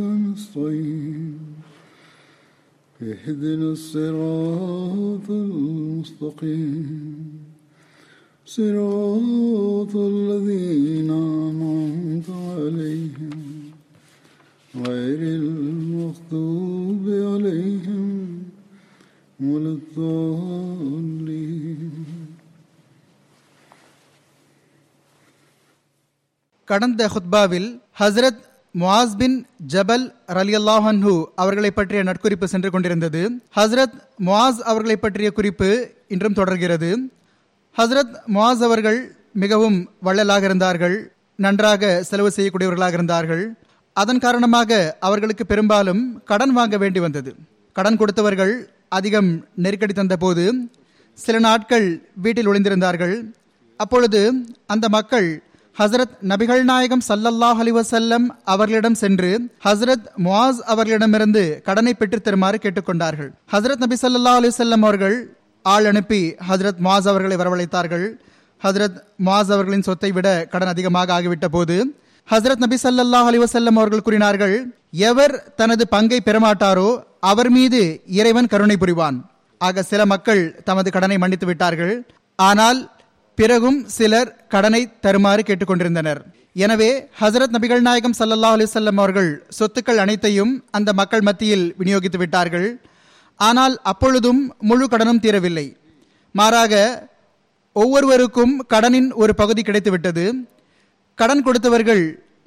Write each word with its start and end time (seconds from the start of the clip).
نستعين 0.00 1.38
اهدنا 3.02 3.68
الصراط 3.72 5.30
المستقيم 5.30 6.86
صراط 8.46 9.96
الذين 9.96 11.10
أنعمت 11.10 12.28
عليهم 12.30 13.40
غير 14.86 15.20
المغضوب 15.40 17.04
عليهم 17.32 18.04
ولا 19.40 19.72
الضالين 19.78 20.96
கடந்த 26.68 27.02
ஹுத்பாவில் 27.14 27.68
ஹஸ்ரத் 28.00 28.40
முவாஸ் 28.79 29.15
பின் 29.17 29.45
ஜபல் 29.71 30.03
ரலியல்லாஹன்ஹு 30.37 31.13
அவர்களை 31.35 31.71
பற்றிய 31.71 32.03
நட்குறிப்பு 32.03 32.47
சென்று 32.47 32.69
கொண்டிருந்தது. 32.71 33.21
ஹஸ்ரத் 33.55 33.95
முவாஸ் 34.27 34.59
அவர்களை 34.71 34.95
பற்றிய 34.97 35.31
குறிப்பு 35.31 35.69
இன்றும் 36.07 36.33
தொடர்கிறது. 36.33 36.89
ஹஸ்ரத் 37.77 38.13
முவாஸ் 38.35 38.63
அவர்கள் 38.67 38.99
மிகவும் 39.33 39.89
வள்ளலாக 39.99 40.45
இருந்தார்கள் 40.45 40.95
நன்றாக 41.35 42.03
செலவு 42.03 42.31
செய்யக்கூடியவர்களாக 42.35 42.93
இருந்தார்கள். 42.93 43.43
அதன் 43.93 44.19
காரணமாக 44.19 44.97
அவர்களுக்கு 44.99 45.45
பெரும்பாலும் 45.45 46.23
கடன் 46.23 46.53
வாங்க 46.53 46.77
வேண்டி 46.77 46.99
வந்தது. 46.99 47.35
கடன் 47.73 47.99
கொடுத்தவர்கள் 47.99 48.53
அதிகம் 48.89 49.45
நெருக்கடி 49.55 49.93
தந்தபோது 49.93 50.45
சில 51.13 51.39
நாட்கள் 51.39 51.87
வீட்டில் 52.15 52.47
ஒளிந்திருந்தார்கள். 52.47 53.15
அப்பொழுது 53.79 54.21
அந்த 54.67 54.89
மக்கள் 54.89 55.29
ஹசரத் 55.79 56.15
நபிகள் 56.27 56.63
நாயகம் 56.63 57.01
சல்லல்லாஹ் 57.07 57.59
அலிவசல்லம் 57.63 58.25
அவர்களிடம் 58.43 58.93
சென்று 58.93 59.29
ஹசரத் 59.65 60.07
முவாஸ் 60.25 60.59
அவர்களிடமிருந்து 60.73 61.61
கடனை 61.63 61.93
பெற்று 61.93 62.21
தருமாறு 62.21 62.57
கேட்டுக்கொண்டார்கள். 62.61 63.29
ஹசரத் 63.51 63.81
நபி 63.83 63.95
சல்லா 64.01 64.33
அலிவசல்லம் 64.39 64.83
அவர்கள் 64.87 65.15
ஆள் 65.61 65.85
அனுப்பி 65.85 66.21
ஹசரத் 66.49 66.81
முவாஸ் 66.85 67.07
அவர்களை 67.11 67.37
வரவழைத்தார்கள். 67.37 68.05
ஹசரத் 68.61 68.97
முவாஸ் 69.25 69.51
அவர்களின் 69.55 69.81
சொத்தை 69.81 70.11
விட 70.11 70.45
கடன் 70.45 70.67
அதிகமாக 70.67 71.21
ஆகிவிட்ட 71.21 71.45
போது 71.45 71.77
ஹசரத் 72.27 72.63
நபி 72.65 72.77
சல்லல்லாஹ் 72.83 73.29
அலிவசல்லம் 73.31 73.79
அவர்கள் 73.81 74.05
கூறினார்கள் 74.07 74.55
எவர் 74.91 75.53
தனது 75.55 75.87
பங்கை 75.87 76.21
பெறமாட்டாரோ 76.25 76.89
அவர் 77.19 77.49
மீது 77.49 78.01
இறைவன் 78.19 78.47
கருணை 78.47 78.75
புரிவான். 78.79 79.17
ஆக 79.57 79.83
சில 79.83 80.05
மக்கள் 80.05 80.41
தமது 80.63 80.91
கடனை 80.91 81.17
மன்னித்து 81.17 81.45
விட்டார்கள். 81.45 81.95
ஆனால் 82.35 82.79
பிறகும் 83.37 83.79
சிலர் 83.95 84.29
கடனை 84.53 84.81
தருமாறு 85.05 85.41
கேட்டுக்கொண்டிருந்தனர். 85.47 86.21
எனவே 86.65 86.89
ஹசரத் 87.19 87.53
நபிகள் 87.55 87.83
நாயகம் 87.87 88.15
சல்லல்லா 88.19 88.49
அலிசல்லம் 88.55 88.99
அவர்கள் 89.01 89.29
சொத்துக்கள் 89.57 90.01
அனைத்தையும் 90.03 90.53
அந்த 90.77 90.89
மக்கள் 90.99 91.23
மத்தியில் 91.27 91.65
விநியோகித்து 91.79 92.19
விட்டார்கள். 92.23 92.67
ஆனால் 93.39 93.75
அப்பொழுதும் 93.91 94.41
முழு 94.69 94.87
கடனும் 94.93 95.21
தீரவில்லை. 95.25 95.67
மாறாக 96.35 96.73
ஒவ்வொருவருக்கும் 97.75 98.53
கடனின் 98.73 99.09
ஒரு 99.21 99.35
பகுதி 99.41 99.61
கிடைத்துவிட்டது. 99.61 100.25
கடன் 101.19 101.43
கொடுத்தவர்கள் 101.45 102.03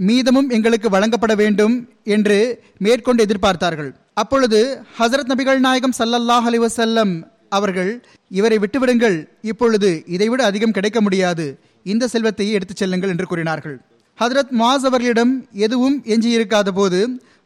மீதமும் 0.08 0.48
எங்களுக்கு 0.56 0.88
வழங்கப்பட 0.94 1.32
வேண்டும் 1.40 1.74
என்று 2.16 2.38
மேற்கொண்டு 2.84 3.20
எதிர்பார்த்தார்கள். 3.26 3.90
அப்பொழுது 4.22 4.60
ஹசரத் 4.98 5.30
நபிகள் 5.32 5.60
நாயகம் 5.66 5.96
சல்லல்லாஹ் 5.98 6.46
அலி 6.50 6.58
வசல்லம் 6.58 7.12
அவர்கள் 7.58 7.90
இவரை 8.38 8.56
விட்டுவிடுங்கள் 8.62 9.16
இப்பொழுது 9.50 9.90
இதைவிட 10.14 10.40
அதிகம் 10.50 10.76
கிடைக்க 10.76 10.98
முடியாது. 11.06 11.46
இந்த 11.92 12.04
செல்வத்தை 12.14 12.46
எடுத்துச் 12.56 12.80
செல்லுங்கள் 12.82 13.12
என்று 13.14 13.26
கூறினார்கள். 13.30 13.76
ஹசரத் 14.18 14.52
மாஸ் 14.60 14.84
அவர்களிடம் 14.88 15.32
எதுவும் 15.66 15.96
எஞ்சியிருக்காத 16.14 16.68
போது 16.78 17.00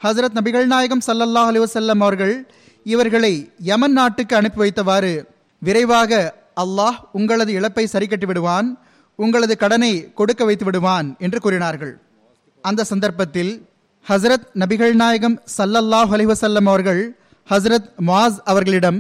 ஹசரத் 0.05 0.37
நபிகள் 0.39 0.67
நாயகம் 0.73 1.05
சல்லல்லாஹ் 1.07 1.51
அலிவசல்லம் 1.53 2.03
அவர்கள் 2.07 2.35
இவர்களை 2.87 3.33
யமன் 3.71 3.97
நாட்டுக்கு 3.99 4.35
அனுப்பி 4.37 4.61
வைத்தவாறு 4.63 5.13
விரைவாக 5.63 6.21
அல்லாஹ் 6.63 6.99
உங்களது 7.19 7.53
இழப்பை 7.59 7.85
சரி 7.95 8.07
கட்டி 8.07 8.27
விடுவான் 8.27 8.69
உங்களது 9.19 9.55
கடனை 9.63 9.93
கொடுக்க 10.19 10.43
வைத்து 10.49 10.65
விடுவான் 10.65 11.09
என்று 11.19 11.39
கூறினார்கள். 11.45 11.95
அந்த 12.65 12.87
சந்தர்ப்பத்தில் 12.93 13.53
ஹசரத் 14.07 14.47
நபிகள் 14.63 14.95
நாயகம் 15.03 15.37
சல்லல்லாஹ் 15.59 16.13
அலிவசல்லம் 16.17 16.69
அவர்கள் 16.73 17.03
ஹசரத் 17.49 17.89
மாஸ் 18.07 18.39
அவர்களிடம் 18.51 18.99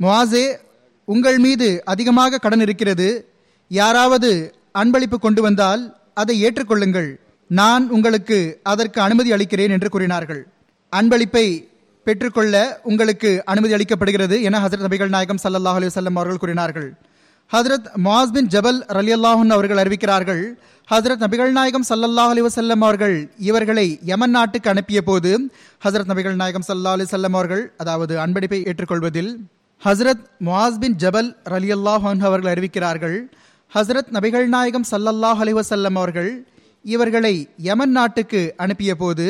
முவாசே 0.00 0.58
உங்கள் 1.04 1.38
மீது 1.38 1.82
அதிகமாக 1.84 2.38
கடன் 2.38 2.60
இருக்கிறது. 2.60 3.26
யாராவது 3.68 4.54
அன்பளிப்பு 4.80 5.18
கொண்டு 5.18 5.42
வந்தால் 5.42 5.98
அதை 6.14 6.44
ஏற்றுக்கொள்ளுங்கள். 6.44 7.16
நான் 7.48 7.90
உங்களுக்கு 7.90 8.58
அதற்கு 8.62 9.00
அனுமதி 9.00 9.32
அளிக்கிறேன் 9.32 9.70
என்று 9.70 9.88
கூறினார்கள். 9.88 10.46
அன்பளிப்பை 10.92 11.68
பெற்றுக்கொள்ள 12.04 12.80
உங்களுக்கு 12.82 13.42
அனுமதி 13.44 13.74
அளிக்கப்படுகிறது 13.74 14.42
என 14.42 14.58
ஹசரத் 14.58 14.86
நபிகள் 14.86 15.08
நாயகம் 15.08 15.38
சல்லாஹ் 15.44 15.78
அலி 15.80 15.90
அவர்கள் 16.16 16.36
கூறினார்கள். 16.36 16.88
ஹசரத் 17.52 17.88
மாஸ் 18.04 18.32
பின் 18.32 18.46
ஜபல் 18.46 18.80
ரலி 18.88 19.12
அல்லாஹன் 19.14 19.50
அவர்கள் 19.50 19.76
அறிவிக்கிறார்கள் 19.76 20.42
ஹசரத் 20.92 21.22
நபிகள் 21.24 21.50
நாயகம் 21.50 21.84
சல்லல்லாஹ் 21.88 22.30
அலி 22.34 22.42
வசல்லம் 22.42 22.82
அவர்கள் 22.82 23.30
இவர்களை 23.38 23.98
யமன் 24.04 24.30
நாட்டுக்கு 24.30 24.70
அனுப்பிய 24.70 25.02
போது 25.02 25.50
ஹசரத் 25.84 26.10
நபிகள் 26.12 26.34
நாயகம் 26.34 26.66
சல்லா 26.68 26.94
அலி 26.96 27.04
வல்லம் 27.04 27.34
அவர்கள் 27.34 27.72
அதாவது 27.76 28.16
அன்பளிப்பை 28.26 28.60
ஏற்றுக்கொள்வதில் 28.64 29.40
ஹசரத் 29.84 30.22
முவாஸ் 30.46 30.78
பின் 30.82 30.94
ஜபல் 31.02 31.28
அலி 31.56 31.70
அல்லாஹான் 31.74 32.20
அவர்கள் 32.26 32.50
அறிவிக்கிறார்கள் 32.52 33.16
ஹசரத் 33.72 34.12
நபிகள் 34.16 34.46
நாயகம் 34.54 34.86
சல்லல்லாஹ் 34.90 35.40
அலிவசல்லம் 35.44 35.96
அவர்கள் 36.00 36.30
இவர்களை 36.94 37.32
யமன் 37.66 37.92
நாட்டுக்கு 37.96 38.40
அனுப்பிய 38.64 38.94
போது 39.02 39.26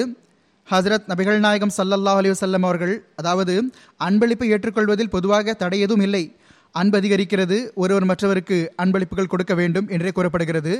ஹசரத் 0.69 1.09
நபிகள் 1.13 1.41
நாயகம் 1.47 1.75
சல்லல்லாஹ் 1.79 2.21
அலிவசல்லம் 2.21 2.67
அவர்கள் 2.69 2.95
அதாவது 3.21 3.55
அன்பளிப்பை 4.09 4.49
ஏற்றுக்கொள்வதில் 4.55 5.13
பொதுவாக 5.17 5.57
தடை 5.63 5.81
எதுவும் 5.87 6.05
இல்லை. 6.09 6.25
அன்பு 6.81 6.97
அதிகரிக்கிறது 7.01 7.57
ஒருவர் 7.83 8.09
மற்றவருக்கு 8.11 8.59
அன்பளிப்புகள் 8.83 9.33
கொடுக்க 9.33 9.55
வேண்டும் 9.61 9.89
என்றே 9.97 10.13
கூறப்படுகிறது. 10.19 10.75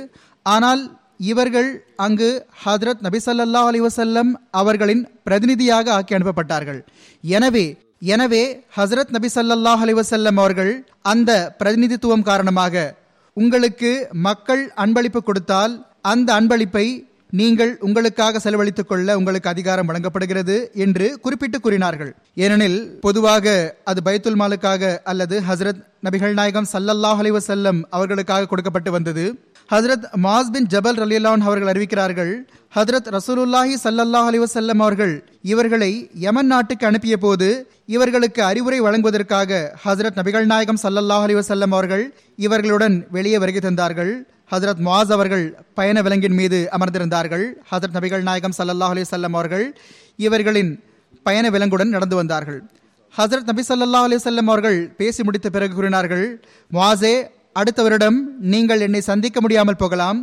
ஆனால் 0.45 0.83
இவர்கள் 1.31 1.69
அங்கு 2.05 2.29
ஹதரத் 2.65 3.03
நபி 3.07 3.19
சல்லா 3.25 3.63
அலி 3.71 3.81
வசல்லம் 3.89 4.31
அவர்களின் 4.61 5.03
பிரதிநிதியாக 5.27 5.93
ஆக்கி 5.97 6.15
அனுப்பப்பட்டார்கள். 6.17 6.79
எனவே 7.23 7.65
எனவே 8.05 8.43
ஹசரத் 8.77 9.13
நபி 9.15 9.27
சல்லாஹ் 9.35 9.81
அலிவசல்லம் 9.85 10.39
அவர்கள் 10.41 10.71
அந்த 11.11 11.31
பிரதிநிதித்துவம் 11.59 12.27
காரணமாக 12.29 12.83
உங்களுக்கு 13.37 13.91
மக்கள் 14.27 14.63
அன்பளிப்பு 14.83 15.21
கொடுத்தால் 15.23 15.73
அந்த 16.11 16.29
அன்பளிப்பை 16.39 16.85
நீங்கள் 17.39 17.71
உங்களுக்காக 17.79 18.39
செலவழித்துக் 18.39 18.89
கொள்ள 18.89 19.15
உங்களுக்கு 19.17 19.49
அதிகாரம் 19.49 19.87
வழங்கப்படுகிறது 19.89 20.55
என்று 20.85 21.07
குறிப்பிட்டு 21.19 21.57
கூறினார்கள். 21.59 22.11
ஏனெனில் 22.43 22.77
பொதுவாக 22.99 23.55
அது 23.83 24.01
பைத்துல் 24.01 24.39
மாலுக்காக 24.41 24.91
அல்லது 25.03 25.37
ஹசரத் 25.49 25.81
நபிகள் 26.07 26.37
நாயகம் 26.39 26.69
சல்லல்லாஹ் 26.73 27.21
அலிவசல்லம் 27.23 27.81
அவர்களுக்காக 27.89 28.47
கொடுக்கப்பட்டு 28.51 28.91
வந்தது. 28.91 29.25
ஹசரத் 29.71 30.05
மாஸ் 30.23 30.49
பின் 30.51 30.67
ஜபல் 30.69 30.99
ரலியல்லான் 31.03 31.41
அவர்கள் 31.41 31.69
அறிவிக்கிறார்கள் 31.73 32.33
ஹசரத் 32.75 33.07
ரசூலுல்லாஹி 33.17 33.75
சல்லல்லாஹ் 33.83 34.27
அலிவசல்லம் 34.31 34.81
அவர்கள் 34.85 35.13
இவர்களை 35.41 36.09
யமன் 36.25 36.45
நாட்டுக்கு 36.45 36.87
அனுப்பிய 36.87 37.17
போது 37.17 37.47
இவர்களுக்கு 37.85 38.43
அறிவுரை 38.43 38.79
வழங்குவதற்காக 38.79 39.77
ஹசரத் 39.85 40.17
நபிகள் 40.19 40.45
நாயகம் 40.45 40.79
சல்லல்லாஹ் 40.83 41.25
அலிவசல்லம் 41.27 41.73
அவர்கள் 41.77 42.13
இவர்களுடன் 42.35 43.07
வெளியே 43.11 43.37
வருகை 43.37 43.61
தந்தார்கள். 43.61 44.11
ஹசரத் 44.51 44.81
முவாஸ் 44.85 45.11
அவர்கள் 45.11 45.45
பயண 45.73 46.01
விலங்கின் 46.01 46.33
மீது 46.33 46.69
அமர்ந்திருந்தார்கள். 46.71 47.45
ஹசரத் 47.71 47.95
நபிகள் 47.97 48.21
நாயகம் 48.21 48.55
சல்லல்லாஹ் 48.57 48.93
அலிவசல்லம் 48.95 49.35
அவர்கள் 49.37 49.65
இவர்களின் 50.15 50.71
பயண 51.23 51.49
விலங்குடன் 51.49 51.89
நடந்து 51.89 52.15
வந்தார்கள். 52.15 52.59
ஹசரத் 53.17 53.49
நபி 53.51 53.63
சல்லா 53.67 54.01
அலைஹி 54.07 54.19
வஸல்லம் 54.21 54.49
அவர்கள் 54.51 54.79
பேசி 54.97 55.23
முடித்த 55.23 55.49
பிறகு 55.49 55.73
கூறினார்கள் 55.75 56.25
மாசே 56.71 57.15
அடுத்த 57.59 57.79
வருடம் 57.85 58.17
நீங்கள் 58.53 58.83
என்னை 58.85 59.01
சந்திக்க 59.11 59.37
முடியாமல் 59.43 59.81
போகலாம். 59.83 60.19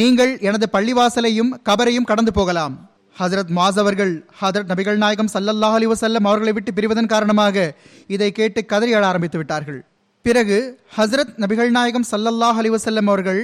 நீங்கள் 0.00 0.32
எனது 0.48 0.66
பள்ளிவாசலையும் 0.72 1.50
கபரையும் 1.68 2.08
கடந்து 2.10 2.32
போகலாம். 2.38 2.74
ஹசரத் 3.20 3.52
மாஸ் 3.58 3.78
அவர்கள் 3.82 4.12
ஹஜரத் 4.40 4.70
நபிகள் 4.72 4.98
நாயகம் 5.02 5.30
சல்லல்லாஹ் 5.34 5.76
அலி 5.78 5.86
வசல்லம் 5.92 6.26
அவர்களை 6.30 6.52
விட்டு 6.56 6.72
பிரிவதன் 6.78 7.12
காரணமாக 7.12 7.66
இதை 8.14 8.28
கேட்டு 8.38 8.60
கதறி 8.72 8.94
எழ 8.96 9.04
ஆரம்பித்து 9.10 9.38
விட்டார்கள். 9.40 9.78
பிறகு 10.26 10.58
ஹசரத் 10.96 11.32
நபிகள் 11.44 11.70
நாயகம் 11.76 12.06
சல்லல்லாஹ் 12.10 12.60
அலி 12.62 12.70
வசல்லம் 12.70 13.10
அவர்கள் 13.12 13.40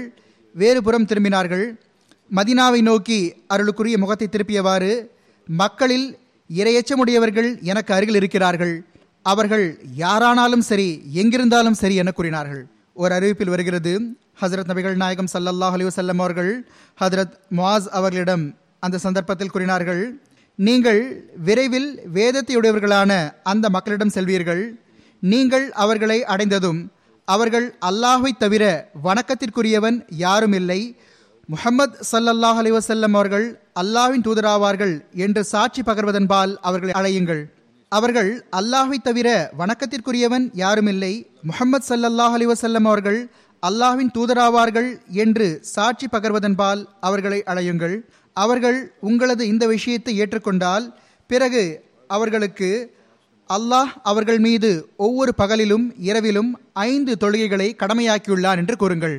வேறுபுறம் 0.55 1.09
திரும்பினார்கள். 1.11 1.65
மதினாவை 2.39 2.81
நோக்கி 2.91 3.21
அருளுக்குரிய 3.55 3.97
முகத்தை 4.03 4.29
திருப்பியவாறு 4.29 4.93
மக்களில் 5.49 6.07
இரையச்சமுடையவர்கள் 6.51 7.51
எனக்கு 7.71 7.95
அருகில் 7.95 8.19
இருக்கிறார்கள். 8.21 8.75
அவர்கள் 9.27 9.67
யாரானாலும் 10.05 10.67
சரி 10.71 10.89
எங்கிருந்தாலும் 11.21 11.81
சரி 11.83 11.97
என 12.03 12.13
கூறினார்கள். 12.19 12.63
ஒரு 12.97 13.13
அறிவிப்பில் 13.19 13.53
வருகிறது. 13.55 13.93
ஹசரத் 14.41 14.71
நபிகள் 14.71 14.97
நாயகம் 15.03 15.31
சல்லல்லாஹ் 15.33 15.75
அலைஹி 15.77 15.89
வஸல்லம் 15.89 16.21
அவர்கள் 16.25 16.53
ஹஜரத் 17.01 17.35
முவாஸ் 17.57 17.89
அவர்களிடம் 17.99 18.45
அந்த 18.81 19.01
சந்தர்ப்பத்தில் 19.07 19.53
கூறினார்கள் 19.55 20.03
நீங்கள் 20.59 21.01
விரைவில் 21.47 21.91
வேதத்தையுடையவர்களான 22.15 23.13
அந்த 23.43 23.67
மக்களிடம் 23.77 24.15
செல்வீர்கள். 24.17 24.63
நீங்கள் 25.23 25.67
அவர்களை 25.85 26.19
அடைந்ததும் 26.25 26.81
அவர்கள் 27.25 27.67
அல்லாஹை 27.91 28.33
தவிர 28.39 28.65
வணக்கத்திற்குரியவன் 29.05 29.99
யாரும் 30.25 30.53
இல்லை. 30.53 30.81
முஹம்மத் 31.49 31.97
சல்லல்லாஹ் 32.13 32.59
அலைஹி 32.63 33.13
அவர்கள் 33.13 33.47
அல்லாஹ்வின் 33.83 34.27
தூதராவார்கள் 34.27 34.95
என்று 35.25 35.45
சாட்சி 35.45 35.83
பகர்வதன்பால் 35.83 36.55
அவர்களை 36.69 36.95
அழையுங்கள். 37.01 37.43
அவர்கள் 37.97 38.31
அல்லாஹை 38.59 38.99
தவிர 39.07 39.29
வணக்கத்திற்குரியவன் 39.61 40.45
யாருமில்லை. 40.61 41.13
முஹம்மது 41.49 41.85
சல்லல்லாஹ் 41.91 42.35
அலைஹி 42.37 42.51
வஸல்லம் 42.51 42.87
அவர்கள் 42.91 43.19
அல்லாஹ்வின் 43.63 44.13
தூதராவார்கள் 44.17 44.89
என்று 45.25 45.47
சாட்சி 45.73 46.07
பகர்வதன்பால் 46.15 46.83
அவர்களை 47.09 47.41
அழையுங்கள். 47.53 47.97
அவர்கள் 48.37 48.79
உங்களது 49.09 49.43
இந்த 49.53 49.65
விஷயத்தை 49.75 50.13
ஏற்றுக்கொண்டால் 50.23 50.87
பிறகு 51.31 51.65
அவர்களுக்கு 52.17 52.71
அல்லாஹ் 53.51 53.93
அவர்கள் 54.11 54.41
மீது 54.47 54.71
ஒவ்வொரு 55.07 55.35
பகலிலும் 55.43 55.87
இரவிலும் 56.09 56.51
ஐந்து 56.91 57.15
தொழுகைகளை 57.25 57.69
கடமையாக்கியுள்ளான் 57.83 58.61
என்று 58.63 58.77
கூறுங்கள். 58.83 59.17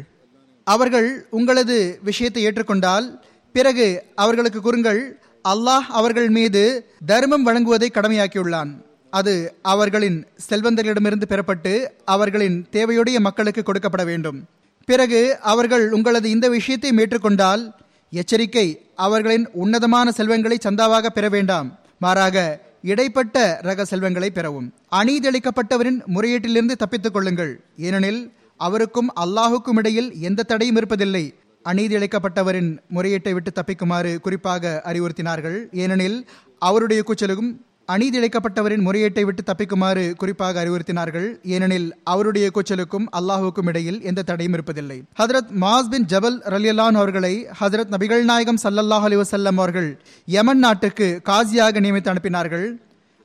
அவர்கள் 0.67 1.09
உங்களது 1.39 1.77
விஷயத்தை 2.09 2.41
ஏற்றுக்கொண்டால் 2.47 3.07
பிறகு 3.55 3.87
அவர்களுக்கு 4.23 4.59
கூறுங்கள் 4.61 5.01
அல்லாஹ் 5.51 5.87
அவர்கள் 5.99 6.29
மீது 6.29 6.61
தர்மம் 7.05 7.45
வழங்குவதை 7.47 7.87
கடமையாக்கியுள்ளான். 7.93 8.71
அது 9.09 9.33
அவர்களின் 9.61 10.27
செல்வந்தர்களிடமிருந்து 10.49 11.27
பெறப்பட்டு 11.29 11.73
அவர்களின் 12.05 12.67
தேவையுடைய 12.71 13.19
மக்களுக்கு 13.19 13.63
கொடுக்கப்பட 13.65 14.05
வேண்டும். 14.05 14.37
பிறகு 14.85 15.39
அவர்கள் 15.41 15.91
உங்களது 15.91 16.29
இந்த 16.29 16.49
விஷயத்தை 16.49 16.91
மேற்றுக்கொண்டால் 16.91 17.63
எச்சரிக்கை 18.11 18.67
அவர்களின் 18.95 19.49
உன்னதமான 19.53 20.11
செல்வங்களை 20.11 20.57
சந்தாவாக 20.63 21.05
பெற 21.09 21.29
வேண்டாம். 21.29 21.79
மாறாக 21.99 22.37
இடைப்பட்ட 22.81 23.59
ரக 23.61 23.85
செல்வங்களை 23.85 24.29
பெறவும். 24.29 24.73
அநீதியளிக்கப்பட்டவரின் 24.95 25.99
முறையீட்டிலிருந்து 26.15 26.75
தப்பித்துக் 26.75 27.13
கொள்ளுங்கள். 27.13 27.63
ஏனெனில் 27.77 28.33
அவருக்கும் 28.57 29.09
அல்லாஹுக்கும் 29.21 29.77
இடையில் 29.77 30.09
எந்த 30.19 30.43
தடையும் 30.43 30.75
இருப்பதில்லை. 30.75 31.25
அநீதி 31.63 31.95
இழைக்கப்பட்டவரின் 31.95 32.77
முறையீட்டை 32.95 33.31
விட்டு 33.31 33.51
தப்பிக்குமாறு 33.55 34.19
குறிப்பாக 34.19 34.81
அறிவுறுத்தினார்கள். 34.85 35.57
ஏனெனில் 35.71 36.27
அவருடைய 36.59 37.03
கூச்சலுக்கும் 37.07 37.51
அநீதி 37.85 38.19
இழைக்கப்பட்டவரின் 38.19 38.83
முறையீட்டை 38.87 39.21
விட்டு 39.21 39.43
தப்பிக்குமாறு 39.45 40.15
குறிப்பாக 40.15 40.63
அறிவுறுத்தினார்கள். 40.63 41.35
ஏனெனில் 41.43 41.95
அவருடைய 42.03 42.51
கூச்சலுக்கும் 42.53 43.05
அல்லாஹுக்கும் 43.19 43.67
இடையில் 43.67 44.01
எந்த 44.01 44.21
தடையும் 44.21 44.53
இருப்பதில்லை. 44.53 45.01
ஹதரத் 45.19 45.51
மாஸ் 45.61 45.89
பின் 45.89 46.05
ஜபல் 46.05 46.37
ரலியல்லான் 46.53 46.93
அவர்களை 46.93 47.47
ஹதரத் 47.59 47.91
நபிகள் 47.91 48.23
நாயகம் 48.23 48.57
சல்லல்லாஹ் 48.63 49.07
அலி 49.09 49.15
வசல்லம் 49.15 49.57
அவர்கள் 49.57 50.01
யமன் 50.25 50.59
நாட்டுக்கு 50.59 51.21
காசியாக 51.25 51.79
நியமித்து 51.79 52.15
அனுப்பினார்கள். 52.15 52.67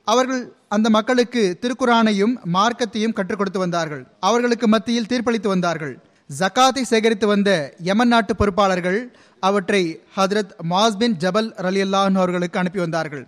அவர்கள் 0.03 0.53
அந்த 0.67 0.89
மக்களுக்கு 0.89 1.59
திருக்குரானையும் 1.61 2.35
மார்க்கத்தையும் 2.53 3.13
கற்றுக் 3.13 3.37
கொடுத்து 3.37 3.59
வந்தார்கள். 3.59 4.07
அவர்களுக்கு 4.19 4.67
மத்தியில் 4.67 5.09
தீர்ப்பளித்து 5.09 5.47
வந்தார்கள். 5.47 6.03
ஜக்காத்தை 6.29 6.81
சேகரித்து 6.81 7.27
வந்த 7.27 7.51
யமன் 7.83 8.07
நாட்டு 8.07 8.33
பொறுப்பாளர்கள் 8.33 8.97
அவற்றை 9.39 9.81
ஹதரத் 10.17 10.51
மாஸ் 10.71 10.97
பின் 10.97 11.15
ஜபல் 11.23 11.49
ரலியல்லான் 11.65 12.17
அவர்களுக்கு 12.21 12.59
அனுப்பி 12.59 12.79
வந்தார்கள். 12.79 13.23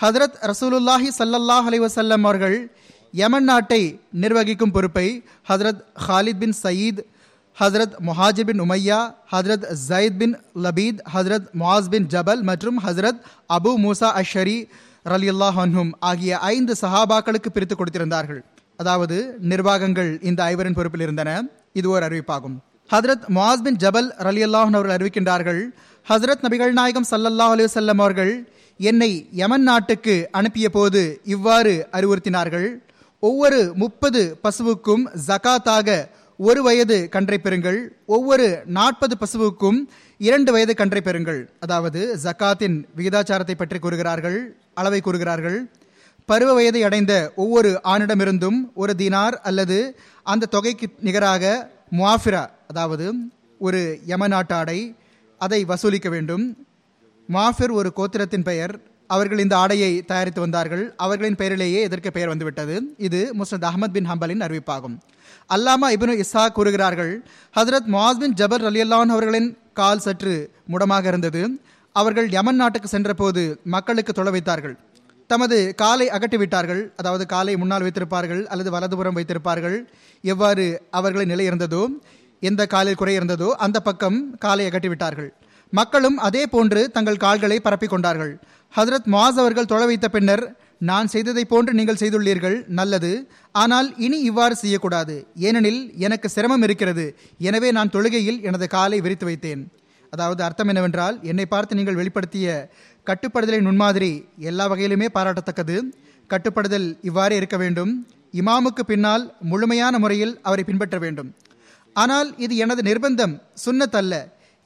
ஹதரத் 0.00 0.36
ரசூலுல்லாஹி 0.50 1.10
சல்லல்லாஹ் 1.18 1.68
அலி 1.70 1.78
வசல்லம் 1.84 2.24
அவர்கள் 2.28 2.56
யமன் 3.14 3.44
நாட்டை 3.44 3.80
நிர்வகிக்கும் 4.22 4.74
பொறுப்பை 4.76 5.06
ஹதரத் 5.50 5.80
ஹாலித் 6.06 6.40
பின் 6.42 6.56
சயீத் 6.62 7.00
ஹசரத் 7.58 7.94
முஹாஜிர் 8.08 8.48
பின் 8.50 8.60
உமையா 8.60 9.00
ஹசரத் 9.32 9.66
ஜயத் 9.88 10.18
பின் 10.20 10.36
லபீத் 10.64 11.00
ஹசரத் 11.14 11.48
முவாஸ் 11.62 11.90
பின் 11.94 12.06
ஜபல் 12.06 12.42
மற்றும் 12.42 12.78
ஹசரத் 12.86 13.22
அபு 13.56 13.72
மூசா 13.86 14.10
அஷரி 14.22 14.58
ரலி 15.06 15.30
அன்ஹும் 15.64 15.92
ஆகிய 16.10 16.38
ஐந்து 16.54 16.74
சஹாபாக்களுக்கு 16.80 17.50
பிரித்து 17.54 17.76
கொடுத்திருந்தார்கள். 17.76 18.42
அதாவது 18.76 19.36
நிர்வாகங்கள் 19.40 20.12
இந்த 20.22 20.40
ஐவரின் 20.52 20.74
பொறுப்பில் 20.74 21.00
இருந்தன. 21.00 21.30
இது 21.78 21.86
ஒரு 21.90 22.04
அறிவிப்பாகும். 22.08 22.56
ஹதரத் 22.90 23.26
முவாஸ் 23.36 23.64
பின் 23.66 23.78
ஜபல் 23.84 24.08
ரலியல்லாஹன் 24.26 24.76
அவர்கள் 24.78 24.96
அறிவிக்கின்றார்கள் 24.96 25.60
ஹசரத் 26.06 26.42
நபிகள் 26.46 26.72
நாயகம் 26.78 27.06
சல்லல்லாஹ் 27.10 27.52
அலி 27.54 27.64
வல்லம் 27.74 28.00
அவர்கள் 28.04 28.32
என்னை 28.80 29.10
யமன் 29.40 29.62
நாட்டுக்கு 29.62 30.14
அனுப்பிய 30.38 30.68
போது 30.68 31.02
இவ்வாறு 31.34 31.74
அறிவுறுத்தினார்கள் 31.96 32.68
ஒவ்வொரு 33.22 33.60
முப்பது 33.82 34.22
பசுவுக்கும் 34.44 35.04
ஜகாத்தாக 35.26 35.88
ஒரு 36.38 36.60
வயது 36.62 36.96
கன்றை 37.14 37.38
பெறுங்கள் 37.42 37.78
ஒவ்வொரு 38.06 38.46
நாற்பது 38.78 39.14
பசுவுக்கும் 39.20 39.78
இரண்டு 40.20 40.50
வயது 40.52 40.74
கன்றை 40.74 41.02
பெறுங்கள். 41.04 41.40
அதாவது 41.60 42.00
ஜக்காத்தின் 42.24 42.76
விகிதாச்சாரத்தை 42.96 43.56
பற்றி 43.58 43.78
கூறுகிறார்கள் 43.78 44.38
அளவை 44.74 45.00
கூறுகிறார்கள். 45.00 45.58
பருவ 46.28 46.50
வயதை 46.54 46.82
அடைந்த 46.82 47.32
ஒவ்வொரு 47.42 47.70
ஆணிடமிருந்தும் 47.92 48.58
ஒரு 48.74 48.92
தினார் 48.98 49.36
அல்லது 49.48 49.78
அந்த 50.22 50.46
தொகைக்கு 50.46 50.86
நிகராக 51.00 51.70
முவாஃபிரா 51.92 52.48
அதாவது 52.68 53.14
ஒரு 53.58 54.00
யமநாட்டாடை 54.06 54.52
ஆடை 54.52 54.94
அதை 55.38 55.64
வசூலிக்க 55.64 56.08
வேண்டும். 56.08 56.66
மாஃபிர் 57.32 57.72
ஒரு 57.72 57.92
கோத்திரத்தின் 57.96 58.42
பெயர். 58.42 58.80
அவர்கள் 59.06 59.38
இந்த 59.38 59.56
ஆடையை 59.56 60.02
தயாரித்து 60.02 60.40
வந்தார்கள். 60.40 60.94
அவர்களின் 60.96 61.34
பெயரிலேயே 61.34 61.82
இதற்கு 61.82 62.12
பெயர் 62.12 62.28
வந்துவிட்டது. 62.28 62.94
இது 62.98 63.34
முஸ்னத் 63.38 63.68
அஹமத் 63.70 63.92
பின் 63.92 64.10
ஹம்பலின் 64.10 64.44
அறிவிப்பாகும். 64.46 64.98
அல்லாமா 65.54 65.88
இபின் 65.88 66.22
இஸ்ஹா 66.22 66.48
கூறுகிறார்கள் 66.48 67.24
ஹசரத் 67.56 67.88
முவாஸ் 67.92 68.18
பின் 68.18 68.32
ஜபர் 68.32 68.66
அலியல்லான் 68.70 69.12
அவர்களின் 69.16 69.58
கால் 69.72 69.98
சற்று 69.98 70.50
முடமாக 70.68 71.06
இருந்தது. 71.06 71.60
அவர்கள் 71.92 72.30
யமன் 72.30 72.56
நாட்டுக்கு 72.56 72.88
சென்றபோது 72.88 73.60
மக்களுக்கு 73.64 74.12
தொலை 74.12 74.32
வைத்தார்கள். 74.32 74.78
தமது 75.32 75.58
காலை 75.82 76.06
அகட்டிவிட்டார்கள். 76.16 76.82
அதாவது 77.00 77.24
காலை 77.34 77.54
முன்னால் 77.60 77.84
வைத்திருப்பார்கள் 77.86 78.42
அல்லது 78.52 78.70
வலதுபுறம் 78.76 79.16
வைத்திருப்பார்கள். 79.18 79.76
எவ்வாறு 80.24 80.64
அவர்களின் 81.00 81.32
நிலை 81.34 81.46
இருந்ததோ 81.50 81.84
எந்த 82.42 82.62
காலில் 82.72 82.98
குறை 83.00 83.14
இருந்ததோ 83.18 83.48
அந்த 83.64 83.78
பக்கம் 83.88 84.18
காலை 84.44 84.64
அகட்டிவிட்டார்கள். 84.68 85.30
மக்களும் 85.72 86.16
அதே 86.28 86.42
போன்று 86.54 86.80
தங்கள் 86.96 87.22
கால்களை 87.24 87.58
பரப்பிக் 87.66 87.92
கொண்டார்கள். 87.92 88.32
ஹதரத் 88.74 89.08
மாஸ் 89.14 89.38
அவர்கள் 89.42 89.70
தொலை 89.72 89.86
வைத்த 89.90 90.06
பின்னர் 90.14 90.44
நான் 90.90 91.10
செய்ததை 91.12 91.44
போன்று 91.50 91.72
நீங்கள் 91.78 92.00
செய்துள்ளீர்கள் 92.00 92.56
நல்லது. 92.78 93.12
ஆனால் 93.54 93.88
இனி 94.06 94.18
இவ்வாறு 94.30 94.54
செய்யக்கூடாது. 94.62 95.14
ஏனெனில் 95.48 95.80
எனக்கு 96.06 96.28
சிரமம் 96.34 96.64
இருக்கிறது. 96.66 97.04
எனவே 97.48 97.68
நான் 97.76 97.92
தொழுகையில் 97.96 98.40
எனது 98.48 98.68
காலை 98.76 98.98
விரித்து 99.04 99.26
வைத்தேன். 99.28 99.62
அதாவது 100.12 100.40
அர்த்தம் 100.46 100.70
என்னவென்றால் 100.70 101.16
என்னை 101.30 101.46
பார்த்து 101.52 101.78
நீங்கள் 101.78 101.98
வெளிப்படுத்திய 102.00 102.46
கட்டுப்படுதலின் 103.06 103.62
முன்மாதிரி 103.62 104.10
எல்லா 104.38 104.64
வகையிலுமே 104.70 105.06
பாராட்டத்தக்கது. 105.14 105.76
கட்டுப்படுதல் 106.30 106.98
இவ்வாறே 107.02 107.36
இருக்க 107.36 107.56
வேண்டும். 107.56 107.92
இமாமுக்கு 108.32 108.82
பின்னால் 108.86 109.24
முழுமையான 109.40 109.98
முறையில் 109.98 110.34
அவரை 110.42 110.64
பின்பற்ற 110.64 110.98
வேண்டும். 110.98 111.30
ஆனால் 111.96 112.28
இது 112.36 112.56
எனது 112.56 112.82
நிர்பந்தம் 112.82 113.34
சுன்னத் 113.64 113.96
அல்ல. 113.96 114.14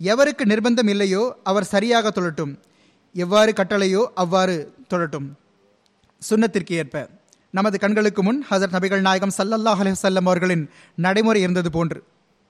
எவருக்கு 0.01 0.45
நிர்பந்தம் 0.45 0.89
இல்லையோ 0.89 1.23
அவர் 1.43 1.65
சரியாக 1.65 2.11
தொழட்டும் 2.11 2.53
எவ்வாறு 3.15 3.53
கட்டளையோ 3.53 4.03
அவ்வாறு 4.15 4.57
தொழட்டும் 4.91 5.29
சுன்னத்திற்கு 6.23 6.73
ஏற்ப. 6.73 7.09
நமது 7.51 7.79
கண்களுக்கு 7.79 8.23
முன் 8.23 8.45
ஹசரத் 8.51 8.77
நபிகள் 8.77 9.01
நாயகம் 9.01 9.35
சல்லல்லாஹ் 9.39 9.81
அலிவசல்லம் 9.83 10.29
அவர்களின் 10.29 10.65
நடைமுறை 10.97 11.41
இருந்தது 11.41 11.71
போன்று. 11.71 12.01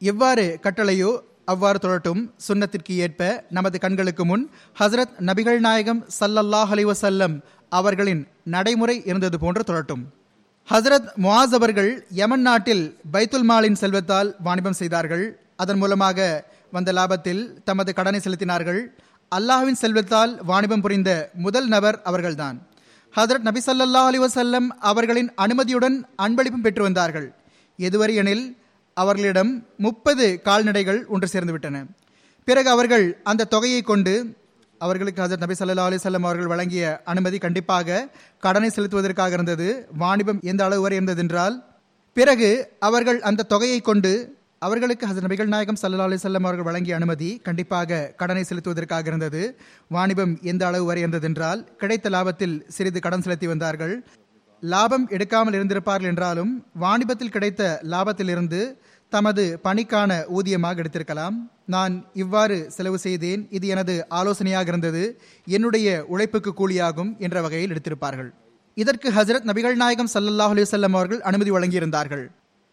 எவ்வாறு 0.03 0.59
கட்டளையோ 0.63 1.11
அவ்வாறு 1.53 1.79
தொழட்டும் 1.83 2.23
சுன்னத்திற்கு 2.47 2.95
ஏற்ப 3.05 3.45
நமது 3.51 3.79
கண்களுக்கு 3.79 4.25
முன் 4.25 4.45
ஹசரத் 4.79 5.15
நபிகள் 5.29 5.59
நாயகம் 5.59 6.01
சல்லல்லாஹ் 6.21 6.73
அலிவசல்லம் 6.75 7.35
அவர்களின் 7.69 8.23
நடைமுறை 8.45 8.97
இருந்தது 9.05 9.39
போன்று 9.39 9.63
தொழட்டும் 9.67 10.03
ஹசரத் 10.69 11.09
முவாஸ் 11.23 11.55
அவர்கள் 11.59 11.91
யமன் 12.11 12.41
நாட்டில் 12.41 12.85
பைத்துல் 13.13 13.47
மாலின் 13.51 13.79
செல்வத்தால் 13.81 14.31
வாணிபம் 14.43 14.79
செய்தார்கள். 14.81 15.25
அதன் 15.57 15.79
மூலமாக 15.79 16.19
வந்த 16.71 16.93
லாபத்தில் 16.93 17.43
தமது 17.65 17.91
கடனை 17.95 18.21
செலுத்தினார்கள். 18.21 18.81
அல்லாஹ்வின் 19.33 19.81
செல்வத்தால் 19.83 20.33
வாணிபம் 20.45 20.81
புரிந்த 20.81 21.11
முதல் 21.45 21.69
நபர் 21.69 21.99
அவர்கள்தான். 22.03 22.57
ஹதரத் 23.15 23.47
நபி 23.49 23.61
சல்லா 23.67 24.03
அலி 24.11 24.19
வசல்லம் 24.19 24.67
அவர்களின் 24.91 25.31
அனுமதியுடன் 25.45 25.97
அன்பளிப்பும் 26.23 26.65
பெற்று 26.67 26.83
வந்தார்கள். 26.83 27.29
எதுவரை 27.79 28.15
எனில் 28.23 28.45
அவர்களிடம் 29.01 29.51
முப்பது 29.77 30.27
கால்நடைகள் 30.43 31.07
ஒன்று 31.07 31.27
சேர்ந்துவிட்டன. 31.33 31.77
பிறகு 32.49 32.69
அவர்கள் 32.71 33.05
அந்த 33.23 33.47
தொகையை 33.55 33.81
கொண்டு 33.83 34.15
அவர்களுக்கு 34.79 35.21
ஹசரத் 35.23 35.43
நபி 35.45 35.55
சல்லா 35.59 35.85
அலிசல்லம் 35.89 36.27
அவர்கள் 36.29 36.47
வழங்கிய 36.47 36.85
அனுமதி 37.05 37.39
கண்டிப்பாக 37.39 38.09
கடனை 38.41 38.69
செலுத்துவதற்காக 38.77 39.37
இருந்தது. 39.39 39.69
வாணிபம் 39.99 40.41
எந்த 40.43 40.65
அளவு 40.65 40.83
வரை 40.83 40.97
இருந்தது 40.97 41.23
என்றால் 41.23 41.57
பிறகு 42.17 42.51
அவர்கள் 42.79 43.21
அந்த 43.23 43.47
தொகையை 43.53 43.81
கொண்டு 43.81 44.13
அவர்களுக்கு 44.59 45.07
ஹசரத் 45.07 45.27
நபிகள் 45.27 45.53
நாயகம் 45.55 45.81
சல்லா 45.83 46.07
அலிசல்லம் 46.09 46.47
அவர்கள் 46.49 46.69
வழங்கிய 46.69 46.95
அனுமதி 46.95 47.31
கண்டிப்பாக 47.49 48.01
கடனை 48.17 48.45
செலுத்துவதற்காக 48.49 49.07
இருந்தது. 49.07 49.43
வாணிபம் 49.89 50.39
எந்த 50.43 50.63
அளவு 50.67 50.85
வரை 50.85 51.01
இருந்தது 51.01 51.27
என்றால் 51.27 51.63
கிடைத்த 51.77 52.11
லாபத்தில் 52.11 52.57
சிறிது 52.69 53.01
கடன் 53.01 53.23
செலுத்தி 53.23 53.47
வந்தார்கள். 53.47 53.95
லாபம் 54.73 55.07
எடுக்காமல் 55.17 55.57
இருந்திருப்பார்கள் 55.59 56.11
என்றாலும் 56.13 56.53
வாணிபத்தில் 56.83 57.35
கிடைத்த 57.35 57.63
லாபத்திலிருந்து 57.93 58.61
தமது 59.13 59.43
பணிக்கான 59.67 60.11
ஊதியமாக 60.37 60.81
எடுத்திருக்கலாம். 60.83 61.37
நான் 61.75 61.95
இவ்வாறு 62.23 62.57
செலவு 62.77 62.99
செய்தேன். 63.05 63.43
இது 63.57 63.67
எனது 63.75 63.95
ஆலோசனையாக 64.19 64.69
இருந்தது. 64.73 65.03
என்னுடைய 65.57 65.87
உழைப்புக்கு 66.15 66.53
கூலியாகும் 66.61 67.13
என்ற 67.19 67.37
வகையில் 67.45 67.73
எடுத்திருப்பார்கள். 67.75 68.31
இதற்கு 68.83 69.11
ஹசரத் 69.19 69.49
நபிகள் 69.51 69.77
நாயகம் 69.83 70.11
ஸல்லல்லாஹு 70.15 70.55
அலிசல்லம் 70.57 70.97
அவர்கள் 70.99 71.23
அனுமதி 71.31 71.51
வழங்கியிருந்தார்கள். 71.51 72.25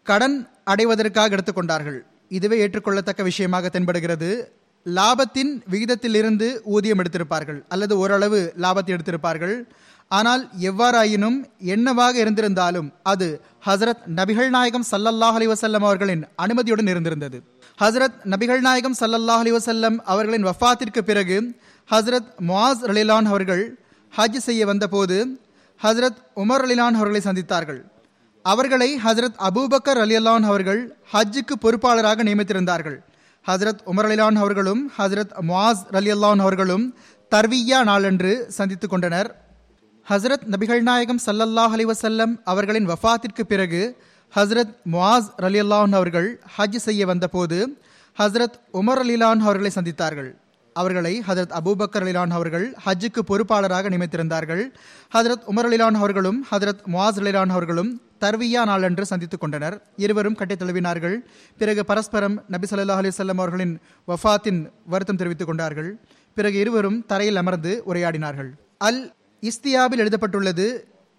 கடன் 0.06 0.36
அடைவதற்காக 0.72 1.34
எடுத்துக்கொண்டார்கள். 1.36 2.00
இதுவே 2.38 2.56
ஏற்றுக்கொள்ளத்தக்க 2.66 3.22
விஷயமாக 3.22 3.70
தென்படுகிறது. 3.74 4.30
லாபத்தின் 4.98 5.52
விகிதத்திலிருந்து 5.72 6.48
ஊதியம் 6.74 7.00
எடுத்திருப்பார்கள். 7.02 7.60
அல்லது 7.68 7.94
ஓரளவு 7.98 8.40
லாபத்தை 8.64 8.92
எடுத்திருப்பார்கள். 8.96 9.56
ஆனால் 10.08 10.50
எவ்வாறாயினும் 10.60 11.44
என்னவாக 11.58 12.24
இருந்திருந்தாலும் 12.24 12.92
அது 13.02 13.40
ஹசரத் 13.66 14.04
நபிகள் 14.16 14.48
நாயகம் 14.48 14.84
சல்லல்லாஹ் 14.90 15.36
அலி 15.38 15.46
வசல்லம் 15.46 15.84
அவர்களின் 15.88 16.26
அனுமதியுடன் 16.42 16.88
இருந்திருந்தது. 16.88 17.42
ஹசரத் 17.80 18.18
நபிகள் 18.24 18.60
நாயகம் 18.60 18.94
சல்லல்லாஹ் 19.00 19.42
அலி 19.44 19.52
வசல்லம் 19.52 19.96
அவர்களின் 19.96 20.46
வஃபாத்திற்கு 20.46 21.00
பிறகு 21.00 21.58
ஹசரத் 21.90 22.30
முவாஸ் 22.48 22.82
ரலிலான் 22.82 23.24
அவர்கள் 23.24 23.84
ஹஜ் 24.16 24.36
செய்ய 24.36 24.66
வந்தபோது 24.66 25.40
ஹசரத் 25.82 26.20
உமர் 26.36 26.64
அலிலான் 26.64 26.94
அவர்களை 26.94 27.20
சந்தித்தார்கள். 27.24 27.80
அவர்களை 28.42 29.00
ஹசரத் 29.04 29.36
அபூபக்கர் 29.38 29.98
அலியல்லான் 29.98 30.42
அவர்கள் 30.42 30.96
ஹஜ்ஜுக்கு 31.12 31.54
பொறுப்பாளராக 31.60 32.22
நியமித்திருந்தார்கள். 32.22 32.96
ஹசரத் 33.46 33.78
உமர் 33.86 34.08
அலிலான் 34.10 34.34
அவர்களும் 34.34 34.92
ஹசரத் 34.98 35.34
முவாஸ் 35.48 35.86
ரலியல்லான் 35.92 36.38
அவர்களும் 36.38 36.94
தர்வியா 37.34 37.84
நாளன்று 37.84 38.46
சந்தித்துக் 38.48 38.90
கொண்டனர். 38.90 39.43
ஹசரத் 40.08 40.44
நபிகள் 40.50 40.80
நாயகம் 40.80 41.18
சல்லல்லாஹ் 41.26 41.74
அலிவசல்லம் 41.76 42.40
அவர்களின் 42.44 42.88
வஃத்திற்கு 42.88 43.42
பிறகு 43.48 43.96
ஹசரத் 44.34 44.74
முவாஸ் 44.92 45.28
ரலியல்லான் 45.38 45.94
அவர்கள் 45.94 46.42
ஹஜ் 46.58 46.76
செய்ய 46.76 47.06
வந்தபோது 47.06 47.78
ஹசரத் 48.18 48.56
உமர் 48.72 49.02
அலிலான் 49.02 49.38
அவர்களை 49.38 49.70
சந்தித்தார்கள். 49.74 50.30
அவர்களை 50.72 51.22
ஹசரத் 51.28 51.54
அபூபக்கர் 51.54 52.04
அலிலான் 52.04 52.30
அவர்கள் 52.30 52.76
ஹஜ்ஜுக்கு 52.86 53.22
பொறுப்பாளராக 53.28 53.88
நியமித்திருந்தார்கள். 53.88 54.62
ஹசரத் 55.14 55.44
உமர் 55.46 55.68
அலிலான் 55.68 55.94
அவர்களும் 55.94 56.46
ஹசரத் 56.50 56.84
முவாஸ் 56.92 57.18
அலிலான் 57.20 57.48
அவர்களும் 57.48 58.00
தர்வியா 58.20 58.64
நாளன்று 58.64 59.06
சந்தித்துக் 59.06 59.40
கொண்டனர். 59.40 59.82
இருவரும் 59.96 60.34
கட்டை 60.34 60.56
தழுவினார்கள். 60.56 61.16
பிறகு 61.58 61.84
பரஸ்பரம் 61.84 62.44
நபி 62.48 62.66
சல்லா 62.70 62.94
அலிசல்லம் 63.00 63.38
அவர்களின் 63.40 63.80
வஃபாத்தின் 64.08 64.70
வருத்தம் 64.86 65.16
தெரிவித்துக் 65.16 65.46
கொண்டார்கள். 65.46 65.98
பிறகு 66.34 66.58
இருவரும் 66.58 67.06
தரையில் 67.06 67.36
அமர்ந்து 67.36 67.82
உரையாடினார்கள். 67.86 68.50
அல் 68.78 69.12
இஸ்தியாபில் 69.48 70.02
எழுதப்பட்டுள்ளது. 70.04 70.66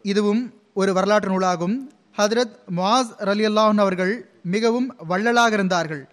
இதுவும் 0.02 0.42
ஒரு 0.74 0.94
வரலாற்று 0.94 1.30
நூலாகும். 1.30 1.76
ஹதரத் 2.18 2.56
மாஸ் 2.76 3.12
அலி 3.32 3.46
அல்லாஹன் 3.48 3.82
அவர்கள் 3.86 4.30
மிகவும் 4.44 4.96
வள்ளலாக 5.08 5.54
இருந்தார்கள். 5.54 6.04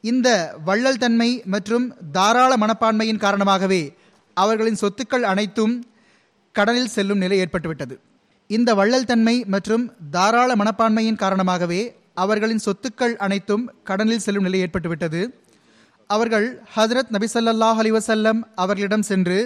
இந்த 0.00 0.28
வள்ளல் 0.64 1.02
தன்மை 1.04 1.42
மற்றும் 1.44 1.94
தாராள 2.12 2.56
மனப்பான்மையின் 2.56 3.22
காரணமாகவே 3.24 3.94
அவர்களின் 4.34 4.78
சொத்துக்கள் 4.80 5.24
அனைத்தும் 5.32 5.74
கடனில் 6.52 6.92
செல்லும் 6.96 7.18
நிலை 7.18 7.38
ஏற்பட்டுவிட்டது. 7.40 7.94
இந்த 8.46 8.74
வள்ளல் 8.74 9.04
தன்மை 9.04 9.44
மற்றும் 9.44 9.92
தாராள 10.10 10.54
மனப்பான்மையின் 10.54 11.22
காரணமாகவே 11.24 11.80
அவர்களின் 12.14 12.64
சொத்துக்கள் 12.66 13.16
அனைத்தும் 13.16 13.64
கடனில் 13.84 14.24
செல்லும் 14.26 14.42
நிலை 14.42 14.60
ஏற்பட்டுவிட்டது. 14.62 15.20
அவர்கள் 16.06 16.46
ஹதரத் 16.76 17.12
நபிசல்லாஹ் 17.12 17.80
அலி 17.82 17.90
வசல்லம் 17.90 18.40
அவர்களிடம் 18.54 19.02
சென்று 19.02 19.38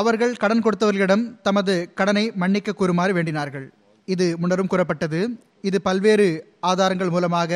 அவர்கள் 0.00 0.34
கடன் 0.42 0.64
கொடுத்தவர்களிடம் 0.64 1.24
தமது 1.46 1.74
கடனை 1.98 2.24
மன்னிக்க 2.42 2.78
கூறுமாறு 2.80 3.12
வேண்டினார்கள். 3.16 3.66
இது 4.08 4.26
முன்னரும் 4.42 4.70
கூறப்பட்டது. 4.72 5.20
இது 5.68 5.78
பல்வேறு 5.88 6.28
ஆதாரங்கள் 6.70 7.12
மூலமாக 7.14 7.52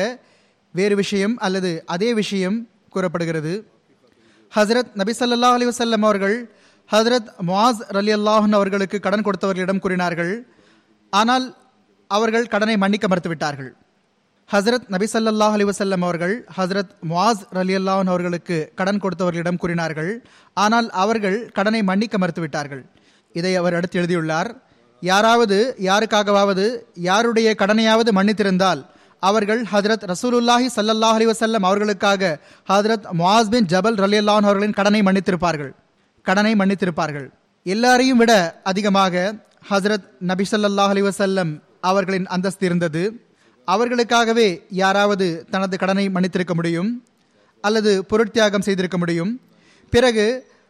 வேறு 0.77 0.95
விஷயம் 1.01 1.35
அல்லது 1.45 1.71
அதே 1.95 2.09
விஷயம் 2.21 2.57
கூறப்படுகிறது. 2.95 3.53
ஹசரத் 4.55 4.91
நபி 4.99 5.13
சல்லா 5.19 5.51
அலி 5.57 5.67
வசல்லம் 5.71 6.05
அவர்கள் 6.07 6.37
ஹசரத் 6.89 7.29
முவாஸ் 7.49 7.81
ரலி 7.97 8.13
அல்லாஹன் 8.17 8.57
அவர்களுக்கு 8.59 8.99
கடன் 9.05 9.25
கொடுத்தவர்களிடம் 9.25 9.83
கூறினார்கள். 9.85 10.33
ஆனால் 11.13 11.45
அவர்கள் 12.11 12.51
கடனை 12.53 12.75
மன்னிக்க 12.83 13.07
மறுத்துவிட்டார்கள். 13.07 13.71
ஹசரத் 14.53 14.87
நபி 14.93 15.05
ஸல்லல்லாஹு 15.13 15.55
அலைஹி 15.55 15.95
அவர்கள் 16.05 16.35
ஹசரத் 16.57 16.93
முவாஸ் 17.09 17.41
அலி 17.61 17.73
அல்லாஹன் 17.79 18.09
அவர்களுக்கு 18.13 18.57
கடன் 18.79 19.01
கொடுத்தவர்களிடம் 19.03 19.59
கூறினார்கள். 19.63 20.11
ஆனால் 20.63 20.87
அவர்கள் 21.03 21.37
கடனை 21.57 21.81
மன்னிக்க 21.89 22.17
மறுத்துவிட்டார்கள். 22.17 22.81
இதை 23.35 23.51
அவர் 23.55 23.77
அடுத்து 23.79 23.99
எழுதியுள்ளார். 23.99 24.49
யாராவது 25.01 25.57
யாருக்காகவாவது 25.89 26.65
யாருடைய 27.09 27.53
கடனையாவது 27.61 28.13
மன்னித்திருந்தால் 28.19 28.81
அவர்கள் 29.19 29.61
ஹதரத் 29.73 30.07
ரசூலுல்லாஹி 30.13 30.67
சல்லல்லாஹ் 30.77 31.17
அலிவசல்லம் 31.19 31.67
அவர்களுக்காக 31.69 32.39
ஹஜரத் 32.71 33.07
முவாஸ் 33.21 33.53
பின் 33.53 33.69
ஜபல் 33.75 34.01
ரலியல்லாஹு 34.05 34.45
அவர்களின் 34.49 34.77
கடனை 34.81 35.01
மன்னித்திருப்பார்கள். 35.01 35.71
கடனை 36.25 36.55
மன்னித்திருப்பார்கள். 36.55 37.29
எல்லாரையும் 37.63 38.17
விட 38.17 38.33
அதிகமாக 38.63 39.33
ஹசரத் 39.71 40.05
நபி 40.31 40.45
சல்லாஹ் 40.51 40.91
அலைஹி 40.93 41.59
அவர்களின் 41.89 42.29
அந்தஸ்து 42.35 42.65
இருந்தது. 42.65 43.03
அவர்களுக்காகவே 43.73 44.49
யாராவது 44.81 45.27
தனது 45.53 45.75
கடனை 45.83 46.05
மன்னித்திருக்க 46.15 46.53
முடியும் 46.59 46.89
அல்லது 47.63 47.91
பொருட்தியாகம் 48.11 48.65
செய்திருக்க 48.67 48.97
முடியும். 48.97 49.31
பிறகு 49.93 50.25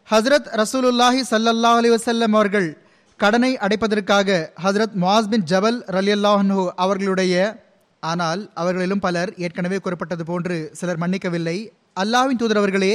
ஹசரத் 0.08 0.48
ரசூலுல்லாஹி 0.60 1.20
சல்லல்லா 1.30 1.72
அலி 1.80 1.90
வசல்லம் 1.90 2.34
அவர்கள் 2.38 2.68
கடனை 3.20 3.50
அடைப்பதற்காக 3.64 4.38
ஹசரத் 4.64 4.94
முவாஸ் 5.02 5.30
பின் 5.32 5.44
ஜபல் 5.50 5.78
ரலியல்லாஹு 5.96 6.62
அவர்களுடைய 6.84 7.34
ஆனால் 8.02 8.42
அவர்களிலும் 8.60 9.02
பலர் 9.06 9.30
ஏற்கனவே 9.44 9.78
கூறப்பட்டது 9.84 10.24
போன்று 10.30 10.56
சிலர் 10.78 11.00
மன்னிக்கவில்லை. 11.02 11.56
அல்லாஹ்வின் 12.02 12.40
தூதரவர்களே 12.42 12.94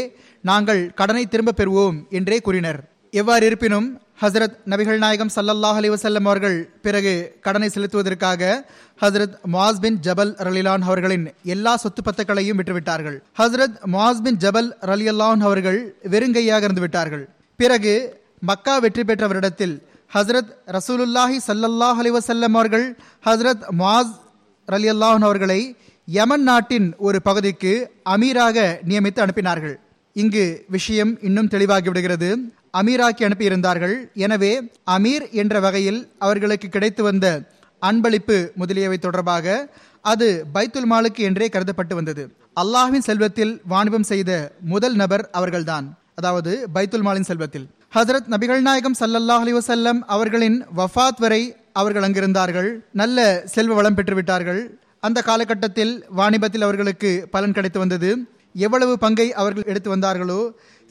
நாங்கள் 0.50 0.82
கடனை 1.00 1.24
திரும்ப 1.34 1.56
பெறுவோம் 1.60 1.98
என்றே 2.18 2.38
கூறினர். 2.48 2.80
எவ்வாறு 3.22 3.46
இருப்பினும் 3.50 3.88
ஹசரத் 4.22 4.54
நபிகள் 4.72 5.00
நாயகம் 5.04 5.32
சல்லல்லாஹ் 5.36 5.78
அலி 5.80 5.90
வசல்லம் 5.94 6.28
அவர்கள் 6.30 6.56
பிறகு 6.86 7.14
கடனை 7.46 7.68
செலுத்துவதற்காக 7.74 8.42
ஹசரத் 9.02 9.36
முவாஸ் 9.54 9.82
பின் 9.86 9.98
ஜபல் 10.06 10.32
ரலிலான் 10.48 10.84
அவர்களின் 10.88 11.26
எல்லா 11.54 11.74
சொத்து 11.84 12.02
பத்துக்களையும் 12.06 12.60
விட்டுவிட்டார்கள் 12.60 13.18
ஹசரத் 13.40 13.76
முவாஸ் 13.94 14.22
பின் 14.26 14.40
ஜபல் 14.44 14.70
ரலியல்லான் 14.92 15.44
அவர்கள் 15.48 15.80
வெறுங்கையாக 16.14 16.64
இருந்து 16.68 16.84
விட்டார்கள். 16.86 17.26
பிறகு 17.60 17.94
மக்கா 18.50 18.78
வெற்றி 18.78 19.04
பெற்றவரிடத்தில் 19.04 19.76
ஹசரத் 20.14 20.52
ரசூலுல்லாஹி 20.78 21.38
சல்லல்லாஹ் 21.50 22.00
அலி 22.04 22.12
வசல்லம் 22.20 22.56
அவர்கள் 22.60 22.88
ஹசரத் 23.28 23.66
முவாஸ் 23.80 24.14
ரலியல்லாஹன் 24.68 25.26
அவர்களை 25.30 25.62
யமன் 26.08 26.46
நாட்டின் 26.52 26.88
ஒரு 26.98 27.20
பகுதிக்கு 27.22 27.74
அமீராக 28.16 28.58
நியமித்து 28.90 29.20
அனுப்பினார்கள். 29.26 29.76
இங்கு 30.16 30.46
விஷயம் 30.70 31.14
இன்னும் 31.22 31.50
தெளிவாகிவிடுகிறது 31.54 32.30
அமீராக்கி 32.80 33.24
அனுப்பியிருந்தார்கள். 33.28 33.96
எனவே 34.26 34.54
அமீர் 34.96 35.26
என்ற 35.42 35.60
வகையில் 35.66 36.00
அவர்களுக்கு 36.26 36.70
கிடைத்து 36.76 37.04
வந்த 37.10 37.26
அன்பளிப்பு 37.82 38.38
முதலியவை 38.62 38.98
தொடர்பாக 39.06 39.46
அது 40.12 40.28
பைத்துல் 40.56 40.90
மாலுக்கு 40.92 41.22
என்றே 41.30 41.48
கருதப்பட்டு 41.54 41.94
வந்தது. 42.00 42.24
அல்லாஹின் 42.62 43.06
செல்வத்தில் 43.08 43.54
வாணிபம் 43.72 44.08
செய்த 44.12 44.32
முதல் 44.74 44.98
நபர் 45.02 45.24
அவர்கள்தான். 45.40 45.88
அதாவது 46.20 46.52
பைத்துல் 46.76 47.06
மாலின் 47.08 47.28
செல்வத்தில். 47.30 47.66
ஹசரத் 47.96 48.30
நபிகள் 48.34 48.62
நாயகம் 48.68 48.98
சல்லல்லாஹ் 49.00 49.44
அலி 49.46 49.54
வசல்லம் 49.58 50.00
அவர்களின் 50.16 50.58
வஃபாத் 50.80 51.22
வரை 51.24 51.42
அவர்கள் 51.82 52.06
அங்கிருந்தார்கள். 52.08 52.70
நல்ல 53.02 53.20
செல்வ 53.56 53.74
வளம் 53.80 53.98
பெற்றுவிட்டார்கள். 53.98 54.62
அந்த 55.08 55.20
காலகட்டத்தில் 55.30 55.94
வாணிபத்தில் 56.20 56.66
அவர்களுக்கு 56.68 57.12
பலன் 57.34 57.56
கிடைத்து 57.58 57.80
வந்தது. 57.84 58.12
எவ்வளவு 58.66 58.94
பங்கை 59.04 59.28
அவர்கள் 59.42 59.70
எடுத்து 59.72 59.90
வந்தார்களோ 59.96 60.40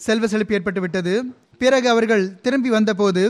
செல்வ 0.01 0.27
செழிப்பு 0.33 0.55
ஏற்பட்டு 0.57 0.81
விட்டது 0.85 1.15
பிறகு 1.65 1.89
அவர்கள் 1.95 2.41
திரும்பி 2.41 2.71
வந்தபோது 2.71 3.23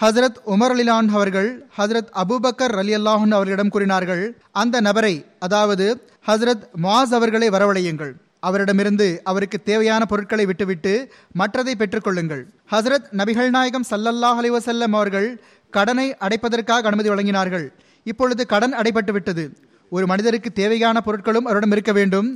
ஹசரத் 0.00 0.40
உமர் 0.46 0.72
அலிலான் 0.74 1.08
அவர்கள் 1.16 1.48
ஹசரத் 1.78 2.10
அபுபக்கர் 2.22 2.76
அலி 2.82 2.92
அல்லாஹன் 2.96 3.36
அவர்களிடம் 3.38 3.68
கூறினார்கள் 3.68 4.24
அந்த 4.62 4.80
நபரை 4.80 5.14
அதாவது 5.38 5.86
ஹசரத் 6.26 6.64
மாஸ் 6.82 7.14
அவர்களை 7.18 7.48
வரவழையுங்கள். 7.48 8.12
அவரிடமிருந்து 8.48 9.20
அவருக்கு 9.24 9.58
தேவையான 9.62 10.04
பொருட்களை 10.04 10.44
விட்டுவிட்டு 10.46 10.92
மற்றதை 11.40 11.72
பெற்றுக்கொள்ளுங்கள். 11.78 12.42
ஹசரத் 12.70 13.08
நபிகள் 13.16 13.50
நாயகம் 13.50 13.88
சல்லல்லாஹ் 13.90 14.38
அலிவசல்லம் 14.42 14.94
அவர்கள் 14.98 15.28
கடனை 15.70 16.06
அடைப்பதற்காக 16.20 16.86
அனுமதி 16.90 17.08
வழங்கினார்கள். 17.08 17.66
இப்பொழுது 18.06 18.42
கடன் 18.46 18.74
அடைபட்டு 18.74 19.12
விட்டது. 19.12 19.44
ஒரு 19.90 20.06
மனிதருக்கு 20.06 20.50
தேவையான 20.52 21.02
பொருட்களும் 21.06 21.48
அவரிடம் 21.50 21.70
இருக்க 21.70 21.92
வேண்டும். 21.92 22.28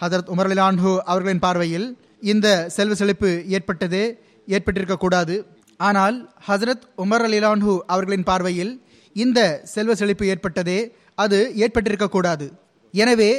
ஹசரத் 0.00 0.30
உமர் 0.32 0.48
அலிலான்ஹு 0.48 0.92
அவர்களின் 1.12 1.44
பார்வையில் 1.46 1.88
இந்த 2.32 2.46
செல்வ 2.68 2.94
செழிப்பு 2.94 3.30
ஏற்பட்டதே. 3.56 4.04
ஏற்பட்டிருக்கக்கூடாது. 4.54 5.36
ஆனால் 5.88 6.16
ஹசரத் 6.48 6.86
உமர் 7.04 7.24
அலிலான்ஹு 7.28 7.74
அவர்களின் 7.92 8.28
பார்வையில் 8.30 8.72
இந்த 9.16 9.40
செல்வ 9.74 9.92
செழிப்பு 10.00 10.24
ஏற்பட்டதே 10.32 10.78
அது 11.24 11.38
ஏற்பட்டிருக்கக்கூடாது. 11.64 12.46
எனவே 12.94 13.30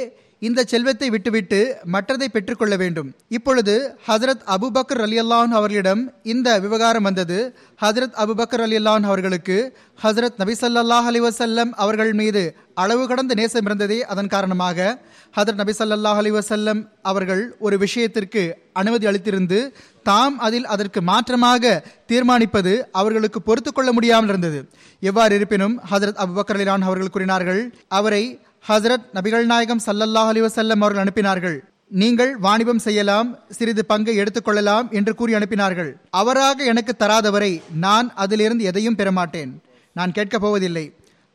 இந்த 0.46 0.60
செல்வத்தை 0.64 1.08
விட்டுவிட்டு 1.10 1.58
மற்றதை 1.94 2.26
பெற்றுக்கொள்ள 2.34 2.74
வேண்டும். 2.76 3.08
இப்பொழுது 3.28 3.74
ஹசரத் 4.08 4.44
அபுபக்கர் 4.54 5.02
அலி 5.06 5.16
அல்லான் 5.20 5.52
அவர்களிடம் 5.58 6.02
இந்த 6.22 6.48
விவகாரம் 6.58 7.06
வந்தது. 7.08 7.38
ஹசரத் 7.82 8.16
அபுபக்கர் 8.22 8.64
அலி 8.66 8.76
அல்லான் 8.76 9.06
அவர்களுக்கு 9.10 9.56
ஹசரத் 10.02 10.40
நபி 10.42 10.54
சல்லாஹ் 10.62 11.08
அலி 11.10 11.20
வசல்லம் 11.20 11.70
அவர்கள் 11.84 12.12
மீது 12.12 12.44
அளவு 12.74 13.04
கடந்த 13.06 13.34
நேசம் 13.34 13.64
இருந்ததே 13.64 14.00
அதன் 14.12 14.32
காரணமாக 14.34 14.98
ஹதரத் 15.34 15.60
நபி 15.62 15.72
சல்லாஹ் 15.78 16.20
அலி 16.22 16.30
வசல்லம் 16.30 16.80
அவர்கள் 17.02 17.42
ஒரு 17.58 17.78
விஷயத்திற்கு 17.78 18.42
அனுமதி 18.72 19.06
அளித்திருந்து 19.06 19.58
தாம் 20.02 20.36
அதில் 20.38 20.66
அதற்கு 20.66 21.00
மாற்றமாக 21.00 21.78
தீர்மானிப்பது 22.12 22.72
அவர்களுக்கு 22.92 23.42
பொறுத்து 23.42 23.72
கொள்ள 23.72 23.92
முடியாமல் 23.92 24.28
இருந்தது. 24.28 24.60
எவ்வாறு 25.00 25.34
இருப்பினும் 25.34 25.74
ஹசரத் 25.90 26.22
அபுபக்கர் 26.24 26.58
அலிலான் 26.58 26.86
அவர்கள் 26.88 27.14
கூறினார்கள் 27.16 27.62
அவரை 27.88 28.24
ஹசரத் 28.68 29.04
நபிகள் 29.14 29.44
நாயகம் 29.44 29.80
சல்லல்லாஹ் 29.86 30.26
அலி 30.26 30.40
வசல்லம் 30.40 30.80
அவர்கள் 30.80 31.04
அனுப்பினார்கள். 31.04 31.58
நீங்கள் 31.88 32.36
வாணிபம் 32.36 32.78
செய்யலாம் 32.78 33.38
சிறிது 33.50 33.86
பங்கை 33.86 34.18
எடுத்துக்கொள்ளலாம் 34.18 34.90
என்று 34.90 35.14
கூறி 35.14 35.34
அனுப்பினார்கள். 35.34 35.92
அவராக 36.10 36.64
எனக்கு 36.64 36.94
தராதவரை 36.98 37.62
நான் 37.74 38.12
அதிலிருந்து 38.14 38.64
எதையும் 38.64 38.94
பெறமாட்டேன். 38.94 39.62
நான் 39.92 40.12
கேட்கப் 40.12 40.40
போவதில்லை. 40.40 40.94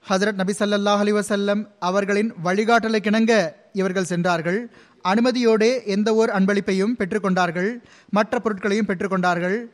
ஹசரத் 0.09 0.33
நபி 0.33 0.53
சல்லாஹ் 0.59 0.97
அலி 0.97 1.11
வசல்லம் 1.11 1.67
அவர்களின் 1.79 2.33
வழிகாட்டலுக்கிணங்க 2.43 3.49
இவர்கள் 3.73 4.03
சென்றார்கள். 4.03 4.71
அனுமதியோடே 5.03 5.85
எந்த 5.85 6.15
ஓர் 6.15 6.29
அன்பளிப்பையும் 6.29 6.95
பெற்றுக்கொண்டார்கள். 6.99 7.79
மற்ற 8.09 8.39
பொருட்களையும் 8.39 8.85
பெற்றுக்கொண்டார்கள். 8.85 9.65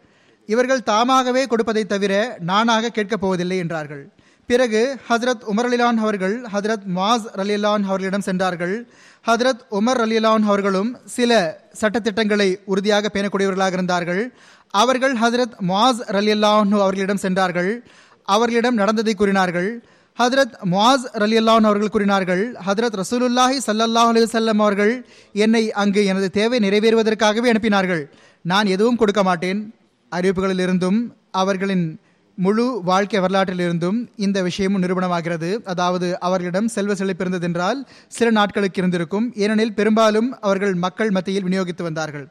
இவர்கள் 0.45 0.83
தாமாகவே 0.83 1.45
கொடுப்பதை 1.45 1.85
தவிர 1.85 2.37
நானாக 2.39 2.89
கேட்கப் 2.89 3.21
போவதில்லை 3.21 3.57
என்றார்கள். 3.57 4.09
பிறகு 4.47 4.97
ஹசரத் 5.09 5.43
உமர் 5.51 5.67
அலிலான் 5.69 5.97
அவர்கள் 5.97 6.41
ஹதரத் 6.53 6.87
மாஸ் 6.95 7.27
அலிலான் 7.35 7.83
அவர்களிடம் 7.83 8.21
சென்றார்கள். 8.21 8.87
ஹசரத் 9.27 9.63
உமர் 9.71 10.01
அலிலான் 10.05 10.43
அவர்களும் 10.43 10.97
சில 11.05 11.61
சட்டத்திட்டங்களை 11.81 12.59
உறுதியாக 12.65 13.09
பேணக்கூடியவர்களாக 13.13 13.73
இருந்தார்கள். 13.73 14.33
அவர்கள் 14.69 15.13
ஹசரத் 15.13 15.55
மாஸ் 15.67 16.01
அலிலான் 16.07 16.71
அவர்களிடம் 16.71 17.17
சென்றார்கள். 17.17 17.83
அவர்களிடம் 18.23 18.75
நடந்ததை 18.75 19.13
கூறினார்கள். 19.13 19.83
ஹதரத் 20.17 20.55
முவாஸ் 20.71 21.05
ரலி 21.13 21.37
அல்லான் 21.41 21.67
அவர்கள் 21.69 21.89
கூறினார்கள் 21.89 22.55
ஹதரத் 22.67 23.01
ரசூலுல்லாஹி 23.01 23.57
சல்லல்லாஹ் 23.67 24.11
அலி 24.11 24.23
வல்லம் 24.23 24.59
அவர்கள் 24.65 25.05
என்னை 25.33 25.71
அங்கு 25.71 26.05
எனது 26.05 26.31
தேவை 26.31 26.59
நிறைவேறுவதற்காகவே 26.59 27.49
அனுப்பினார்கள். 27.53 28.03
நான் 28.41 28.65
எதுவும் 28.65 28.95
கொடுக்க 28.95 29.23
மாட்டேன். 29.23 29.73
அறிவிப்புகளிலிருந்தும் 30.11 31.09
அவர்களின் 31.31 31.99
முழு 32.35 32.81
வாழ்க்கை 32.83 33.19
வரலாற்றிலிருந்தும் 33.19 34.07
இந்த 34.15 34.41
விஷயமும் 34.41 34.81
நிரூபணமாகிறது. 34.81 35.63
அதாவது 35.63 36.19
அவர்களிடம் 36.19 36.67
செல்வ 36.67 36.95
செழிப்பு 36.95 37.25
இருந்ததென்றால் 37.25 37.85
சில 38.07 38.31
நாட்களுக்கு 38.31 38.79
இருந்திருக்கும். 38.81 39.33
ஏனெனில் 39.35 39.73
பெரும்பாலும் 39.73 40.39
அவர்கள் 40.39 40.73
மக்கள் 40.73 41.11
மத்தியில் 41.11 41.43
விநியோகித்து 41.43 41.81
வந்தார்கள். 41.81 42.27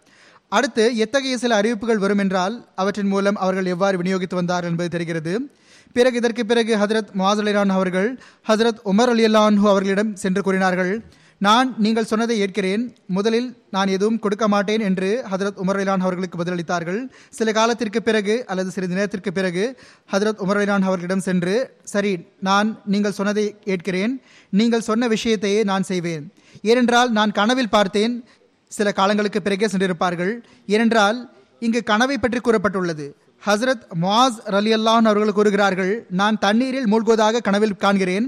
அடுத்து 0.49 0.97
எத்தகைய 0.97 1.39
சில 1.39 1.55
அறிவிப்புகள் 1.55 1.99
வரும் 1.99 2.19
என்றால் 2.19 2.69
அவற்றின் 2.75 3.07
மூலம் 3.07 3.37
அவர்கள் 3.37 3.67
எவ்வாறு 3.67 4.03
விநியோகித்து 4.03 4.35
வந்தார்கள் 4.35 4.71
என்பது 4.71 4.89
தெரிகிறது. 4.89 5.35
பிறகு 5.93 6.17
இதற்கு 6.17 6.47
பிறகு 6.47 6.77
ஹசரத் 6.77 7.13
முவாஸ் 7.19 7.41
அலிலான் 7.43 7.69
அவர்கள் 7.69 8.19
ஹசரத் 8.49 8.81
உமர் 8.85 9.09
அலி 9.09 9.25
அல்லான்ஹூ 9.27 9.69
அவர்களிடம் 9.69 10.17
சென்று 10.17 10.43
கூறினார்கள் 10.43 11.05
நான் 11.47 11.69
நீங்கள் 11.85 12.09
சொன்னதை 12.11 12.35
ஏற்கிறேன். 12.45 12.83
முதலில் 13.17 13.47
நான் 13.75 13.93
எதுவும் 13.97 14.19
கொடுக்க 14.25 14.49
மாட்டேன் 14.55 14.83
என்று 14.89 15.11
ஹதரத் 15.31 15.61
உமர் 15.63 15.79
அலிலான் 15.81 16.05
அவர்களுக்கு 16.07 16.37
பதிலளித்தார்கள். 16.41 16.99
சில 17.39 17.53
காலத்திற்கு 17.59 18.01
பிறகு 18.09 18.35
அல்லது 18.47 18.71
சிறிது 18.71 18.95
நேரத்திற்கு 18.95 19.33
பிறகு 19.39 19.65
ஹதரத் 20.13 20.43
உமர் 20.45 20.59
அலிலான் 20.61 20.87
அவர்களிடம் 20.89 21.25
சென்று 21.29 21.55
சரி 21.95 22.13
நான் 22.49 22.69
நீங்கள் 22.85 23.17
சொன்னதை 23.21 23.47
ஏற்கிறேன். 23.65 24.15
நீங்கள் 24.51 24.87
சொன்ன 24.89 25.09
விஷயத்தையே 25.09 25.65
நான் 25.65 25.89
செய்வேன். 25.93 26.27
ஏனென்றால் 26.63 27.11
நான் 27.19 27.37
கனவில் 27.41 27.75
பார்த்தேன். 27.77 28.15
சில 28.69 28.93
காலங்களுக்கு 28.93 29.43
பிறகே 29.43 29.67
சென்றிருப்பார்கள். 29.67 30.35
ஏனென்றால் 30.67 31.21
இங்கு 31.61 31.83
கனவை 31.83 32.19
பற்றி 32.19 32.39
கூறப்பட்டுள்ளது. 32.39 33.09
ஹசரத் 33.47 33.85
முவாஸ் 34.01 34.39
ரலி 34.55 34.73
அல்லான் 34.77 35.07
அவர்கள் 35.11 35.37
கூறுகிறார்கள் 35.37 35.93
நான் 36.21 36.39
தண்ணீரில் 36.39 36.89
மூழ்குவதாக 36.93 37.41
கனவில் 37.47 37.79
காண்கிறேன். 37.85 38.27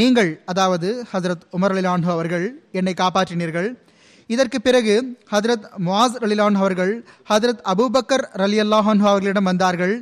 நீங்கள் 0.00 0.30
அதாவது 0.50 0.88
ஹசரத் 1.12 1.46
உமர் 1.56 1.72
அலிலான் 1.74 2.04
அவர்கள் 2.14 2.44
என்னை 2.78 2.94
காப்பாற்றினீர்கள். 3.00 3.68
இதற்கு 4.30 4.58
பிறகு 4.60 4.94
ஹதரத் 5.32 5.66
முவாஸ் 5.86 6.18
அலிலான் 6.26 6.58
அவர்கள் 6.60 6.92
ஹதரத் 7.30 7.64
அபுபக்கர் 7.72 8.24
ரலி 8.42 8.60
அல்லாஹான் 8.64 9.02
அவர்களிடம் 9.08 9.48
வந்தார்கள். 9.50 9.94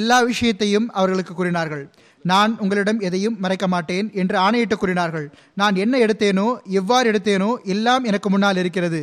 எல்லா 0.00 0.18
விஷயத்தையும் 0.30 0.88
அவர்களுக்கு 1.00 1.34
கூறினார்கள். 1.34 1.84
நான் 2.24 2.52
உங்களிடம் 2.62 3.00
எதையும் 3.00 3.38
மறைக்க 3.40 3.66
மாட்டேன் 3.74 4.10
என்று 4.22 4.36
ஆணையிட்டு 4.46 4.76
கூறினார்கள். 4.76 5.26
நான் 5.54 5.76
என்ன 5.84 5.94
எடுத்தேனோ 6.06 6.48
எவ்வாறு 6.80 7.06
எடுத்தேனோ 7.12 7.50
எல்லாம் 7.76 8.04
எனக்கு 8.04 8.30
முன்னால் 8.30 8.60
இருக்கிறது. 8.64 9.02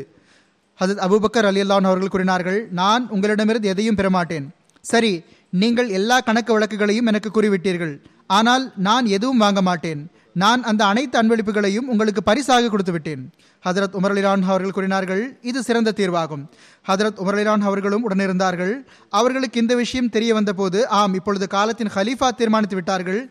ஹசரத் 0.79 1.03
அபுபக்கர் 1.07 1.49
அலி 1.51 1.63
அல்லான் 1.65 1.89
அவர்கள் 1.91 2.13
கூறினார்கள் 2.13 2.59
நான் 2.81 3.03
உங்களிடமிருந்து 3.15 3.73
எதையும் 3.75 3.99
பெறமாட்டேன் 4.01 4.47
சரி 4.91 5.13
நீங்கள் 5.61 5.89
எல்லா 5.99 6.17
கணக்கு 6.27 6.51
வழக்குகளையும் 6.55 7.09
எனக்கு 7.11 7.29
கூறிவிட்டீர்கள். 7.35 7.95
ஆனால் 8.37 8.63
நான் 8.87 9.05
எதுவும் 9.15 9.41
வாங்க 9.43 9.61
மாட்டேன். 9.69 10.01
நான் 10.43 10.61
அந்த 10.69 10.81
அனைத்து 10.91 11.15
அன்பளிப்புகளையும் 11.19 11.89
உங்களுக்கு 11.91 12.21
பரிசாக 12.29 12.69
கொடுத்து 12.71 12.93
விட்டேன் 12.95 13.21
ஹதரத் 13.63 13.95
உமர்லிலான் 13.99 14.41
அவர்கள் 14.49 14.73
கூறினார்கள் 14.77 15.21
இது 15.49 15.59
சிறந்த 15.67 15.93
தீர்வாகும். 15.99 16.43
ஹதரத் 16.89 17.19
உமர்லிலான் 17.23 17.63
அவர்களும் 17.67 18.03
உடனிருந்தார்கள். 18.07 18.73
அவர்களுக்கு 19.19 19.61
இந்த 19.63 19.75
விஷயம் 19.83 20.11
தெரிய 20.15 20.33
வந்தபோது 20.37 20.79
ஆம் 20.99 21.15
இப்பொழுது 21.19 21.47
காலத்தின் 21.55 21.93
ஹலீஃபா 21.95 22.29
தீர்மானித்து 22.39 22.79
விட்டார்கள். 22.79 23.21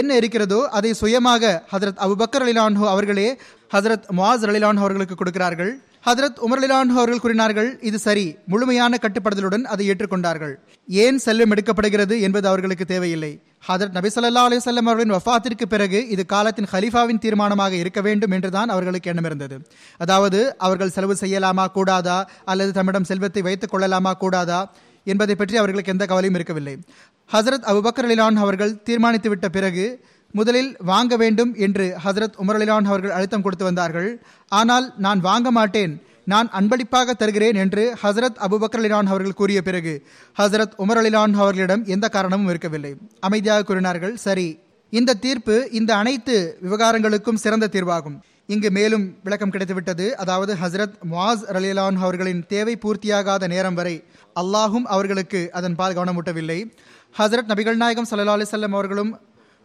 என்ன 0.00 0.10
இருக்கிறதோ 0.20 0.60
அதை 0.78 0.92
சுயமாக 1.02 1.52
ஹதரத் 1.72 2.02
அபுபக்கர் 2.06 2.44
அலிலான்ஹோ 2.46 2.86
அவர்களே 2.94 3.28
ஹசரத் 3.74 4.06
முவாஸ் 4.18 4.46
அலிலான் 4.52 4.82
அவர்களுக்கு 4.84 5.16
கொடுக்கிறார்கள். 5.22 5.72
ஹதரத் 6.06 6.38
உமர்லிலான் 6.46 6.90
அவர்கள் 6.94 7.20
கூறினார்கள் 7.20 7.78
இது 7.80 7.98
சரி. 7.98 8.36
முழுமையான 8.46 8.98
கட்டுப்படுதலுடன் 9.02 9.62
அதை 9.62 9.90
ஏற்றுக்கொண்டார்கள். 9.90 10.54
ஏன் 10.88 11.18
செல்வம் 11.18 11.50
எடுக்கப்படுகிறது 11.50 12.20
என்பது 12.20 12.48
அவர்களுக்கு 12.48 12.84
தேவையில்லை. 12.84 13.40
ஹதரத் 13.68 13.94
நபிசல்லா 13.98 14.42
அலிசல்லம் 14.46 14.88
அவர்களின் 14.88 15.12
வஃபாத்திற்கு 15.12 15.66
பிறகு 15.68 16.08
இது 16.08 16.26
காலத்தின் 16.26 16.68
ஹலீஃபாவின் 16.72 17.22
தீர்மானமாக 17.24 17.70
இருக்க 17.70 18.00
வேண்டும் 18.00 18.30
என்றுதான் 18.30 18.68
அவர்களுக்கு 18.68 19.08
எண்ணம் 19.08 19.24
இருந்தது 19.24 19.66
அதாவது 19.98 20.58
அவர்கள் 20.58 20.90
செலவு 20.90 21.16
செய்யலாமா 21.20 21.66
கூடாதா? 21.66 22.28
அல்லது 22.44 22.72
தம்மிடம் 22.72 23.04
செல்வத்தை 23.04 23.42
வைத்துக் 23.42 23.70
கொள்ளலாமா 23.70 24.12
கூடாதா? 24.12 24.72
என்பதை 25.04 25.34
பற்றி 25.34 25.56
அவர்களுக்கு 25.56 25.92
எந்த 25.92 26.06
கவலையும் 26.06 26.34
இருக்கவில்லை. 26.34 26.78
ஹசரத் 27.32 27.68
அபுபக்கர் 27.70 28.08
அலிலான் 28.08 28.34
அவர்கள் 28.34 28.72
தீர்மானித்துவிட்ட 28.72 29.48
பிறகு 29.48 30.04
முதலில் 30.32 30.70
வாங்க 30.90 31.16
வேண்டும் 31.16 31.52
என்று 31.66 31.86
ஹசரத் 32.04 32.38
உமர்லிலான் 32.42 32.88
அவர்கள் 32.90 33.16
அழுத்தம் 33.18 33.42
கொடுத்து 33.42 33.64
வந்தார்கள். 33.64 34.10
ஆனால் 34.48 34.86
நான் 34.98 35.20
வாங்க 35.20 35.50
மாட்டேன். 35.50 35.94
நான் 36.24 36.48
அன்பளிப்பாக 36.50 37.14
தருகிறேன் 37.14 37.54
என்று 37.54 37.84
ஹசரத் 38.02 38.36
அபுபக்கர் 38.46 38.80
அலிலான் 38.80 39.10
அவர்கள் 39.12 39.38
கூறிய 39.40 39.62
பிறகு 39.62 39.94
ஹசரத் 40.38 40.76
உமர் 40.78 41.00
அலிலான் 41.00 41.32
அவர்களிடம் 41.42 41.82
எந்த 41.84 42.08
காரணமும் 42.08 42.48
இருக்கவில்லை. 42.48 42.92
அமைதியாக 43.20 43.62
கூறினார்கள் 43.62 44.14
சரி 44.16 44.58
இந்த 44.92 45.18
தீர்ப்பு 45.24 45.56
இந்த 45.72 45.90
அனைத்து 45.96 46.36
விவகாரங்களுக்கும் 46.64 47.42
சிறந்த 47.44 47.68
தீர்வாகும். 47.72 48.16
இங்கு 48.46 48.70
மேலும் 48.70 49.04
விளக்கம் 49.24 49.50
கிடைத்துவிட்டது. 49.50 50.06
அதாவது 50.22 50.52
ஹசரத் 50.62 50.96
முவாஸ் 51.12 51.44
ரலிலான் 51.56 51.98
அவர்களின் 52.04 52.44
தேவை 52.46 52.78
பூர்த்தியாகாத 52.82 53.48
நேரம் 53.48 53.74
வரை 53.74 53.96
அல்லாஹும் 54.40 54.88
அவர்களுக்கு 54.94 55.42
அதன் 55.52 55.74
பால் 55.74 55.94
கவனமூட்டவில்லை. 55.94 56.58
ஹசரத் 57.18 57.50
நபிகள் 57.52 57.80
நாயகம் 57.82 58.10
சல்லா 58.10 58.34
அலிசல்லம் 58.38 58.76
அவர்களும் 58.78 59.12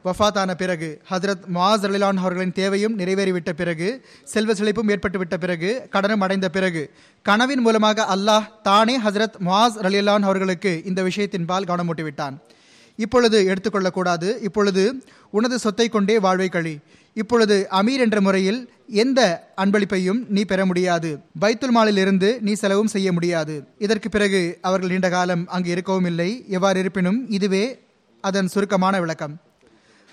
வஃபாத்தான 0.08 0.52
பிறகு 0.54 0.90
ஹசரத் 1.12 1.46
முவாஸ் 1.54 1.86
அலிலான் 1.88 2.22
அவர்களின் 2.24 2.54
தேவையும் 2.54 2.98
நிறைவேறிவிட்ட 3.00 3.54
பிறகு 3.62 3.88
செல்வ 4.24 4.54
செழிப்பும் 4.54 4.92
ஏற்பட்டுவிட்ட 4.96 5.38
பிறகு 5.38 5.72
கடனும் 5.92 6.24
அடைந்த 6.28 6.50
பிறகு 6.50 6.84
கனவின் 7.22 7.60
மூலமாக 7.60 8.06
அல்லாஹ் 8.16 8.46
தானே 8.62 8.98
ஹசரத் 9.06 9.40
முவாஸ் 9.46 9.80
அலிலான் 9.82 10.28
அவர்களுக்கு 10.30 10.74
இந்த 10.86 11.04
விஷயத்தின் 11.04 11.46
பால் 11.46 11.70
கவனமூட்டிவிட்டான் 11.72 12.38
இப்பொழுது 12.96 13.40
எடுத்துக்கொள்ளக்கூடாது 13.52 14.30
இப்பொழுது 14.44 14.84
உனது 15.32 15.60
சொத்தை 15.60 15.90
கொண்டே 15.90 16.20
வாழ்வை 16.20 16.50
கழி. 16.50 16.76
இப்பொழுது 17.14 17.56
அமீர் 17.72 18.04
என்ற 18.06 18.22
முறையில் 18.22 18.60
எந்த 19.04 19.20
அன்பளிப்பையும் 19.58 20.20
நீ 20.36 20.42
பெற 20.44 20.66
முடியாது. 20.66 21.10
பைத்துல் 21.42 21.76
மாலில் 21.76 21.98
இருந்து 21.98 22.30
நீ 22.42 22.54
செலவும் 22.54 22.94
செய்ய 22.96 23.12
முடியாது. 23.12 23.56
இதற்கு 23.78 24.10
பிறகு 24.10 24.42
அவர்கள் 24.62 24.90
நீண்ட 24.90 25.10
காலம் 25.10 25.44
அங்கு 25.48 25.70
இருக்கவும் 25.70 26.06
இல்லை 26.06 26.30
எவ்வாறு 26.48 26.80
இருப்பினும் 26.80 27.20
இதுவே 27.30 27.64
அதன் 28.24 28.48
சுருக்கமான 28.48 29.00
விளக்கம். 29.00 29.36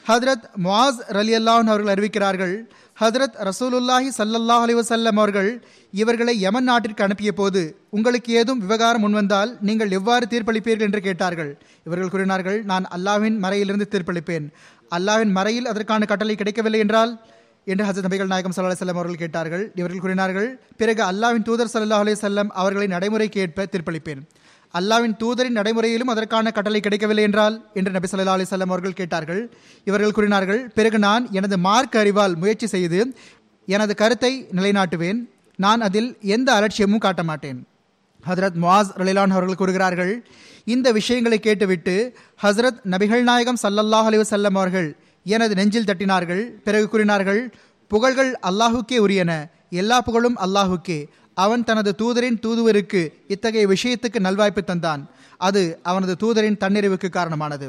ஹதரத் 0.08 0.46
முவாஸ் 0.64 0.98
ரலி 1.08 1.32
அல்லாஹன் 1.36 1.70
அவர்கள் 1.72 1.92
அறிவிக்கிறார்கள் 1.94 2.54
ஹதரத் 3.00 3.36
ரசூலுல்லாஹி 3.48 4.08
சல்லல்லாஹ் 4.18 4.64
அலி 4.64 4.74
வசல்லம் 4.74 5.18
அவர்கள் 5.20 5.48
இவர்களை 5.90 6.40
யமன் 6.40 6.64
நாட்டிற்கு 6.64 7.02
அனுப்பிய 7.02 7.32
போது 7.32 7.62
உங்களுக்கு 7.90 8.32
ஏதும் 8.32 8.58
விவகாரம் 8.58 9.04
முன்வந்தால் 9.04 9.50
நீங்கள் 9.60 9.90
எவ்வாறு 9.90 10.26
தீர்ப்பளிப்பீர்கள்? 10.26 10.86
என்று 10.88 11.00
கேட்டார்கள். 11.00 11.50
இவர்கள் 11.84 12.08
கூறினார்கள் 12.08 12.64
நான் 12.64 12.86
அல்லாஹ்வின் 12.96 13.38
மறையிலிருந்து 13.38 13.88
தீர்ப்பளிப்பேன். 13.90 14.46
அல்லாவின் 14.90 15.32
மறையில் 15.32 15.66
அதற்கான 15.66 16.04
கட்டளை 16.04 16.36
கிடைக்கவில்லை 16.36 16.80
என்றால்? 16.80 17.12
என்று 17.64 17.84
ஹசரத் 17.84 18.06
நபிகள் 18.06 18.32
நாயகம் 18.32 18.52
சல்லா 18.56 18.80
செல்லம் 18.80 19.00
அவர்கள் 19.00 19.22
கேட்டார்கள். 19.24 19.72
இவர்கள் 19.74 20.00
கூறினார்கள் 20.00 20.48
பிறகு 20.76 21.02
அல்லாவின் 21.12 21.42
தூதர் 21.42 21.74
சல்லா 21.74 22.00
அலி 22.04 22.12
செல்லம் 22.12 22.50
அவர்களின் 22.62 22.90
நடைமுறைக்கு 22.90 23.40
ஏற்ப 23.40 23.66
தீர்ப்பளிப்பேன். 23.72 24.22
அல்லாவின் 24.78 25.16
தூதரின் 25.22 25.56
நடைமுறையிலும் 25.58 26.10
அதற்கான 26.12 26.50
கட்டளை 26.50 26.80
கிடைக்கவில்லை 26.80 27.24
என்றால் 27.24 27.56
என்று 27.74 27.90
நபி 27.96 28.08
சொல்லா 28.10 28.32
அலிசல்லாம் 28.36 28.72
அவர்கள் 28.72 28.98
கேட்டார்கள். 29.00 29.42
இவர்கள் 29.84 30.16
கூறினார்கள் 30.16 30.60
பிறகு 30.78 30.98
நான் 30.98 31.24
எனது 31.30 31.58
மார்க் 31.58 31.96
அறிவால் 31.96 32.34
முயற்சி 32.36 32.66
செய்து 32.66 33.00
எனது 33.66 33.94
கருத்தை 33.94 34.32
நிலைநாட்டுவேன். 34.56 35.20
நான் 35.58 35.80
அதில் 35.80 36.10
எந்த 36.36 36.48
அலட்சியமும் 36.52 37.04
காட்ட 37.04 37.22
மாட்டேன். 37.22 37.58
ஹசரத் 38.28 38.58
முவாஸ் 38.62 38.90
ரலிலான் 39.00 39.34
அவர்கள் 39.36 39.60
கூறுகிறார்கள் 39.60 40.12
இந்த 40.64 40.92
விஷயங்களை 40.92 41.38
கேட்டுவிட்டு 41.38 42.16
ஹசரத் 42.42 42.80
நபிகள் 42.90 43.22
நாயகம் 43.22 43.62
சல்லல்லாஹ் 43.62 44.08
அலி 44.10 44.18
வசல்லம் 44.18 44.56
அவர்கள் 44.60 44.96
எனது 45.24 45.54
நெஞ்சில் 45.54 45.88
தட்டினார்கள். 45.90 46.42
பிறகு 46.66 46.88
கூறினார்கள் 46.88 47.40
புகழ்கள் 47.88 48.32
அல்லாஹுக்கே 48.50 48.98
உரியன. 49.06 49.32
எல்லா 49.70 50.00
புகழும் 50.00 50.36
அல்லாஹுக்கே. 50.44 50.98
அவன் 51.34 51.64
தனது 51.64 51.90
தூதரின் 51.98 52.38
தூதுவருக்கு 52.44 53.00
இத்தகைய 53.28 53.66
விஷயத்துக்கு 53.66 54.18
நல்வாய்ப்பு 54.26 54.62
தந்தான். 54.66 55.02
அது 55.36 55.78
அவனது 55.82 56.14
தூதரின் 56.22 56.60
தன்னிறைவுக்கு 56.62 57.08
காரணமானது. 57.08 57.66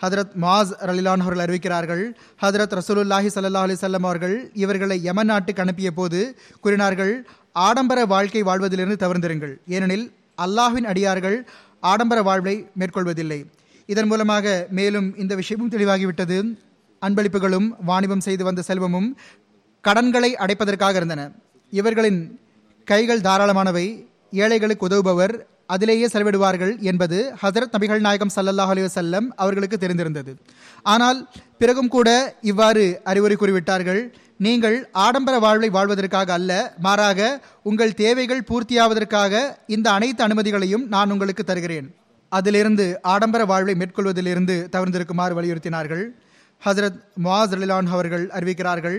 ஹதரத் 0.00 0.34
மாஸ் 0.40 0.72
ரலிலான் 0.88 1.22
அவர்கள் 1.24 1.44
அறிவிக்கிறார்கள் 1.44 2.02
ஹதரத் 2.42 2.74
ரசூலுல்லாஹி 2.78 3.28
சல்லா 3.34 3.62
அலி 3.66 3.76
சொல்லம் 3.80 4.06
அவர்கள் 4.08 4.50
இவர்களை 4.54 5.02
யமன் 5.02 5.26
நாட்டுக்கு 5.26 5.62
அனுப்பிய 5.62 5.90
போது 5.90 6.38
கூறினார்கள் 6.60 7.12
ஆடம்பர 7.52 8.04
வாழ்க்கை 8.04 8.42
வாழ்வதிலிருந்து 8.42 8.98
தவிர்ந்திருங்கள் 9.04 9.54
ஏனெனில் 9.66 10.06
அல்லாஹ்வின் 10.44 10.88
அடியார்கள் 10.92 11.38
ஆடம்பர 11.80 12.22
வாழ்வை 12.22 12.56
மேற்கொள்வதில்லை. 12.78 13.40
இதன் 13.86 14.06
மூலமாக 14.06 14.66
மேலும் 14.70 15.08
இந்த 15.16 15.34
விஷயமும் 15.34 15.70
தெளிவாகிவிட்டது. 15.70 16.38
அன்பளிப்புகளும் 17.06 17.68
வாணிபம் 17.84 18.20
செய்து 18.20 18.44
வந்த 18.44 18.62
செல்வமும் 18.62 19.08
கடன்களை 19.80 20.30
அடைப்பதற்காக 20.34 20.96
இருந்தன. 20.96 21.30
இவர்களின் 21.72 22.20
கைகள் 22.90 23.24
தாராளமானவை 23.26 23.86
ஏழைகளுக்கு 24.42 24.86
உதவுபவர் 24.86 25.34
அதிலேயே 25.74 26.06
செலவிடுவார்கள் 26.06 26.72
என்பது 26.80 27.18
ஹசரத் 27.42 27.72
நபிகள் 27.76 27.98
நாயகம் 27.98 28.32
சல்லல்லாஹ் 28.36 28.72
அலி 28.74 28.82
வசல்லம் 28.82 29.26
அவர்களுக்கு 29.36 29.76
தெரிந்திருந்தது. 29.76 30.32
ஆனால் 30.82 31.18
பிறகும் 31.58 31.88
கூட 31.88 32.08
இவ்வாறு 32.50 32.84
அறிவுரை 33.04 33.36
கூறிவிட்டார்கள் 33.38 34.00
நீங்கள் 34.46 34.76
ஆடம்பர 35.06 35.38
வாழ்வை 35.38 35.68
வாழ்வதற்காக 35.68 36.32
அல்ல 36.32 36.52
மாறாக 36.78 37.20
உங்கள் 37.62 37.94
தேவைகள் 37.94 38.46
பூர்த்தியாவதற்காக 38.50 39.42
இந்த 39.66 39.86
அனைத்து 39.90 40.22
அனுமதிகளையும் 40.26 40.86
நான் 40.94 41.10
உங்களுக்கு 41.10 41.44
தருகிறேன். 41.44 41.88
அதிலிருந்து 42.32 42.86
ஆடம்பர 43.14 43.44
வாழ்வை 43.44 43.74
மேற்கொள்வதிலிருந்து 43.74 44.56
தவிர்த்திருக்குமாறு 44.74 45.36
வலியுறுத்தினார்கள். 45.38 46.04
ஹசரத் 46.62 46.98
முவாஸ் 47.24 47.54
அலிலான் 47.56 47.88
அவர்கள் 47.96 48.24
அறிவிக்கிறார்கள் 48.38 48.98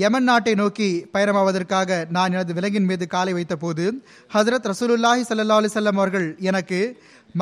யமன் 0.00 0.26
நாட்டை 0.28 0.52
நோக்கி 0.60 0.86
பயணமாவதற்காக 1.14 1.90
நான் 2.16 2.32
எனது 2.34 2.54
விலங்கின் 2.56 2.88
மீது 2.88 3.04
காலை 3.12 3.32
வைத்தபோது 3.34 3.84
ஹசரத் 4.34 4.66
ரசூலுல்லாஹி 4.70 5.22
சல்லா 5.28 5.56
அலிசல்லம் 5.60 5.98
அவர்கள் 6.00 6.26
எனக்கு 6.50 6.78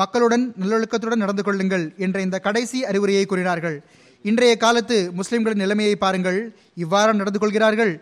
மக்களுடன் 0.01 0.45
நல்லொழுக்கத்துடன் 0.61 1.21
நடந்து 1.23 1.43
கொள்ளுங்கள் 1.43 1.85
என்ற 2.05 2.21
இந்த 2.21 2.37
கடைசி 2.39 2.79
அறிவுரையை 2.85 3.25
கூறினார்கள். 3.25 3.77
இன்றைய 4.25 4.53
காலத்து 4.63 4.97
முஸ்லிம்களின் 5.19 5.61
நிலைமையை 5.63 5.95
பாருங்கள். 5.95 6.39
இவ்வாறு 6.83 7.13
நடந்து 7.21 7.39
கொள்கிறார்கள். 7.39 7.93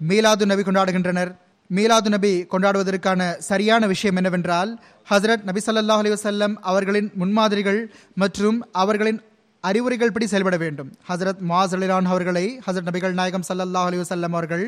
மீலாது 0.00 0.46
நபி 0.52 0.62
கொண்டாடுகின்றனர். 0.62 1.32
மீலாது 1.70 2.08
நபி 2.16 2.32
கொண்டாடுவதற்கான 2.52 3.20
சரியான 3.50 3.86
விஷயம் 3.92 4.16
என்னவென்றால் 4.16 4.72
ஹசரத் 5.10 5.46
நபி 5.50 5.60
சல்லாஹ் 5.66 6.02
அலி 6.02 6.14
வசல்லம் 6.16 6.56
அவர்களின் 6.72 7.10
முன்மாதிரிகள் 7.22 7.80
மற்றும் 8.22 8.58
அவர்களின் 8.82 9.20
அறிவுரைகள் 9.68 10.12
படி 10.14 10.26
செயல்பட 10.30 10.56
வேண்டும். 10.62 10.90
ஹசரத் 11.08 11.42
மாஸ் 11.50 11.74
அலிலான் 11.76 12.08
அவர்களை 12.12 12.44
ஹசரத் 12.66 12.88
நபிகள் 12.88 13.14
நாயகம் 13.20 13.46
சல்லல்லாஹ் 13.48 13.88
அலி 13.90 13.98
வசல்லம் 14.02 14.34
அவர்கள் 14.36 14.64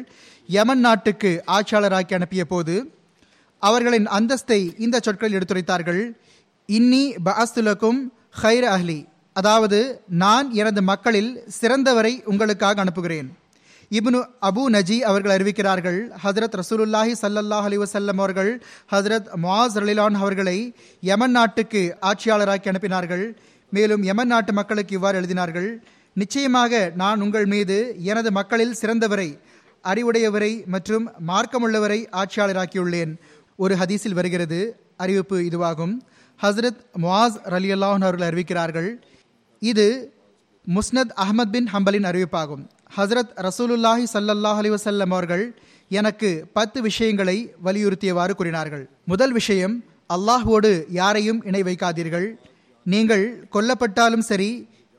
யமன் 0.57 0.83
நாட்டுக்கு 0.87 1.31
ஆட்சியாளராக்கி 1.57 2.15
அனுப்பிய 2.19 2.45
போது 2.53 2.77
அவர்களின் 3.63 4.07
அந்தஸ்தை 4.19 4.61
இந்த 4.85 4.97
சொற்களில் 5.07 5.37
எடுத்துரைத்தார்கள். 5.39 6.03
இன்னி 6.69 7.05
பஅஸ்துலக்கும் 7.27 8.01
ஹைர் 8.43 8.67
அஹ்லி. 8.77 8.99
அதாவது 9.41 9.79
நான் 10.25 10.47
எனது 10.61 10.83
மக்களில் 10.91 11.33
சிறந்தவரை 11.61 12.13
உங்களுக்காக 12.33 12.81
அனுப்புகிறேன். 12.85 13.29
இப்னு 13.91 14.21
அபு 14.49 14.63
நஜி 14.75 14.97
அவர்கள் 15.09 15.35
அறிவிக்கிறார்கள் 15.35 15.99
ஹசரத் 16.23 16.57
ரசூலுல்லாஹி 16.61 17.13
சல்லல்லாஹ் 17.23 17.67
அலி 17.69 17.77
வசல்லம் 17.79 18.21
அவர்கள் 18.23 18.53
ஹசரத் 18.93 19.29
முவாஸ் 19.43 19.77
ரலிலான் 19.83 20.17
அவர்களை 20.23 20.59
யமன் 21.11 21.37
நாட்டுக்கு 21.39 21.83
ஆட்சியாளராக்கி 22.11 22.71
அனுப்பினார்கள். 22.73 23.27
மேலும் 23.77 24.03
யமன் 24.09 24.33
நாட்டு 24.33 24.53
மக்களுக்கு 24.59 24.95
இவ்வாறு 24.99 25.17
எழுதினார்கள் 25.21 25.69
நிச்சயமாக 26.23 26.93
நான் 27.03 27.23
உங்கள் 27.25 27.47
மீது 27.55 27.77
எனது 28.11 28.31
மக்களில் 28.39 28.77
சிறந்தவரை 28.81 29.29
அறிவுடையவரை 29.91 30.53
மற்றும் 30.75 31.05
மார்க்கமுள்ளவரை 31.31 32.01
ஆட்சியாளராக்கியுள்ளேன். 32.21 33.13
ஒரு 33.63 33.75
ஹதீஸில் 33.81 34.19
வருகிறது 34.19 34.61
அறிவிப்பு 35.03 35.37
இதுவாகும். 35.49 35.95
ஹசரத் 36.43 36.81
முவாஸ் 37.03 37.37
ரலி 37.55 37.71
அல்லாஹன் 37.75 38.05
அவர்கள் 38.07 38.29
அறிவிக்கிறார்கள் 38.29 38.89
இது 39.63 39.87
முஸ்னத் 40.77 41.13
அஹமத் 41.25 41.53
பின் 41.55 41.69
ஹம்பலின் 41.75 42.09
அறிவிப்பாகும். 42.11 42.65
ஹசரத் 42.97 43.33
ரசூலுல்லாஹி 43.47 44.05
சல்லல்லாஹ் 44.15 44.61
அலி 44.63 44.71
வசல்லம் 44.71 45.13
அவர்கள் 45.17 45.45
எனக்கு 46.01 46.31
பத்து 46.59 46.79
விஷயங்களை 46.89 47.37
வலியுறுத்தியவாறு 47.65 48.35
கூறினார்கள். 48.39 48.85
முதல் 49.13 49.35
விஷயம் 49.41 49.77
அல்லாஹோடு 50.15 50.73
யாரையும் 51.01 51.41
இணை 51.49 51.63
வைக்காதீர்கள். 51.69 52.27
நீங்கள் 52.93 53.25
கொல்லப்பட்டாலும் 53.55 54.25
சரி 54.31 54.51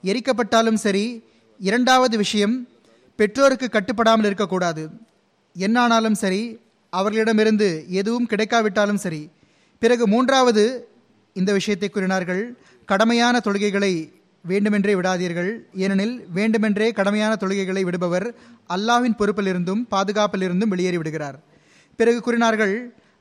எரிக்கப்பட்டாலும் 0.04 0.80
சரி 0.86 1.06
இரண்டாவது 1.60 2.16
விஷயம் 2.24 2.56
பெற்றோருக்கு 3.20 3.68
கட்டுப்படாமல் 3.70 4.28
இருக்கக்கூடாது. 4.30 4.84
என்னானாலும் 5.56 6.18
சரி 6.24 6.42
அவர்களிடமிருந்து 6.94 7.70
எதுவும் 8.00 8.28
கிடைக்காவிட்டாலும் 8.32 9.02
சரி. 9.06 9.22
பிறகு 9.82 10.04
மூன்றாவது 10.08 10.64
இந்த 11.34 11.52
விஷயத்தை 11.60 11.90
கூறினார்கள் 11.90 12.44
கடமையான 12.86 13.36
தொழுகைகளை 13.48 13.94
வேண்டுமென்றே 14.46 14.94
விடாதீர்கள். 14.94 15.52
ஏனெனில் 15.84 16.16
வேண்டுமென்றே 16.34 16.92
கடமையான 16.92 17.34
தொழுகைகளை 17.42 17.84
விடுபவர் 17.88 18.28
அல்லாவின் 18.76 19.18
பொறுப்பிலிருந்தும் 19.20 19.84
பாதுகாப்பிலிருந்தும் 19.92 20.74
வெளியேறி 20.74 20.98
விடுகிறார். 20.98 21.38
பிறகு 22.00 22.20
கூறினார்கள் 22.22 22.76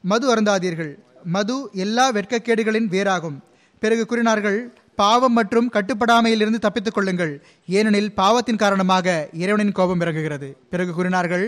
மது 0.04 0.26
அருந்தாதீர்கள். 0.34 0.92
மது 1.24 1.56
எல்லா 1.72 2.12
வெட்கக்கேடுகளின் 2.12 2.88
வேறாகும். 2.94 3.38
பிறகு 3.86 4.04
கூறினார்கள் 4.06 4.58
பாவம் 5.00 5.34
மற்றும் 5.38 5.66
கட்டுப்படாமையிலிருந்து 5.72 6.58
தப்பித்துக் 6.64 6.94
கொள்ளுங்கள். 6.94 7.32
ஏனெனில் 7.78 8.08
பாவத்தின் 8.20 8.60
காரணமாக 8.62 9.28
இறைவனின் 9.42 9.76
கோபம் 9.78 10.00
இறங்குகிறது. 10.00 10.48
பிறகு 10.72 10.92
கூறினார்கள் 10.92 11.44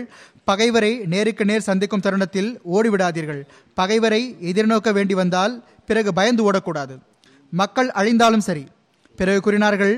பகைவரை 0.49 0.91
நேருக்கு 1.13 1.45
நேர் 1.49 1.65
சந்திக்கும் 1.69 2.03
தருணத்தில் 2.05 2.49
ஓடிவிடாதீர்கள். 2.75 3.41
பகைவரை 3.79 4.21
எதிர்நோக்க 4.51 4.91
வேண்டி 4.97 5.13
வந்தால் 5.21 5.55
பிறகு 5.89 6.13
பயந்து 6.19 6.43
ஓடக்கூடாது. 6.51 6.95
மக்கள் 7.49 7.89
அழிந்தாலும் 8.01 8.45
சரி. 8.47 8.65
பிறகு 9.19 9.41
கூறினார்கள் 9.41 9.95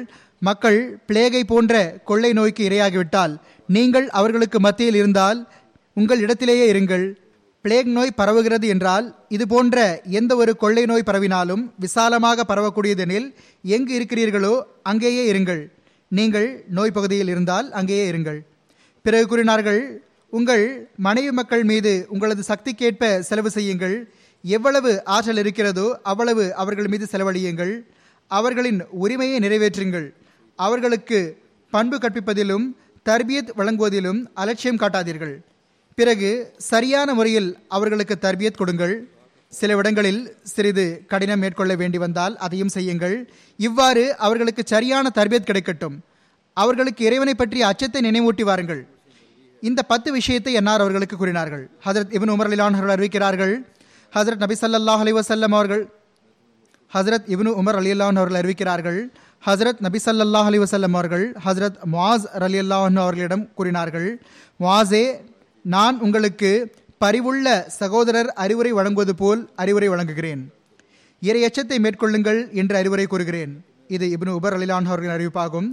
மக்கள் 0.50 0.80
பிளேகை 1.08 1.44
போன்ற 1.54 1.76
கொள்ளை 2.10 2.34
நோய்க்கு 2.34 2.70
இரையாகிவிட்டால் 2.70 3.36
நீங்கள் 3.68 4.10
அவர்களுக்கு 4.20 4.60
மத்தியில் 4.60 5.00
இருந்தால் 5.02 5.42
உங்கள் 5.94 6.24
இடத்திலேயே 6.28 6.66
இருங்கள். 6.74 7.06
பிளேக் 7.64 7.90
நோய் 7.96 8.18
பரவுகிறது 8.18 8.68
என்றால் 8.74 9.08
இது 9.36 9.46
போன்ற 9.48 9.78
எந்த 10.20 10.36
ஒரு 10.36 10.52
கொள்ளை 10.62 10.84
நோய் 10.92 11.10
பரவினாலும் 11.10 11.64
விசாலமாக 11.84 12.46
பரவக்கூடியதெனில் 12.52 13.28
எங்கு 13.76 13.94
இருக்கிறீர்களோ 14.00 14.54
அங்கேயே 14.92 15.24
இருங்கள். 15.32 15.62
நீங்கள் 16.12 16.48
நோய் 16.78 16.96
பகுதியில் 16.96 17.28
இருந்தால் 17.28 17.68
அங்கேயே 17.80 18.06
இருங்கள். 18.12 18.40
பிறகு 19.06 19.28
கூறினார்கள் 19.28 19.82
உங்கள் 20.30 20.66
மனைவி 21.08 21.32
மக்கள் 21.32 21.64
மீது 21.64 21.94
உங்களது 22.10 22.44
சக்திக்கேற்ப 22.50 23.20
செலவு 23.30 23.50
செய்யுங்கள். 23.50 23.96
எவ்வளவு 24.44 24.92
ஆற்றல் 25.16 25.38
இருக்கிறதோ 25.38 25.88
அவ்வளவு 26.12 26.44
அவர்கள் 26.56 26.88
மீது 26.88 27.08
செலவழியுங்கள். 27.12 27.74
அவர்களின் 28.32 28.82
உரிமையை 29.04 29.38
நிறைவேற்றுங்கள். 29.40 30.08
அவர்களுக்கு 30.56 31.20
பண்பு 31.74 31.98
கற்பிப்பதிலும் 31.98 32.68
தர்பியத் 33.06 33.56
வழங்குவதிலும் 33.58 34.20
அலட்சியம் 34.34 34.82
காட்டாதீர்கள். 34.82 35.36
பிறகு 36.02 36.30
சரியான 36.72 37.14
முறையில் 37.14 37.50
அவர்களுக்கு 37.68 38.16
தர்பியத் 38.22 38.60
கொடுங்கள். 38.60 38.94
சில 39.60 39.76
இடங்களில் 39.76 40.20
சிறிது 40.44 40.86
கடினம் 41.08 41.40
மேற்கொள்ள 41.40 41.76
வேண்டி 41.76 41.98
வந்தால் 41.98 42.38
அதையும் 42.38 42.74
செய்யுங்கள். 42.76 43.16
இவ்வாறு 43.58 44.04
அவர்களுக்கு 44.18 44.64
சரியான 44.66 45.12
தர்பியத் 45.16 45.50
கிடைக்கட்டும். 45.50 45.96
அவர்களுக்கு 46.54 47.06
இறைவனை 47.06 47.34
பற்றிய 47.36 47.68
அச்சத்தை 47.68 48.02
நினைவூட்டி 48.02 48.44
வாருங்கள். 48.44 48.82
இந்த 49.62 49.84
பத்து 49.84 50.12
விஷயத்தை 50.12 50.54
என்னார் 50.54 50.80
அவர்களுக்கு 50.80 51.18
கூறினார்கள். 51.18 51.70
ஹசரத் 51.86 52.14
இபின் 52.18 52.34
உமர் 52.36 52.50
அலிலான் 52.50 52.74
அவர்கள் 52.74 52.96
அறிவிக்கிறார்கள். 52.96 53.54
ஹசரத் 54.16 54.42
நபி 54.44 54.56
சல்லாஹ் 54.62 55.02
அலி 55.04 55.14
வசல்லம் 55.14 55.54
அவர்கள் 55.58 55.84
ஹசரத் 56.94 57.28
இபின் 57.34 57.52
உமர் 57.62 57.80
அலி 57.82 57.92
அல்லான் 57.92 58.18
அவர்கள் 58.22 58.42
அறிவிக்கிறார்கள். 58.42 59.00
ஹசரத் 59.46 59.80
நபி 59.80 60.00
சல்லாஹ் 60.06 60.50
அலி 60.50 60.60
வசல்லம் 60.60 60.98
அவர்கள் 60.98 61.26
ஹசரத் 61.46 61.78
மாஸ் 61.92 62.26
அலி 62.46 62.60
அன்ஹு 62.60 63.04
அவர்களிடம் 63.06 63.54
கூறினார்கள். 63.54 64.22
முஆஸே 64.60 65.04
நான் 65.64 66.00
உங்களுக்கு 66.00 66.76
பரிவுள்ள 67.06 67.68
சகோதரர் 67.68 68.34
அறிவுரை 68.34 68.72
வழங்குவது 68.72 69.16
போல் 69.16 69.50
அறிவுரை 69.56 69.90
வழங்குகிறேன். 69.90 70.42
இறை 71.22 71.42
எச்சத்தை 71.42 71.80
மேற்கொள்ளுங்கள் 71.80 72.52
என்று 72.52 72.76
அறிவுரை 72.76 73.06
கூறுகிறேன். 73.06 73.66
இது 73.88 74.08
இப்னு 74.08 74.30
உபர் 74.30 74.60
அலிலான் 74.60 74.86
அவர்களின் 74.86 75.16
அறிவிப்பாகும். 75.18 75.70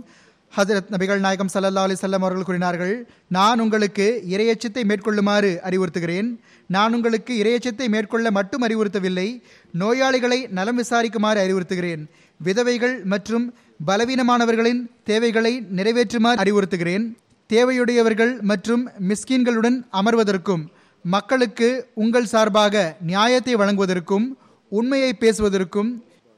ஹஜரத் 0.57 0.91
நபிகள் 0.91 1.19
நாயகம் 1.19 1.49
சல்லல்லா 1.55 1.85
அலிசல்லாம் 1.87 2.25
அவர்கள் 2.25 2.43
கூறினார்கள் 2.43 3.09
நான் 3.29 3.61
உங்களுக்கு 3.61 4.23
இரையச்சத்தை 4.29 4.85
மேற்கொள்ளுமாறு 4.85 5.61
அறிவுறுத்துகிறேன். 5.65 6.39
நான் 6.67 6.95
உங்களுக்கு 6.95 7.35
இரையச்சத்தை 7.43 7.89
மேற்கொள்ள 7.89 8.31
மட்டும் 8.31 8.63
அறிவுறுத்தவில்லை 8.63 9.43
நோயாளிகளை 9.79 10.49
நலம் 10.49 10.79
விசாரிக்குமாறு 10.79 11.41
அறிவுறுத்துகிறேன். 11.47 12.05
விதவைகள் 12.39 13.05
மற்றும் 13.05 13.55
பலவீனமானவர்களின் 13.87 14.91
தேவைகளை 15.05 15.67
நிறைவேற்றுமாறு 15.77 16.43
அறிவுறுத்துகிறேன். 16.45 17.15
தேவையுடையவர்கள் 17.53 18.33
மற்றும் 18.41 18.83
மிஸ்கின்களுடன் 19.09 19.77
அமர்வதற்கும் 19.99 20.65
மக்களுக்கு 21.05 21.69
உங்கள் 21.95 22.27
சார்பாக 22.33 22.97
நியாயத்தை 23.11 23.55
வழங்குவதற்கும் 23.55 24.27
உண்மையை 24.69 25.13
பேசுவதற்கும் 25.21 25.91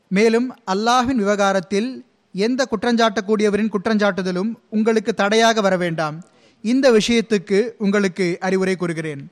மேலும் 0.08 0.46
அல்லாஹின் 0.72 1.20
விவகாரத்தில் 1.22 1.88
எந்த 2.34 2.66
குற்றஞ்சாட்டக்கூடியவரின் 2.72 3.72
குற்றஞ்சாட்டுதலும் 3.74 4.50
உங்களுக்கு 4.68 5.14
தடையாக 5.14 5.60
வர 5.60 5.76
வேண்டாம். 5.76 6.16
இந்த 6.64 6.86
விஷயத்துக்கு 6.98 7.58
உங்களுக்கு 7.78 8.26
அறிவுரை 8.40 8.76
கூறுகிறேன். 8.76 9.22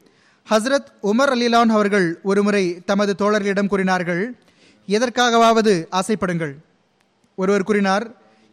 ஹஸ்ரத் 0.50 0.90
உமர் 1.02 1.32
அலிலான் 1.34 1.72
அவர்கள் 1.76 2.08
ஒருமுறை 2.22 2.64
தமது 2.90 3.14
தோழர்களிடம் 3.18 3.66
கூறினார்கள் 3.66 4.22
எதற்காகவாவது 4.88 5.74
ஆசைப்படுங்கள்? 6.00 6.54
ஒருவர் 7.34 7.68
கூறினார் 7.70 8.06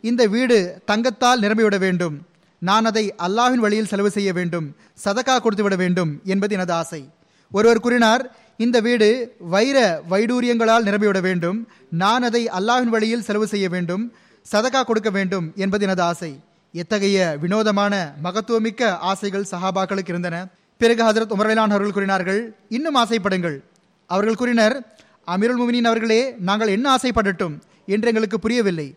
இந்த 0.04 0.24
வீடு 0.38 0.58
தங்கத்தால் 0.86 1.40
நிரம்பிவிட 1.40 1.78
வேண்டும். 1.88 2.16
நான் 2.60 2.86
அதை 2.86 3.14
அல்லாஹ்வின் 3.18 3.64
வழியில் 3.66 3.88
செலவு 3.88 4.10
செய்ய 4.10 4.34
வேண்டும் 4.34 4.76
சதக்கா 5.06 5.40
கொடுத்துவிட 5.40 5.76
வேண்டும் 5.76 6.22
என்பது 6.24 6.54
எனது 6.54 6.74
ஆசை. 6.74 7.10
ஒருவர் 7.52 7.80
கூறினார் 7.80 8.36
இந்த 8.58 8.80
வீடு 8.80 9.36
வைர 9.40 10.02
வைடூரியங்களால் 10.10 10.86
நிரம்பிவிட 10.86 11.22
வேண்டும் 11.22 11.68
நான் 11.90 12.24
அதை 12.24 12.48
அல்லாஹின் 12.48 12.84
வழியில் 12.84 13.22
செலவு 13.22 13.48
செய்ய 13.48 13.70
வேண்டும் 13.70 14.14
சதக்கா 14.52 14.84
கொடுக்க 14.84 15.10
வேண்டும் 15.10 15.52
என்பது 15.56 15.84
எனது 15.84 16.02
ஆசை. 16.02 16.40
எத்தகைய 16.72 17.38
வினோதமான 17.42 18.14
மகத்துவமிக்க 18.24 18.98
ஆசைகள் 18.98 19.46
சஹாபாக்களுக்கு 19.52 20.10
இருந்தன. 20.10 20.48
பிறகு 20.78 21.04
ஹசரத் 21.04 21.40
உமரலான் 21.40 21.74
அவர்கள் 21.74 21.92
கூறினார்கள் 21.92 22.56
இன்னும் 22.70 22.96
ஆசைப்படுங்கள். 22.96 23.60
அவர்கள் 24.08 24.36
கூறினர் 24.36 24.98
அமிருல் 25.28 25.60
முமினின் 25.60 25.84
அவர்களே 25.84 26.36
நாங்கள் 26.40 26.68
என்ன 26.68 26.96
ஆசைப்படட்டும்? 26.96 27.60
என்று 27.86 28.08
எங்களுக்கு 28.08 28.40
புரியவில்லை. 28.40 28.96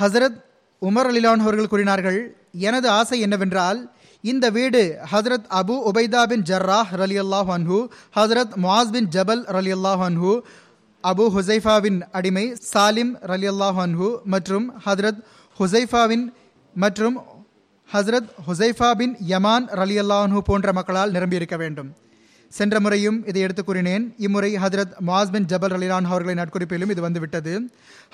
ஹசரத் 0.00 0.40
உமர் 0.82 1.08
அலிலான் 1.10 1.36
அவர்கள் 1.36 1.68
கூறினார்கள் 1.68 2.36
எனது 2.66 2.88
ஆசை 2.90 3.20
என்னவென்றால் 3.20 3.80
இந்த 4.20 4.50
வீடு 4.50 4.82
ஹசரத் 5.12 5.48
அபு 5.60 5.74
உபைதா 5.90 6.22
பின் 6.32 6.44
ஜர்ராஹ் 6.50 6.90
ரலி 7.02 7.18
அல்லாஹ் 7.24 7.50
அன்ஹூ 7.56 7.78
ஹசரத் 8.18 8.54
முவாஸ் 8.64 8.92
பின் 8.96 9.08
ஜபல் 9.16 9.42
ரலி 9.56 9.72
அல்லாஹ் 9.78 10.02
அன்ஹூ 10.08 10.32
அபு 11.04 11.24
ஹுசைஃபாவின் 11.36 11.98
அடிமை 12.18 12.46
சாலிம் 12.72 13.12
ரலி 13.32 13.48
அல்லாஹ் 13.54 13.80
அன்ஹூ 13.86 14.08
மற்றும் 14.24 14.66
ஹசரத் 14.86 15.20
ஹுசைஃபாவின் 15.60 16.24
மற்றும் 16.74 17.16
ஹசரத் 17.92 18.30
ஹுசைஃபா 18.46 18.90
பின் 19.00 19.16
யமான் 19.28 19.66
ரலி 19.80 19.96
அல்லாஹு 20.04 20.38
போன்ற 20.38 20.72
மக்களால் 20.72 21.10
நிரம்பியிருக்க 21.10 21.56
வேண்டும். 21.56 21.90
சென்ற 22.52 22.80
முறையும் 22.80 23.26
இதை 23.26 23.40
எடுத்து 23.42 23.64
கூறினேன். 23.64 24.14
இம்முறை 24.18 24.50
ஹதரத் 24.54 24.92
மாஸ் 25.06 25.30
பின் 25.30 25.46
ஜபல் 25.52 25.72
ரலிலான் 25.74 26.08
அவர்களின் 26.10 26.40
நட்குறிப்பிலும் 26.42 26.90
இது 26.90 27.00
வந்துவிட்டது. 27.00 27.54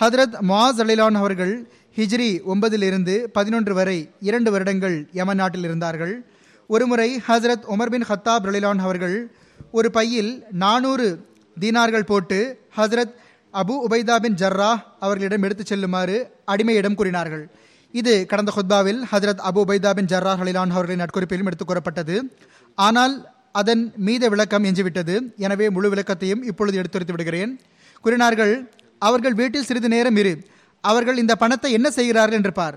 ஹதரத் 0.02 0.36
மாஸ் 0.50 0.80
அலிலான் 0.84 1.18
அவர்கள் 1.22 1.54
ஹிஜ்ரி 1.96 2.40
ஒன்பதிலிருந்து 2.48 3.16
பதினொன்று 3.16 3.74
வரை 3.74 4.10
இரண்டு 4.20 4.50
வருடங்கள் 4.50 5.08
யமன் 5.12 5.36
நாட்டில் 5.36 5.64
இருந்தார்கள். 5.64 6.24
ஒருமுறை 6.66 7.22
ஹசரத் 7.28 7.62
உமர் 7.70 7.90
பின் 7.90 8.04
ஹத்தாப் 8.08 8.44
ரலிலான் 8.44 8.78
அவர்கள் 8.78 9.32
ஒரு 9.72 9.90
பையில் 9.90 10.44
நானூறு 10.52 11.26
தீனார்கள் 11.60 12.02
போட்டு 12.02 12.58
ஹசரத் 12.76 13.14
அபு 13.52 13.78
உபைதா 13.88 14.16
பின் 14.16 14.34
ஜர்ரா 14.34 14.76
அவர்களிடம் 15.00 15.42
எடுத்துச் 15.42 15.66
செல்லுமாறு 15.66 16.30
அடிமையிடம் 16.46 16.94
கூறினார்கள். 16.94 17.50
இது 17.92 18.26
கடந்த 18.26 18.52
ஹுத்பாவில் 18.56 19.02
ஹஜரத் 19.12 19.48
அபு 19.50 19.62
உபைதா 19.66 19.90
பின் 19.90 20.06
ஜர்ரா 20.06 20.34
ஹலிலான் 20.36 20.70
அவர்களின் 20.70 21.04
நட்குறிப்பிலும் 21.04 21.44
எடுத்துக் 21.44 21.66
கூறப்பட்டது. 21.66 22.36
ஆனால் 22.74 23.28
அதன் 23.52 23.92
மீத 24.04 24.28
விளக்கம் 24.28 24.64
எஞ்சிவிட்டது. 24.64 25.36
எனவே 25.36 25.70
முழு 25.70 25.94
விளக்கத்தையும் 25.94 26.42
இப்பொழுது 26.42 26.76
எடுத்துரைத்து 26.76 27.16
விடுகிறேன். 27.16 27.60
கூறினார்கள் 28.00 28.72
அவர்கள் 28.98 29.34
வீட்டில் 29.34 29.64
சிறிது 29.64 29.88
நேரம் 29.88 30.16
இரு. 30.16 30.38
அவர்கள் 30.84 31.20
இந்த 31.22 31.34
பணத்தை 31.42 31.70
என்ன 31.78 31.88
செய்கிறார்கள் 31.90 32.38
என்று 32.38 32.52
பார். 32.52 32.76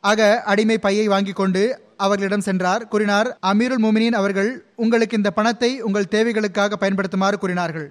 ஆக 0.00 0.20
அடிமை 0.52 0.76
பையை 0.78 1.06
வாங்கி 1.08 1.32
கொண்டு 1.40 1.62
அவர்களிடம் 2.04 2.46
சென்றார். 2.46 2.82
கூறினார் 2.92 3.28
அமீருல் 3.50 3.82
முமினின் 3.84 4.16
அவர்கள் 4.20 4.50
உங்களுக்கு 4.84 5.18
இந்த 5.20 5.30
பணத்தை 5.38 5.70
உங்கள் 5.88 6.12
தேவைகளுக்காக 6.14 6.78
பயன்படுத்துமாறு 6.82 7.36
கூறினார்கள். 7.42 7.86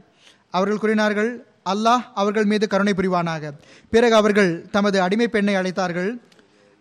அவர்கள் 0.58 0.82
கூறினார்கள் 0.84 1.32
அல்லாஹ் 1.74 2.04
அவர்கள் 2.22 2.48
மீது 2.52 2.66
கருணை 2.68 2.94
புரிவானாக. 2.98 3.54
பிறகு 3.94 4.16
அவர்கள் 4.16 4.52
தமது 4.76 4.98
அடிமை 5.02 5.28
பெண்ணை 5.28 5.56
அழைத்தார்கள். 5.56 6.12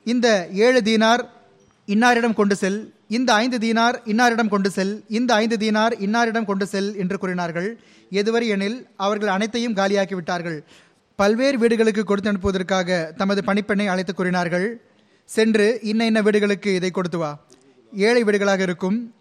இந்த 0.07 0.27
ஏழு 0.67 0.81
தீனார் 0.89 1.23
இன்னாரிடம் 1.89 2.39
கொண்டு 2.41 2.57
செல். 2.57 2.81
இந்த 3.19 3.31
ஐந்து 3.43 3.59
தீனார் 3.59 3.97
இன்னாரிடம் 4.13 4.53
கொண்டு 4.55 4.71
செல். 4.71 4.93
இந்த 5.19 5.31
ஐந்து 5.35 5.57
தீனார் 5.57 5.95
இன்னாரிடம் 6.07 6.49
கொண்டு 6.51 6.67
செல் 6.67 6.91
என்று 7.03 7.17
கூறினார்கள். 7.19 7.69
எதுவரை 8.21 8.47
எனில் 8.55 8.79
அவர்கள் 8.97 9.35
அனைத்தையும் 9.37 9.77
காலியாக்கி 9.81 10.15
விட்டார்கள். 10.19 10.59
பல்வேறு 11.21 11.59
வீடுகளுக்கு 11.59 12.03
கொடுத்து 12.05 12.31
அனுப்புவதற்காக 12.33 13.13
தமது 13.13 13.41
பணிப்பெண்ணை 13.47 13.87
அழைத்து 13.87 14.15
கூறினார்கள். 14.15 14.67
சென்று 15.25 15.67
இன்ன 15.83 16.07
இன்ன 16.07 16.21
வீடுகளுக்கு 16.23 16.75
இதை 16.75 16.91
கொடுத்து 16.91 17.19
வா. 17.19 17.31
ஏழை 17.93 18.25
வீடுகளாக 18.25 18.61
இருக்கும். 18.61 19.15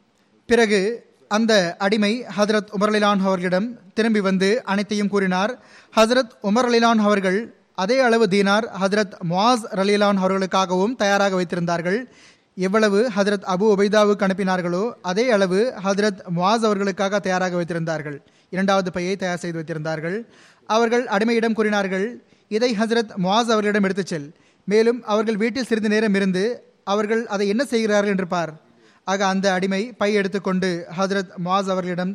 பிறகு 0.46 0.82
அந்த 1.28 1.76
அடிமை 1.80 2.26
ஹசரத் 2.38 2.72
உமர் 2.76 2.90
அலிலான் 2.90 3.20
அவர்களிடம் 3.28 3.68
திரும்பி 3.94 4.20
வந்து 4.20 4.64
அனைத்தையும் 4.64 5.08
கூறினார். 5.08 5.60
ஹசரத் 5.96 6.34
உமர் 6.44 6.68
அலிலான் 6.70 7.04
அவர்கள் 7.08 7.54
அதே 7.76 8.00
அளவு 8.00 8.28
தீனார். 8.28 8.66
ஹசரத் 8.82 9.16
முவாஸ் 9.30 9.66
ரலிலான் 9.76 10.22
அவர்களுக்காகவும் 10.24 10.96
தயாராக 10.96 11.42
வைத்திருந்தார்கள். 11.42 12.00
எவ்வளவு 12.56 13.12
ஹசரத் 13.18 13.48
அபு 13.54 13.66
உபைதாவுக்கு 13.76 14.26
அனுப்பினார்களோ 14.28 14.92
அதே 15.02 15.32
அளவு 15.32 15.74
ஹசரத் 15.84 16.22
முவாஸ் 16.36 16.66
அவர்களுக்காக 16.70 17.20
தயாராக 17.20 17.62
வைத்திருந்தார்கள். 17.62 18.18
இரண்டாவது 18.50 18.92
பையை 18.92 19.16
தயார் 19.16 19.38
செய்து 19.38 19.60
வைத்திருந்தார்கள். 19.60 20.18
அவர்கள் 20.76 21.06
அடிமையிடம் 21.06 21.58
கூறினார்கள் 21.58 22.06
இதை 22.48 22.70
ஹசரத் 22.80 23.12
முவாஸ் 23.24 23.50
அவர்களிடம் 23.54 23.86
எடுத்துச் 23.88 24.12
செல். 24.12 24.28
மேலும் 24.66 25.00
அவர்கள் 25.04 25.38
வீட்டில் 25.38 25.70
சிறிது 25.70 25.90
நேரம் 25.90 26.16
இருந்து 26.20 26.44
அவர்கள் 26.84 27.22
அதை 27.28 27.46
என்ன 27.48 27.64
செய்கிறார்கள்? 27.66 28.12
என்று 28.12 28.28
பார். 28.28 28.52
ஆக 29.04 29.22
அந்த 29.26 29.46
அடிமை 29.54 29.82
பை 30.02 30.14
எடுத்துக்கொண்டு 30.14 30.70
ஹசரத் 31.00 31.32
முவாஸ் 31.46 31.70
அவர்களிடம் 31.74 32.14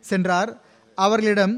சென்றார். 0.00 0.50
அவர்களிடம் 0.94 1.54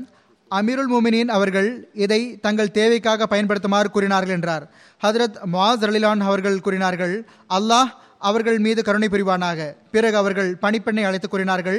அமீருல் 0.50 0.90
மூமினின் 0.94 1.32
அவர்கள் 1.36 1.68
இதை 2.04 2.20
தங்கள் 2.40 2.74
தேவைக்காக 2.78 3.26
பயன்படுத்துமாறு 3.30 3.90
கூறினார்கள் 3.94 4.34
என்றார். 4.34 4.64
ஹதரத் 5.04 5.38
முவாஸ் 5.52 5.84
ரலிலான் 5.88 6.24
அவர்கள் 6.30 6.60
கூறினார்கள் 6.60 7.14
அல்லாஹ் 7.56 7.92
அவர்கள் 8.28 8.58
மீது 8.66 8.80
கருணை 8.88 9.08
புரிவானாக. 9.12 9.60
பிறகு 9.94 10.16
அவர்கள் 10.22 10.50
பணிப்பெண்ணை 10.64 11.04
அழைத்து 11.08 11.28
கூறினார்கள் 11.28 11.78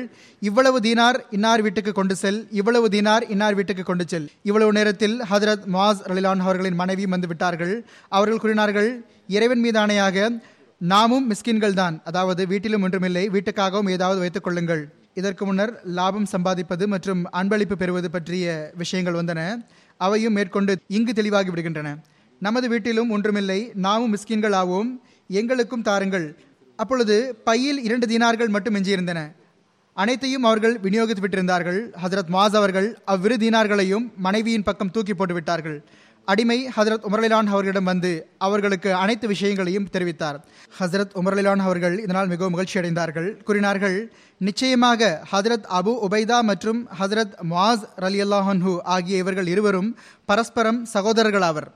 இவ்வளவு 0.49 0.79
தீனார் 0.85 1.19
இன்னார் 1.37 1.63
வீட்டுக்கு 1.65 1.91
கொண்டு 1.99 2.15
செல் 2.21 2.39
இவ்வளவு 2.59 2.87
தீனார் 2.95 3.25
இன்னார் 3.33 3.57
வீட்டுக்கு 3.59 3.83
கொண்டு 3.89 4.05
செல். 4.13 4.27
இவ்வளவு 4.49 4.71
நேரத்தில் 4.77 5.15
ஹதரத் 5.31 5.67
மாஸ் 5.75 6.01
ரலிலான் 6.11 6.43
அவர்களின் 6.45 6.79
மனைவியும் 6.81 7.13
வந்து 7.15 7.29
விட்டார்கள். 7.31 7.75
அவர்கள் 8.17 8.43
கூறினார்கள் 8.45 8.89
இறைவன் 9.37 9.63
மீது 9.65 9.79
ஆணையாக 9.83 10.27
நாமும் 10.77 11.27
மிஸ்கின்கள் 11.31 11.79
தான். 11.81 11.97
அதாவது 12.09 12.41
வீட்டிலும் 12.51 12.83
ஒன்றுமில்லை 12.87 13.25
வீட்டுக்காகவும் 13.35 13.91
ஏதாவது 13.95 14.19
வைத்துக் 14.23 14.45
கொள்ளுங்கள். 14.47 14.83
இதற்கு 15.19 15.43
முன்னர் 15.45 15.73
லாபம் 15.97 16.27
சம்பாதிப்பது 16.31 16.85
மற்றும் 16.93 17.21
அன்பளிப்பு 17.39 17.75
பெறுவது 17.81 18.09
பற்றிய 18.15 18.45
விஷயங்கள் 18.81 19.17
வந்தன. 19.19 19.41
அவையும் 20.05 20.35
மேற்கொண்டு 20.37 20.73
இங்கு 20.97 21.13
தெளிவாகி 21.19 21.51
விடுகின்றன. 21.51 21.89
நமது 22.41 22.67
வீட்டிலும் 22.71 23.11
ஒன்றுமில்லை 23.15 23.59
நாமும் 23.85 24.13
மிஸ்கின்கள் 24.13 24.55
ஆவோம் 24.61 24.89
எங்களுக்கும் 25.29 25.81
தாருங்கள். 25.81 26.27
அப்பொழுது 26.75 27.35
பையில் 27.43 27.83
இரண்டு 27.83 28.05
தீனார்கள் 28.07 28.49
மட்டும் 28.49 28.75
எஞ்சியிருந்தன 28.75 29.19
அனைத்தையும் 29.93 30.43
அவர்கள் 30.43 30.79
விநியோகித்து 30.79 31.23
விட்டிருந்தார்கள் 31.23 31.81
ஹசரத் 32.03 32.31
மாஸ் 32.35 32.55
அவர்கள் 32.59 32.97
அவ்விரு 33.05 33.35
தீனார்களையும் 33.35 34.05
மனைவியின் 34.17 34.63
பக்கம் 34.63 34.91
தூக்கி 34.91 35.13
போட்டு 35.13 35.33
விட்டார்கள் 35.33 35.83
அடிமை 36.27 36.57
ஹசரத் 36.75 37.05
உமர்லிலான் 37.07 37.49
அவர்களிடம் 37.53 37.83
வந்து 37.83 38.27
அவர்களுக்கு 38.37 38.93
அனைத்து 38.93 39.27
விஷயங்களையும் 39.27 39.87
தெரிவித்தார். 39.93 40.37
ஹசரத் 40.79 41.15
உமர்லிலான் 41.21 41.63
அவர்கள் 41.65 41.99
இதனால் 41.99 42.27
மிகவும் 42.27 42.51
மகிழ்ச்சி 42.51 42.79
அடைந்தார்கள் 42.79 43.43
கூறினார்கள் 43.43 44.11
நிச்சயமாக 44.37 45.21
ஹசரத் 45.31 45.67
அபு 45.79 45.93
உபைதா 46.07 46.41
மற்றும் 46.41 46.87
ஹசரத் 46.99 47.35
மாஸ் 47.49 47.85
ரலி 47.97 48.21
அல்லாஹன்ஹு 48.25 48.81
ஆகிய 48.81 49.17
இவர்கள் 49.17 49.47
இருவரும் 49.47 49.97
பரஸ்பரம் 50.25 50.87
சகோதரர்களாவர். 50.93 51.69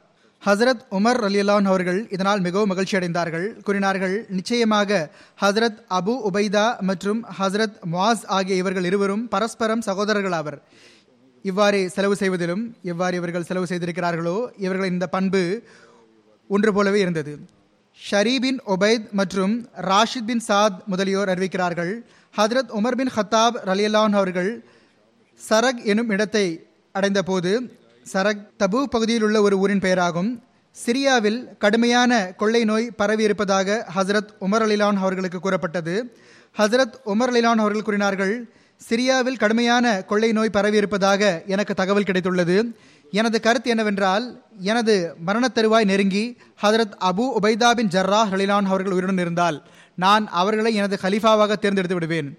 ஹசரத் 0.48 0.84
உமர் 0.98 1.20
அலியல்லான் 1.28 1.66
அவர்கள் 1.72 1.98
இதனால் 2.16 2.42
மிகவும் 2.46 2.70
மகிழ்ச்சி 2.72 2.96
அடைந்தார்கள் 2.98 3.48
கூறினார்கள் 3.62 4.14
நிச்சயமாக 4.38 5.00
ஹசரத் 5.42 5.80
அபு 5.98 6.14
உபைதா 6.30 6.66
மற்றும் 6.90 7.20
ஹசரத் 7.40 7.78
முவாஸ் 7.92 8.24
ஆகிய 8.36 8.56
இவர்கள் 8.56 8.86
இருவரும் 8.90 9.24
பரஸ்பரம் 9.34 9.84
சகோதரர்களாவர். 9.86 10.58
இவ்வாறு 11.46 11.80
செலவு 11.96 12.16
செய்வதிலும் 12.16 12.64
எவ்வாறு 12.92 13.16
இவர்கள் 13.22 13.48
செலவு 13.50 13.68
செய்திருக்கிறார்களோ 13.72 14.38
இவர்களின் 14.66 14.94
இந்த 14.94 15.08
பண்பு 15.16 15.42
ஒன்று 16.50 16.72
போலவே 16.74 17.00
இருந்தது. 17.00 17.34
ஷரீபின் 18.00 18.60
ஒபைத் 18.74 19.10
மற்றும் 19.20 19.54
ராஷித் 19.90 20.30
பின் 20.30 20.44
சாத் 20.48 20.80
முதலியோர் 20.92 21.32
அறிவிக்கிறார்கள் 21.34 21.94
ஹதரத் 22.34 22.72
உமர் 22.80 22.98
பின் 23.02 23.14
ஹத்தாப் 23.18 23.58
ரலியல்லான் 23.72 24.16
அவர்கள் 24.22 24.52
சரக் 25.40 25.84
எனும் 25.94 26.10
இடத்தை 26.10 26.46
அடைந்தபோது 26.96 27.52
சரக் 28.14 28.44
தபு 28.60 28.84
பகுதியில் 28.84 29.22
உள்ள 29.22 29.42
ஒரு 29.42 29.58
ஊரின் 29.58 29.80
பெயராகும். 29.80 30.44
சிரியாவில் 30.86 31.58
கடுமையான 31.58 32.12
கொள்ளை 32.38 32.64
நோய் 32.64 32.92
பரவி 32.92 33.24
இருப்பதாக 33.24 33.88
ஹசரத் 33.96 34.32
உமர் 34.42 34.64
அலிலான் 34.66 34.98
அவர்களுக்கு 34.98 35.40
கூறப்பட்டது. 35.40 35.96
ஹசரத் 36.58 36.98
உமர் 37.06 37.32
அலிலான் 37.32 37.64
அவர்கள் 37.64 37.82
கூறினார்கள் 37.82 38.34
சிரியாவில் 38.90 39.38
கடுமையான 39.38 40.02
கொள்ளை 40.02 40.32
நோய் 40.32 40.50
பரவி 40.50 40.78
இருப்பதாக 40.78 41.44
எனக்கு 41.48 41.74
தகவல் 41.74 42.04
கிடைத்துள்ளது. 42.04 42.58
எனது 43.12 43.40
கருத்து 43.40 43.70
என்னவென்றால் 43.70 44.44
எனது 44.60 45.16
மரணத் 45.26 45.58
தருவாய் 45.58 45.86
நெருங்கி 45.86 46.38
ஹதரத் 46.62 46.98
அபு 47.10 47.26
உபைதா 47.42 47.72
பின் 47.72 47.88
ஜர்ரா 47.88 48.22
ஹலிலான் 48.32 48.72
அவர்கள் 48.72 48.92
உயிருடன் 48.92 49.18
இருந்தால் 49.18 49.64
நான் 49.96 50.28
அவர்களை 50.28 50.74
எனது 50.74 51.00
ஹலீஃபாவாக 51.02 51.56
தேர்ந்தெடுத்து 51.56 51.94
விடுவேன். 51.94 52.30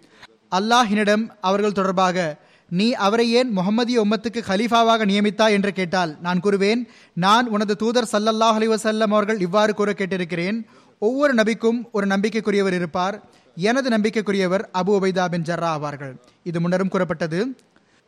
அல்லாஹினிடம் 0.50 1.30
அவர்கள் 1.40 1.72
தொடர்பாக 1.72 2.36
நீ 2.70 2.92
அவரை 2.92 3.26
ஏன் 3.30 3.50
முகமதிய 3.56 3.98
உம்மத்துக்கு 4.04 4.40
ஹலீஃபாவாக 4.48 5.06
நியமித்தா 5.10 5.50
என்று 5.50 5.72
கேட்டால் 5.72 6.18
நான் 6.20 6.40
கூறுவேன் 6.40 6.80
நான் 7.12 7.46
உனது 7.48 7.76
தூதர் 7.76 8.10
சல்லல்லாஹ் 8.12 8.58
அலிவசல்லம் 8.60 9.14
அவர்கள் 9.16 9.40
இவ்வாறு 9.40 9.74
கூற 9.74 9.92
கேட்டிருக்கிறேன் 9.92 10.58
ஒவ்வொரு 10.98 11.34
நபிக்கும் 11.34 11.78
ஒரு 11.92 12.06
நம்பிக்கைக்குரியவர் 12.06 12.72
இருப்பார் 12.72 13.16
எனது 13.56 13.88
நம்பிக்கைக்குரியவர் 13.90 14.64
அபு 14.80 14.92
உபைதா 14.98 15.24
பின் 15.28 15.46
ஜர்ரா 15.48 15.70
ஆவார்கள். 15.76 16.12
இது 16.44 16.58
முன்னரும் 16.60 16.88
கூறப்பட்டது. 16.88 17.40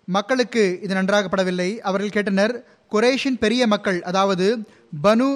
மக்களுக்கு 0.05 0.63
இது 0.83 0.95
நன்றாகப்படவில்லை. 0.95 1.71
அவர்கள் 1.79 2.15
கேட்டனர் 2.17 2.55
குரேஷின் 2.93 3.39
பெரிய 3.39 3.67
மக்கள் 3.67 4.03
அதாவது 4.03 4.47
பனு 5.03 5.29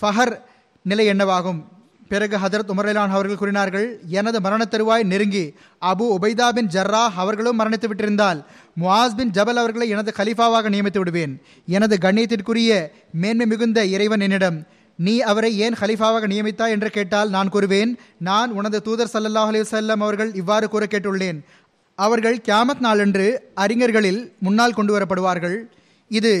ஃபஹர் 0.00 0.34
நிலை 0.82 1.06
என்னவாகும்? 1.12 1.60
பிறகு 2.08 2.36
ஹதரத் 2.36 2.72
உமர்லான் 2.72 3.14
அவர்கள் 3.16 3.36
கூறினார்கள் 3.36 3.86
எனது 4.18 4.40
மரண 4.40 4.62
தருவாய் 4.70 5.04
நெருங்கி 5.12 5.44
அபு 5.90 6.04
உபைதா 6.16 6.48
பின் 6.50 6.66
ஜர்ரா 6.66 7.02
அவர்களும் 7.22 7.58
மரணித்து 7.60 7.88
விட்டிருந்தால் 7.90 8.40
முவாஸ் 8.80 9.16
பின் 9.16 9.30
ஜபல் 9.30 9.60
அவர்களை 9.62 9.88
எனது 9.88 10.12
கலீஃபாவாக 10.16 10.70
நியமித்து 10.74 10.98
விடுவேன். 10.98 11.34
எனது 11.66 11.98
கண்ணியத்திற்குரிய 12.00 12.88
மேன்மை 13.12 13.46
மிகுந்த 13.46 13.84
இறைவன் 13.84 14.20
என்னிடம் 14.20 14.58
நீ 14.96 15.20
அவரை 15.20 15.58
ஏன் 15.58 15.76
ஹலீஃபாவாக 15.80 16.26
நியமித்தா 16.32 16.68
என்று 16.68 16.90
கேட்டால் 16.90 17.30
நான் 17.30 17.52
கூறுவேன் 17.52 17.92
நான் 18.18 18.50
உனது 18.50 18.82
தூதர் 18.82 19.12
சல்லல்லாஹ் 19.12 19.50
அலிசல்லம் 19.52 20.02
அவர்கள் 20.06 20.34
இவ்வாறு 20.34 20.68
கூற 20.68 20.86
கேட்டுள்ளேன். 20.90 21.38
அவர்கள் 21.98 22.36
கியாமத் 22.44 22.84
நாளன்று 22.86 23.26
அறிஞர்களில் 23.54 24.20
முன்னால் 24.38 24.72
கொண்டு 24.72 24.92
வரப்படுவார்கள். 24.98 25.56
இது 26.10 26.32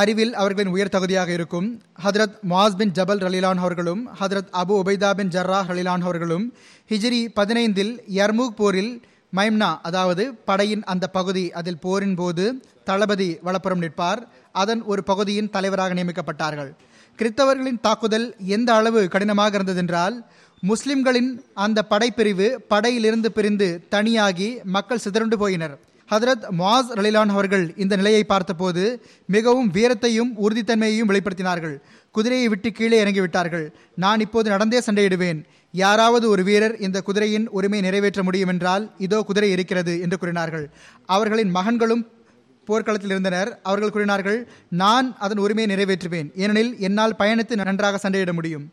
அறிவில் 0.00 0.32
அவர்களின் 0.34 0.72
உயர் 0.74 0.92
தகுதியாக 0.94 1.30
இருக்கும் 1.32 1.66
ஹதரத் 2.04 2.36
மாஸ் 2.50 2.76
பின் 2.78 2.92
ஜபல் 2.98 3.20
ரலிலான் 3.24 3.60
அவர்களும் 3.64 4.00
ஹதரத் 4.20 4.50
அபு 4.60 4.72
உபைதா 4.82 5.10
பின் 5.18 5.30
ஜர்ரா 5.34 5.58
ரலிலான் 5.70 6.04
அவர்களும் 6.06 6.44
ஹிஜ்ரி 6.90 7.20
பதினைந்தில் 7.38 7.92
யர்மூக் 8.18 8.56
போரில் 8.60 8.92
மைம்னா 9.36 9.68
அதாவது 9.88 10.24
படையின் 10.48 10.82
அந்த 10.92 11.04
பகுதி 11.18 11.44
அதில் 11.60 11.80
போரின் 11.84 12.14
போது 12.14 12.44
தளபதி 12.88 13.28
வளப்புறம் 13.42 13.78
நிற்பார். 13.78 14.20
அதன் 14.62 14.82
ஒரு 14.82 15.04
பகுதியின் 15.04 15.50
தலைவராக 15.50 15.94
நியமிக்கப்பட்டார்கள். 15.94 16.70
கிறித்தவர்களின் 17.18 17.80
தாக்குதல் 17.80 18.28
எந்த 18.56 18.70
அளவு 18.74 19.00
கடினமாக 19.14 19.58
இருந்ததென்றால் 19.58 20.16
முஸ்லிம்களின் 20.62 21.32
அந்த 21.64 21.86
படைப்பிரிவு 21.90 22.48
படையிலிருந்து 22.72 23.30
பிரிந்து 23.38 23.68
தனியாகி 23.90 24.48
மக்கள் 24.76 25.04
சிதறண்டு 25.04 25.38
போயினர். 25.42 25.76
ஹதரத் 26.12 26.44
மாஸ் 26.58 26.90
ரலிலான் 26.98 27.32
அவர்கள் 27.34 27.64
இந்த 27.82 27.94
நிலையை 28.00 28.22
பார்த்தபோது 28.24 28.82
மிகவும் 29.34 29.68
வீரத்தையும் 29.76 30.32
உறுதித்தன்மையையும் 30.44 31.10
வெளிப்படுத்தினார்கள். 31.10 31.76
குதிரையை 32.10 32.48
விட்டு 32.48 32.70
கீழே 32.72 32.96
இறங்கிவிட்டார்கள். 33.04 33.64
நான் 34.04 34.22
இப்போது 34.24 34.48
நடந்தே 34.54 34.80
சண்டையிடுவேன். 34.86 35.40
யாராவது 35.74 36.26
ஒரு 36.32 36.42
வீரர் 36.48 36.74
இந்த 36.86 36.98
குதிரையின் 37.00 37.46
உரிமை 37.48 37.80
நிறைவேற்ற 37.80 38.22
முடியும் 38.22 38.52
என்றால் 38.54 38.84
இதோ 39.06 39.20
குதிரை 39.28 39.48
இருக்கிறது 39.50 39.94
என்று 40.00 40.18
கூறினார்கள். 40.18 40.66
அவர்களின் 41.14 41.50
மகன்களும் 41.56 42.04
போர்க்களத்தில் 42.68 43.14
இருந்தனர். 43.14 43.50
அவர்கள் 43.62 43.94
கூறினார்கள் 43.94 44.38
நான் 44.82 45.08
அதன் 45.26 45.42
உரிமையை 45.46 45.70
நிறைவேற்றுவேன். 45.72 46.28
ஏனெனில் 46.42 46.72
என்னால் 46.88 47.18
பயணித்து 47.18 47.56
நன்றாக 47.62 48.00
சண்டையிட 48.04 48.32
முடியும். 48.32 48.66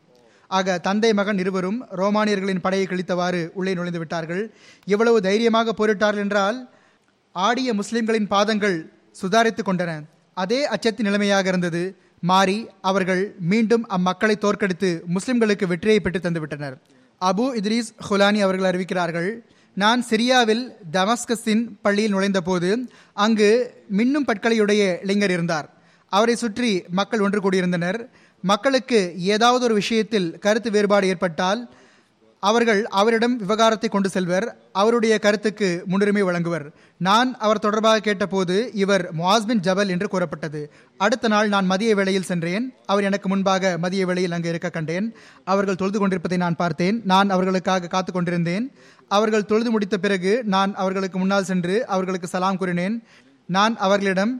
ஆக 0.52 0.78
தந்தை 0.86 1.10
மகன் 1.20 1.38
இருவரும் 1.38 1.80
ரோமானியர்களின் 2.02 2.63
படையை 2.63 2.86
கிழித்தவாறு 2.88 3.41
உள்ளே 3.60 3.74
நுழைந்து 3.74 4.04
விட்டார்கள். 4.04 4.44
எவ்வளவு 4.88 5.17
தைரியமாக 5.28 5.74
போரிட்டார்கள் 5.80 6.26
என்றால் 6.28 6.60
ஆடிய 7.36 7.74
முஸ்லிம்களின் 7.74 8.28
பாதங்கள் 8.28 8.78
சுதாரித்து 9.22 9.62
கொண்டன. 9.65 9.91
அதே 10.34 10.67
அச்சத்தின் 10.70 11.08
நிலைமையாக 11.10 11.48
இருந்தது. 11.50 11.96
மாறி 12.20 12.67
அவர்கள் 12.82 13.36
மீண்டும் 13.52 13.88
அம்மக்களை 13.89 14.36
தோற்கடித்து 14.38 14.89
முஸ்லிம்களுக்கு 15.15 15.65
வெற்றியை 15.67 16.00
பெற்று 16.00 16.20
தந்துவிட்டனர். 16.20 16.76
அபு 17.22 17.46
இத்ரீஸ் 17.60 17.89
ஹுலானி 18.10 18.39
அவர்கள் 18.39 18.70
அறிவிக்கிறார்கள் 18.72 19.30
நான் 19.74 20.02
சிரியாவில் 20.10 20.63
தமஸ்கஸின் 20.91 21.63
பள்ளியில் 21.82 22.15
நுழைந்தபோது 22.15 22.70
அங்கு 23.13 23.50
மின்னும் 23.98 24.28
பட்களையுடைய 24.28 24.82
இளைஞர் 25.02 25.32
இருந்தார். 25.32 25.67
அவரை 26.10 26.36
சுற்றி 26.36 26.84
மக்கள் 26.89 27.20
ஒன்று 27.20 27.39
கூடியிருந்தனர். 27.39 28.00
மக்களுக்கு 28.44 29.00
ஏதாவது 29.17 29.63
ஒரு 29.63 29.74
விஷயத்தில் 29.74 30.39
கருத்து 30.39 30.72
வேறுபாடு 30.72 31.08
ஏற்பட்டால் 31.08 31.62
அவர்கள் 32.44 32.86
அவரிடம் 33.00 33.36
விவகாரத்தை 33.36 33.90
கொண்டு 33.90 34.10
செல்வர். 34.10 34.46
அவருடைய 34.72 35.20
கருத்துக்கு 35.20 35.84
முன்னுரிமை 35.86 36.24
வழங்குவர். 36.24 36.66
நான் 36.98 37.38
அவர் 37.38 37.60
தொடர்பாக 37.60 38.00
கேட்டபோது 38.00 38.56
இவர் 38.74 39.04
முவாஸ்பின் 39.20 39.64
ஜபல் 39.68 39.88
என்று 39.88 40.08
கூறப்பட்டது. 40.08 40.62
அடுத்த 40.98 41.28
நாள் 41.28 41.48
நான் 41.48 41.66
மதிய 41.66 41.96
வேளையில் 41.96 42.28
சென்றேன். 42.30 42.74
அவர் 42.86 43.04
எனக்கு 43.04 43.30
முன்பாக 43.30 43.78
மதிய 43.78 44.06
வேளையில் 44.06 44.32
அங்கு 44.32 44.50
இருக்க 44.50 44.70
கண்டேன். 44.70 45.14
அவர்கள் 45.44 45.76
தொழுது 45.76 46.00
கொண்டிருப்பதை 46.00 46.38
நான் 46.38 46.56
பார்த்தேன். 46.56 47.02
நான் 47.06 47.30
அவர்களுக்காக 47.30 47.88
காத்து 47.88 48.12
கொண்டிருந்தேன். 48.12 48.72
அவர்கள் 49.08 49.46
தொழுது 49.46 49.72
முடித்த 49.72 49.98
பிறகு 49.98 50.44
நான் 50.44 50.74
அவர்களுக்கு 50.76 51.20
முன்னால் 51.20 51.44
சென்று 51.44 51.88
அவர்களுக்கு 51.88 52.28
சலாம் 52.28 52.58
கூறினேன். 52.58 53.04
நான் 53.46 53.78
அவர்களிடம் 53.78 54.34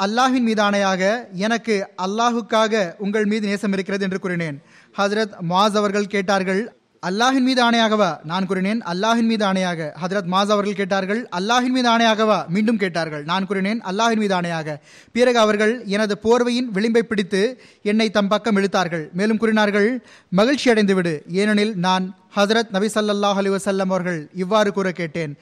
அல்லாஹின் 0.00 0.46
மீதானையாக 0.46 1.32
எனக்கு 1.32 1.74
அல்லாஹுக்காக 2.06 2.94
உங்கள் 2.98 3.24
மீது 3.24 3.46
நேசம் 3.46 3.72
இருக்கிறது 3.72 4.04
என்று 4.04 4.18
கூறினேன். 4.18 4.56
ஹசரத் 4.98 5.34
மாஸ் 5.48 5.80
அவர்கள் 5.82 6.06
கேட்டார்கள் 6.06 6.62
அல்லாஹின் 7.08 7.46
மீது 7.46 7.60
ஆணையாகவா? 7.70 8.08
நான் 8.30 8.44
கூறினேன் 8.46 8.80
அல்லாஹின் 8.90 9.28
மீது 9.30 9.44
ஆணையாக. 9.46 9.80
ஹதரத் 10.02 10.28
மாஸ் 10.32 10.52
அவர்கள் 10.54 10.76
கேட்டார்கள் 10.80 11.20
அல்லாஹின் 11.38 11.74
மீது 11.76 11.88
ஆணையாகவா? 11.92 12.36
மீண்டும் 12.54 12.78
கேட்டார்கள் 12.82 13.22
நான் 13.30 13.46
கூறினேன் 13.46 13.80
அல்லாஹின் 13.90 14.20
மீது 14.22 14.34
ஆணையாக. 14.38 14.76
பிறகு 15.12 15.38
அவர்கள் 15.38 15.72
எனது 15.94 16.16
போர்வையின் 16.24 16.68
விளிம்பை 16.76 17.02
பிடித்து 17.02 17.40
என்னை 17.82 18.10
தம் 18.10 18.28
பக்கம் 18.28 18.56
இழுத்தார்கள். 18.56 19.04
மேலும் 19.12 19.40
கூறினார்கள் 19.42 19.88
மகிழ்ச்சி 20.28 20.70
அடைந்து 20.70 20.94
விடு 20.94 21.14
ஏனெனில் 21.40 21.74
நான் 21.86 22.06
ஹசரத் 22.36 22.72
நபி 22.76 22.90
சல்லாஹ் 22.94 23.40
அலி 23.42 23.52
வசல்லம் 23.56 23.92
அவர்கள் 23.94 24.20
இவ்வாறு 24.44 24.72
கூற 24.72 24.90
கேட்டேன். 25.00 25.34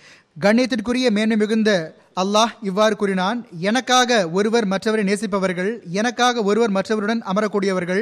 கண்ணியத்திற்குரிய 0.45 1.09
மேன்மை 1.17 1.37
மிகுந்த 1.37 1.71
அல்லாஹ் 2.17 2.53
இவ்வாறு 2.69 2.95
கூறினான் 2.97 3.39
எனக்காக 3.69 4.31
ஒருவர் 4.39 4.67
மற்றவரை 4.73 5.03
நேசிப்பவர்கள் 5.09 5.71
எனக்காக 6.01 6.43
ஒருவர் 6.43 6.73
மற்றவருடன் 6.77 7.21
அமரக்கூடியவர்கள் 7.31 8.01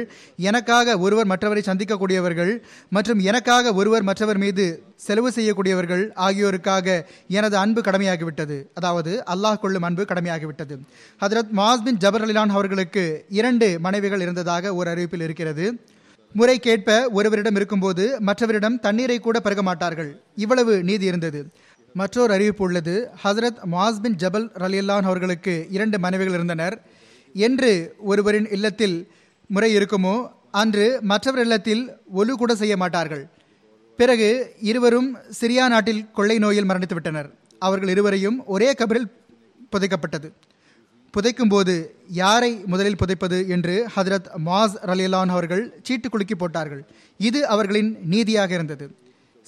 எனக்காக 0.49 0.97
ஒருவர் 1.05 1.29
மற்றவரை 1.31 1.61
சந்திக்கக்கூடியவர்கள் 1.67 2.51
மற்றும் 2.95 3.19
எனக்காக 3.19 3.73
ஒருவர் 3.73 4.07
மற்றவர் 4.09 4.37
மீது 4.37 4.65
செலவு 5.05 5.31
செய்யக்கூடியவர்கள் 5.35 6.03
ஆகியோருக்காக 6.27 6.87
எனது 7.27 7.57
அன்பு 7.63 7.81
கடமையாகிவிட்டது. 7.81 8.57
அதாவது 8.73 9.13
அல்லாஹ் 9.35 9.61
கொள்ளும் 9.65 9.87
அன்பு 9.89 10.05
கடமையாகிவிட்டது. 10.11 10.77
ஹதரத் 11.21 11.53
மாஸ் 11.61 11.85
பின் 11.87 12.01
ஜபர் 12.05 12.25
அலிலான் 12.27 12.55
அவர்களுக்கு 12.57 13.05
இரண்டு 13.29 13.69
மனைவிகள் 13.87 14.25
இருந்ததாக 14.27 14.75
ஒரு 14.75 14.89
அறிவிப்பில் 14.95 15.25
இருக்கிறது. 15.29 15.67
முறை 16.35 16.55
கேட்ப 16.65 16.89
ஒருவரிடம் 17.17 17.55
இருக்கும்போது 17.59 18.03
மற்றவரிடம் 18.27 18.75
தண்ணீரை 18.79 19.19
கூட 19.19 19.37
பருக 19.45 19.61
மாட்டார்கள். 19.69 20.11
இவ்வளவு 20.43 20.73
நீதி 20.89 21.05
இருந்தது. 21.05 21.39
மற்றொரு 21.99 22.31
அறிவிப்பு 22.33 22.63
உள்ளது. 22.65 22.95
ஹசரத் 23.23 23.61
மாஸ் 23.71 23.99
பின் 24.03 24.17
ஜபல் 24.23 24.47
ரலியல்லான் 24.63 25.07
அவர்களுக்கு 25.09 25.53
இரண்டு 25.77 25.97
மனைவிகள் 25.99 26.35
இருந்தனர். 26.35 26.75
என்று 27.45 27.71
ஒருவரின் 28.09 28.47
இல்லத்தில் 28.55 28.95
முறை 29.55 29.69
இருக்குமோ 29.77 30.15
அன்று 30.61 30.85
மற்றவர் 31.11 31.43
இல்லத்தில் 31.43 31.83
ஒலு 32.19 32.33
கூட 32.41 32.55
செய்ய 32.61 32.75
மாட்டார்கள். 32.83 33.23
பிறகு 33.99 34.29
இருவரும் 34.71 35.09
சிரியா 35.39 35.65
நாட்டில் 35.73 36.01
கொள்ளை 36.17 36.37
நோயில் 36.43 36.69
மரணித்து 36.69 36.97
விட்டனர். 36.97 37.29
அவர்கள் 37.67 37.91
இருவரையும் 37.95 38.37
ஒரே 38.55 38.69
கபரில் 38.81 39.09
புதைக்கப்பட்டது. 39.71 40.29
புதைக்கும் 41.13 41.51
போது 41.53 41.75
யாரை 42.23 42.51
முதலில் 42.71 42.99
புதைப்பது 43.01 43.37
என்று 43.55 43.75
ஹதரத் 43.95 44.29
மாஸ் 44.45 44.75
ரலியலான் 44.91 45.35
அவர்கள் 45.35 45.63
சீட்டு 45.83 46.09
குலுக்கி 46.09 46.35
போட்டார்கள். 46.35 46.83
இது 47.29 47.41
அவர்களின் 47.53 47.91
நீதியாக 48.13 48.53
இருந்தது. 48.53 48.87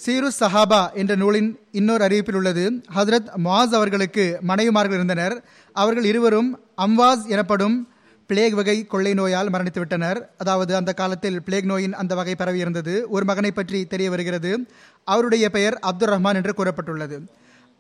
சீரு 0.06 0.30
சஹாபா 0.39 0.94
என்ற 0.94 1.16
நூலின் 1.16 1.60
இன்னொரு 1.72 2.06
அறிவிப்பில் 2.08 2.36
உள்ளது. 2.36 2.82
ஹசரத் 2.96 3.30
மாஸ் 3.44 3.74
அவர்களுக்கு 3.80 4.39
மனைவிமார்கள் 4.48 4.94
இருந்தனர். 4.94 5.44
அவர்கள் 5.74 6.04
இருவரும் 6.04 6.60
அம்வாஸ் 6.78 7.26
எனப்படும் 7.26 7.88
பிளேக் 8.28 8.54
வகை 8.54 8.86
கொள்ளை 8.86 9.14
நோயால் 9.14 9.50
மரணித்து 9.50 9.78
விட்டனர். 9.78 10.30
அதாவது 10.38 10.76
அந்த 10.76 10.94
காலத்தில் 10.94 11.42
பிளேக் 11.42 11.66
நோயின் 11.66 11.94
அந்த 11.94 12.16
வகை 12.16 12.36
பரவி 12.36 12.60
இருந்தது. 12.60 13.10
ஒரு 13.10 13.26
மகனை 13.26 13.52
பற்றி 13.52 13.86
தெரிய 13.86 14.10
வருகிறது. 14.10 14.66
அவருடைய 15.04 15.50
பெயர் 15.50 15.80
அப்துல் 15.80 16.10
ரஹ்மான் 16.10 16.36
என்று 16.36 16.54
கூறப்பட்டுள்ளது. 16.58 17.26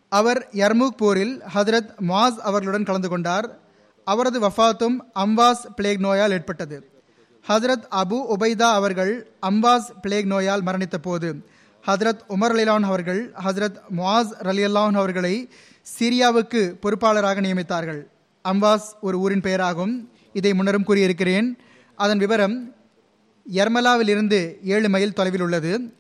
அவர் 0.09 0.47
யர்மூக் 0.53 0.97
போரில் 0.97 1.41
ஹதரத் 1.55 1.91
மாஸ் 2.07 2.39
அவர்களுடன் 2.49 2.83
கலந்து 2.83 3.09
கொண்டார். 3.09 3.59
அவரது 4.03 4.39
வஃபாத்தும் 4.39 4.97
அம்வாஸ் 5.15 5.63
பிளேக் 5.75 5.99
நோயால் 5.99 6.31
ஏற்பட்டது. 6.31 6.89
ஹசரத் 7.47 7.85
அபு 7.91 8.17
உபைதா 8.35 8.69
அவர்கள் 8.79 9.31
அம்பாஸ் 9.41 9.89
பிளேக் 10.01 10.25
நோயால் 10.25 10.63
மரணித்த 10.63 10.97
போது 11.01 11.29
ஹஜரத் 11.87 12.19
உமர் 12.29 12.53
அலிலான் 12.53 12.81
அவர்கள் 12.81 13.31
ஹஜரத் 13.45 13.79
முவாஸ் 13.97 14.31
ரலியல்லான் 14.41 14.93
அவர்களை 14.93 15.49
சிரியாவுக்கு 15.99 16.75
பொறுப்பாளராக 16.81 17.41
நியமித்தார்கள். 17.41 18.01
அம்பாஸ் 18.43 18.87
ஒரு 19.01 19.19
ஊரின் 19.19 19.41
பெயராகும். 19.41 20.09
இதை 20.33 20.51
முன்னரும் 20.51 20.83
கூறியிருக்கிறேன். 20.87 21.57
அதன் 21.95 22.17
விவரம் 22.17 22.75
எர்மலாவிலிருந்து 23.53 24.57
ஏழு 24.63 24.89
மைல் 24.89 25.13
தொலைவில் 25.13 25.41
உள்ளது. 25.41 25.93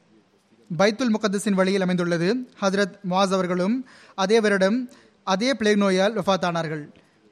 பைத்துல் 0.77 1.13
முகத்தஸின் 1.13 1.53
வழியில் 1.53 1.81
அமைந்துள்ளது. 1.81 2.35
ஹஜரத் 2.61 2.93
முவாஸ் 3.09 3.33
அவர்களும் 3.37 3.85
அதே 4.15 4.39
வருடம் 4.39 4.89
அதே 5.23 5.53
பிளேக் 5.53 5.77
நோயால் 5.77 6.13
வஃத்தானார்கள். 6.13 6.83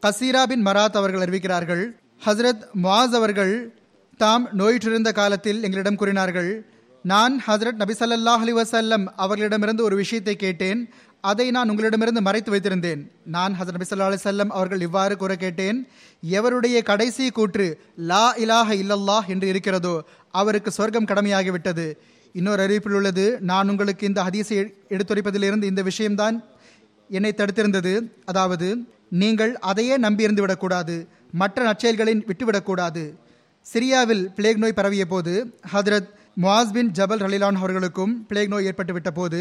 கசீரா 0.05 0.43
பின் 0.43 0.65
மராத் 0.65 0.97
அவர்கள் 0.97 1.21
அறிவிக்கிறார்கள். 1.21 1.97
ஹசரத் 2.25 2.61
முவாஸ் 2.83 3.15
அவர்கள் 3.21 3.79
தாம் 4.17 4.49
நோயிற்றிருந்த 4.51 5.11
காலத்தில் 5.11 5.63
எங்களிடம் 5.63 5.95
கூறினார்கள் 5.95 6.65
நான் 7.11 7.33
ஹசரத் 7.47 7.81
நபி 7.81 7.93
ஸல்லல்லாஹு 7.99 8.43
அலைஹி 8.45 8.97
அவர்களிடமிருந்து 9.23 9.83
ஒரு 9.87 9.95
விஷயத்தை 10.01 10.35
கேட்டேன். 10.43 10.79
அதை 11.23 11.45
நான் 11.55 11.69
உங்களிடமிருந்து 11.71 12.21
மறைத்து 12.27 12.51
வைத்திருந்தேன். 12.53 13.01
நான் 13.35 13.53
ஹசரத் 13.59 13.77
நபி 13.77 13.87
ஸல்லல்லாஹு 13.89 14.47
அவர்கள் 14.59 14.85
இவ்வாறு 14.87 15.15
கூற 15.21 15.33
கேட்டேன் 15.43 15.77
எவருடைய 16.37 16.77
கடைசி 16.89 17.25
கூற்று 17.37 17.67
லா 18.11 18.25
இலாஹ 18.43 18.69
இல்லல்லாஹ் 18.83 19.29
என்று 19.35 19.47
இருக்கிறதோ 19.53 19.95
அவருக்கு 20.41 20.71
சொர்க்கம் 20.79 21.09
கடமையாகிவிட்டது. 21.11 21.87
இன்னொரு 22.35 22.61
அறிவிப்பில் 22.65 22.97
உள்ளது 22.99 23.25
நான் 23.51 23.69
உங்களுக்கு 23.73 24.03
இந்த 24.11 24.21
ஹதீஸை 24.27 24.57
எடுத்துரைப்பதிலிருந்து 24.95 25.71
இந்த 25.71 25.81
விஷயம்தான் 25.89 26.35
என்னை 27.09 27.33
தடுத்திருந்தது. 27.37 27.93
அதாவது 28.31 28.67
நீங்கள் 29.21 29.53
அதையே 29.71 29.95
நம்பியிருந்து 30.05 30.43
விடக்கூடாது 30.45 30.95
மற்ற 31.41 31.57
நற்செயல்களை 31.69 32.13
விட்டுவிடக்கூடாது. 32.29 33.03
சிரியாவில் 33.65 34.23
பிளேக் 34.37 34.61
நோய் 34.63 34.77
பரவிய 34.77 35.03
போது 35.13 35.33
ஹதரத் 35.73 36.09
முவாஸ் 36.41 36.73
பின் 36.73 36.91
ஜபல் 36.97 37.21
ரலிலான் 37.23 37.57
அவர்களுக்கும் 37.61 38.25
பிளேக் 38.27 38.47
நோய் 38.47 38.67
ஏற்பட்டுவிட்ட 38.67 39.09
போது 39.13 39.39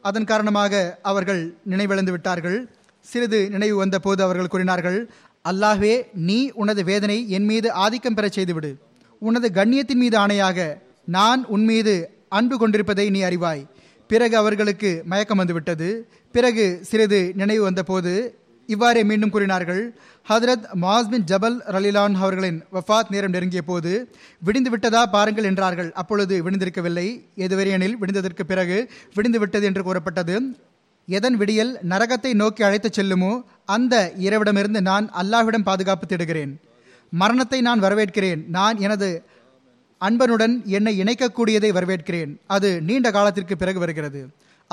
அதன் 0.00 0.24
காரணமாக 0.24 0.98
அவர்கள் 1.02 1.54
நினைவிழந்து 1.70 2.10
விட்டார்கள். 2.10 2.68
சிறிது 3.00 3.50
நினைவு 3.50 3.76
வந்த 3.76 3.98
போது 3.98 4.22
அவர்கள் 4.22 4.46
கூறினார்கள் 4.46 5.10
அல்லாஹ்வே 5.44 6.02
நீ 6.14 6.50
உனது 6.50 6.84
வேதனை 6.84 7.30
என் 7.30 7.44
மீது 7.44 7.72
ஆதிக்கம் 7.72 8.14
பெறச் 8.14 8.32
செய்துவிடு. 8.32 8.70
உனது 9.18 9.48
கண்ணியத்தின் 9.48 10.00
மீது 10.04 10.18
ஆணையாக 10.18 10.68
நான் 11.04 11.44
உன் 11.44 11.64
மீது 11.64 11.94
அன்பு 12.28 12.58
கொண்டிருப்பதை 12.58 13.10
நீ 13.10 13.22
அறிவாய். 13.22 13.62
பிறகு 14.06 14.36
அவர்களுக்கு 14.36 15.02
மயக்கம் 15.04 15.36
வந்துவிட்டது. 15.36 15.88
பிறகு 16.34 16.66
சிறிது 16.82 17.32
நினைவு 17.34 17.62
வந்தபோது 17.62 18.37
இவ்வாறே 18.72 19.02
மீண்டும் 19.10 19.30
கூறினார்கள். 19.34 19.82
ஹதரத் 20.26 20.64
மாஸ்பின் 20.82 21.24
ஜபல் 21.30 21.56
ரலிலான் 21.74 22.16
அவர்களின் 22.22 22.58
வஃபாத் 22.72 23.12
நேரம் 23.14 23.30
நெருங்கிய 23.30 23.62
போது 23.62 23.92
விடிந்து 24.42 24.70
விட்டதா 24.70 25.02
பாருங்கள் 25.06 25.46
என்றார்கள். 25.50 25.88
அப்பொழுது 25.92 26.34
விடிந்திருக்கவில்லை. 26.44 27.06
எதுவரையெனில் 27.44 27.96
விடிந்ததற்கு 28.00 28.44
பிறகு 28.46 28.78
விடிந்து 29.14 29.38
விட்டது 29.38 29.66
என்று 29.66 29.82
கூறப்பட்டது. 29.82 30.36
எதன் 31.08 31.36
விடியல்? 31.36 31.72
நரகத்தை 31.88 32.32
நோக்கி 32.34 32.62
அழைத்துச் 32.62 32.98
செல்லுமோ 33.00 33.32
அந்த 33.64 33.94
இரவிடமிருந்து 34.26 34.82
நான் 34.90 35.06
அல்லாஹ்விடம் 35.22 35.68
பாதுகாப்பு 35.70 36.06
தேடுகிறேன். 36.06 36.52
மரணத்தை 37.12 37.60
நான் 37.60 37.82
வரவேற்கிறேன். 37.82 38.42
நான் 38.48 38.78
எனது 38.78 39.08
அன்பனுடன் 40.00 40.54
என்னை 40.76 40.92
இணைக்கக்கூடியதை 41.02 41.70
வரவேற்கிறேன். 41.78 42.34
அது 42.46 42.68
நீண்ட 42.82 43.10
காலத்திற்கு 43.10 43.56
பிறகு 43.56 43.78
வருகிறது. 43.78 44.20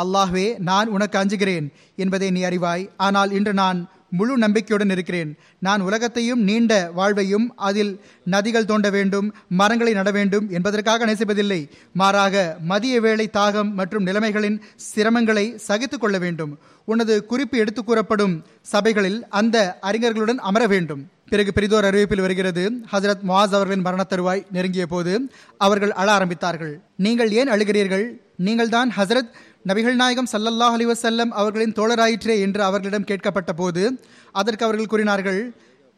அல்லாஹ்வே 0.02 0.58
நான் 0.58 0.88
உனக்கு 0.88 1.20
அஞ்சுகிறேன் 1.20 1.68
என்பதை 1.96 2.32
நீ 2.32 2.42
அறிவாய். 2.42 2.90
ஆனால் 2.98 3.32
இன்று 3.32 3.54
நான் 3.54 3.90
முழு 4.10 4.38
நம்பிக்கையுடன் 4.38 4.90
இருக்கிறேன். 4.90 5.38
நான் 5.60 5.82
உலகத்தையும் 5.82 6.42
நீண்ட 6.42 6.92
வாழ்வையும் 6.94 7.54
அதில் 7.56 8.02
நதிகள் 8.32 8.66
தோண்ட 8.66 8.90
வேண்டும் 8.90 9.34
மரங்களை 9.50 9.94
நட 9.94 10.12
வேண்டும் 10.12 10.50
என்பதற்காக 10.50 11.06
நேசிப்பதில்லை. 11.06 11.70
மாறாக 11.94 12.58
மதிய 12.62 13.02
வேளை 13.02 13.30
தாகம் 13.34 13.72
மற்றும் 13.72 14.06
நிலைமைகளின் 14.06 14.62
சிரமங்களை 14.96 15.60
சகித்து 15.68 15.98
கொள்ள 15.98 16.18
வேண்டும். 16.18 16.58
உனது 16.86 17.26
குறிப்பு 17.26 17.58
எடுத்து 17.58 17.84
கூறப்படும் 17.84 18.44
சபைகளில் 18.62 19.28
அந்த 19.30 19.78
அறிஞர்களுடன் 19.82 20.42
அமர 20.50 20.68
வேண்டும். 20.68 21.10
பிறகு 21.30 21.54
பெரிதோர் 21.54 21.86
அறிவிப்பில் 21.86 22.22
வருகிறது 22.22 22.72
ஹசரத் 22.92 23.26
முவாஸ் 23.28 23.56
அவர்களின் 23.58 23.82
மரண 23.82 24.06
தருவாய் 24.10 24.46
நெருங்கிய 24.52 24.88
போது 24.88 25.30
அவர்கள் 25.58 25.92
அழ 25.92 26.18
ஆரம்பித்தார்கள். 26.18 26.74
நீங்கள் 26.96 27.32
ஏன் 27.32 27.50
அழுகிறீர்கள்? 27.50 28.06
நீங்கள்தான் 28.38 28.92
ஹசரத் 28.98 29.30
நபிகள் 29.66 29.96
நாயகம் 29.96 30.28
சல்லல்லாஹ் 30.32 30.76
அலிவசல்லம் 30.78 31.32
அவர்களின் 31.40 31.74
தோழராயிற்றே 31.74 32.36
என்று 32.40 32.62
அவர்களிடம் 32.64 33.08
கேட்கப்பட்ட 33.10 33.52
போது 33.52 33.84
அதற்கு 34.32 34.66
அவர்கள் 34.66 34.92
கூறினார்கள் 34.92 35.40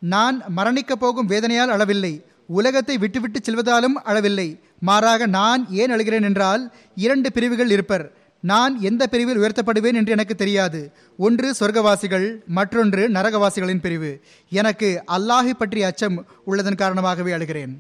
நான் 0.01 0.37
மரணிக்கப் 0.57 1.01
போகும் 1.03 1.29
வேதனையால் 1.29 1.73
அளவில்லை 1.75 2.13
உலகத்தை 2.45 2.97
விட்டுவிட்டு 2.97 3.39
செல்வதாலும் 3.39 3.97
அளவில்லை 4.09 4.47
மாறாக 4.79 5.25
நான் 5.25 5.61
ஏன் 5.81 5.91
அழுகிறேன் 5.91 6.27
என்றால் 6.29 6.63
இரண்டு 6.95 7.31
பிரிவுகள் 7.31 7.69
இருப்பர். 7.69 8.05
நான் 8.43 8.73
எந்த 8.81 9.03
பிரிவில் 9.07 9.39
உயர்த்தப்படுவேன் 9.39 9.97
என்று 9.99 10.11
எனக்கு 10.11 10.35
தெரியாது. 10.35 10.81
ஒன்று 11.17 11.47
சொர்க்கவாசிகள் 11.59 12.27
மற்றொன்று 12.47 13.03
நரகவாசிகளின் 13.09 13.83
பிரிவு. 13.85 14.11
எனக்கு 14.51 14.89
அல்லாஹை 15.17 15.53
பற்றிய 15.53 15.85
அச்சம் 15.85 16.17
உள்ளதன் 16.47 16.81
காரணமாகவே 16.83 17.31
அழுகிறேன். 17.31 17.73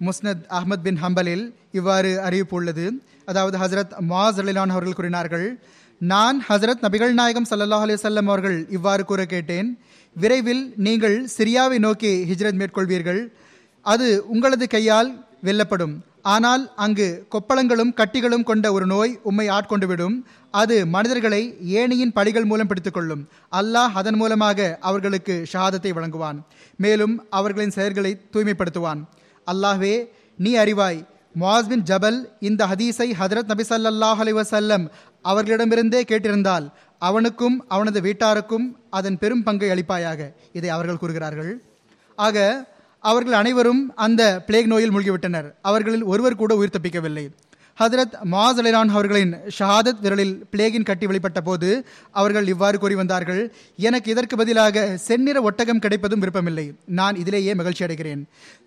முஸ்னத் 0.00 0.42
அஹ்மத் 0.58 0.84
பின் 0.86 1.02
ஹம்பலில் 1.02 1.44
இவ்வாறு 1.72 2.10
அறிவிப்பு 2.20 2.56
உள்ளது 2.56 2.86
அதாவது 3.30 3.56
ஹசரத் 3.62 3.94
மாஸ் 4.10 4.40
அலிலான் 4.42 4.74
அவர்கள் 4.74 4.98
கூறினார்கள் 4.98 5.46
நான் 6.00 6.38
ஹசரத் 6.48 6.82
நபிகள் 6.86 7.12
நாயகம் 7.20 7.48
சல்லாஹ் 7.50 7.84
அலிசல்லம் 7.86 8.28
அவர்கள் 8.30 8.58
இவ்வாறு 8.76 9.02
கூற 9.10 9.20
கேட்டேன் 9.34 9.68
விரைவில் 10.16 10.64
நீங்கள் 10.86 11.16
சிரியாவை 11.36 11.78
நோக்கி 11.86 12.12
ஹிஜ்ரத் 12.30 12.60
மேற்கொள்வீர்கள். 12.60 13.22
அது 13.86 14.08
உங்களது 14.34 14.66
கையால் 14.74 15.10
வெல்லப்படும். 15.46 15.94
ஆனால் 16.34 16.62
அங்கு 16.84 17.08
கொப்பளங்களும் 17.34 17.92
கட்டிகளும் 17.98 18.46
கொண்ட 18.50 18.66
ஒரு 18.76 18.86
நோய் 18.92 19.12
உம்மை 19.30 19.46
ஆட்கொண்டுவிடும் 19.56 20.16
அது 20.60 20.76
மனிதர்களை 20.94 21.42
ஏணியின் 21.80 22.14
படிகள் 22.16 22.48
மூலம் 22.50 22.70
பிடித்துக்கொள்ளும் 22.70 23.22
அல்லாஹ் 23.60 23.94
அதன் 24.00 24.18
மூலமாக 24.22 24.68
அவர்களுக்கு 24.88 25.34
ஷஹாதத்தை 25.52 25.92
வழங்குவான். 25.98 26.38
மேலும் 26.84 27.14
அவர்களின் 27.38 27.76
செயல்களை 27.76 28.12
தூய்மைப்படுத்துவான். 28.32 29.02
அல்லாஹ்வே 29.46 29.94
நீ 30.44 30.52
அறிவாய் 30.64 31.00
முவாஸ் 31.40 31.68
பின் 31.68 31.82
ஜபல் 31.82 32.24
இந்த 32.40 32.66
ஹதீஸை 32.66 33.08
ஹதரத் 33.20 33.44
நபி 33.44 33.64
சல்லாஹ் 33.68 34.20
அலைஹி 34.22 34.88
அவர்களிடமிருந்தே 35.24 36.00
கேட்டிருந்தால் 36.10 36.68
அவனுக்கும் 36.98 37.64
அவனது 37.68 38.00
வீட்டாருக்கும் 38.00 38.66
அதன் 38.90 39.18
பெரும் 39.18 39.42
பங்கை 39.42 39.70
அளிப்பாயாக. 39.70 40.32
இதை 40.52 40.68
அவர்கள் 40.68 40.98
கூறுகிறார்கள். 40.98 41.62
ஆக 42.16 42.66
அவர்கள் 43.00 43.32
அனைவரும் 43.32 43.92
அந்த 43.94 44.42
பிளேக் 44.46 44.66
நோயில் 44.66 44.92
மூழ்கிவிட்டனர். 44.92 45.52
அவர்களில் 45.62 46.02
ஒருவர் 46.02 46.36
கூட 46.36 46.54
உயிர் 46.54 46.74
தப்பிக்கவில்லை. 46.80 47.30
ஹதரத் 47.80 48.14
மாஸ் 48.32 48.58
அலிரான் 48.60 48.92
அவர்களின் 48.94 49.32
ஷஹாதத் 49.56 49.98
விரலில் 50.04 50.36
பிளேகின் 50.52 50.86
கட்டி 50.90 51.06
வெளிப்பட்ட 51.06 51.40
போது 51.44 51.70
அவர்கள் 52.20 52.46
இவ்வாறு 52.52 52.76
கூறி 52.78 52.94
வந்தார்கள் 52.94 53.42
எனக்கு 53.88 54.08
இதற்கு 54.10 54.36
பதிலாக 54.36 54.84
செந்நிற 55.08 55.42
ஒட்டகம் 55.42 55.78
கிடைப்பதும் 55.78 56.18
விருப்பமில்லை. 56.18 56.66
நான் 57.00 57.18
இதிலேயே 57.22 57.54
மகிழ்ச்சி 57.54 57.84
அடைகிறேன். 57.84 58.22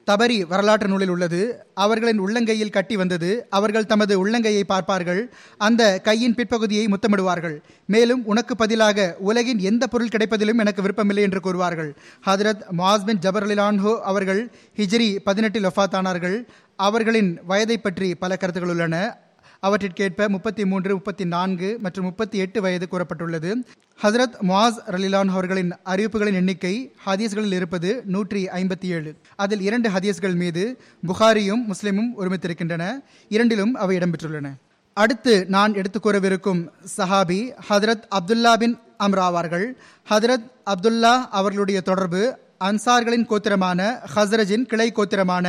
தபரி 0.07 0.37
வரலாற்று 0.51 0.87
நூலில் 0.87 1.09
உள்ளது 1.09 1.39
அவர்களின் 1.73 2.21
உள்ளங்கையில் 2.21 2.73
கட்டி 2.77 2.95
வந்தது 2.95 3.31
அவர்கள் 3.49 3.85
தமது 3.85 4.13
உள்ளங்கையை 4.21 4.63
பார்ப்பார்கள் 4.73 5.33
அந்த 5.57 5.99
கையின் 6.07 6.35
பிற்பகுதியை 6.35 6.85
முத்தமிடுவார்கள். 6.85 7.57
மேலும் 7.85 8.23
உனக்கு 8.25 8.55
பதிலாக 8.55 9.15
உலகின் 9.19 9.59
எந்த 9.71 9.83
பொருள் 9.87 10.13
கிடைப்பதிலும் 10.13 10.57
எனக்கு 10.57 10.81
விருப்பமில்லை 10.81 11.23
என்று 11.23 11.41
கூறுவார்கள். 11.43 11.91
ஹதரத் 12.25 12.63
மாஸ் 12.77 13.05
பின் 13.05 13.23
ஜபர் 13.27 13.47
அலிலான்ஹோ 13.47 13.93
அவர்கள் 14.11 14.41
ஹிஜ்ரி 14.77 15.11
பதினெட்டில் 15.23 15.65
ஒஃபாத்தானார்கள் 15.65 16.39
அவர்களின் 16.79 17.39
வயதை 17.43 17.77
பற்றி 17.77 18.15
பல 18.15 18.37
கருத்துக்கள் 18.37 18.71
உள்ளன. 18.71 19.17
அவற்றிற்கேற்ப 19.61 20.27
முப்பத்தி 20.27 20.65
மூன்று 20.65 20.93
முப்பத்தி 20.93 21.25
நான்கு 21.25 21.77
மற்றும் 21.81 22.05
முப்பத்தி 22.05 22.37
எட்டு 22.37 22.61
வயது 22.61 22.87
கூறப்பட்டுள்ளது. 22.91 23.55
ஹசரத் 24.03 24.33
முவாஸ் 24.47 24.75
ரலிலான் 24.87 25.29
அவர்களின் 25.29 25.75
அறிவிப்புகளின் 25.85 26.33
எண்ணிக்கை 26.33 26.93
ஹதீஸ்களில் 27.05 27.53
இருப்பது 27.53 28.03
நூற்றி 28.05 28.45
ஐம்பத்தி 28.45 28.85
ஏழு 28.85 29.15
அதில் 29.35 29.61
இரண்டு 29.61 29.89
ஹதீஸ்கள் 29.89 30.35
மீது 30.35 30.79
புகாரியும் 31.07 31.71
முஸ்லிமும் 31.71 32.09
ஒருமித்திருக்கின்றன. 32.19 33.03
இரண்டிலும் 33.29 33.73
அவை 33.73 33.97
இடம்பெற்றுள்ளன. 33.97 34.53
அடுத்து 34.93 35.45
நான் 35.45 35.73
எடுத்துக் 35.73 36.07
கூறவிருக்கும் 36.07 36.67
சஹாபி 36.97 37.51
ஹதரத் 37.69 38.03
அப்துல்லா 38.09 38.53
பின் 38.53 38.77
அம்ராவார்கள் 38.99 39.71
ஹதரத் 40.09 40.51
அப்துல்லா 40.65 41.25
அவர்களுடைய 41.29 41.81
தொடர்பு 41.81 42.39
அன்சார்களின் 42.67 43.25
கோத்திரமான 43.29 43.81
ஹஸ்ரஜின் 44.15 44.65
கிளை 44.71 44.87
கோத்திரமான 44.91 45.45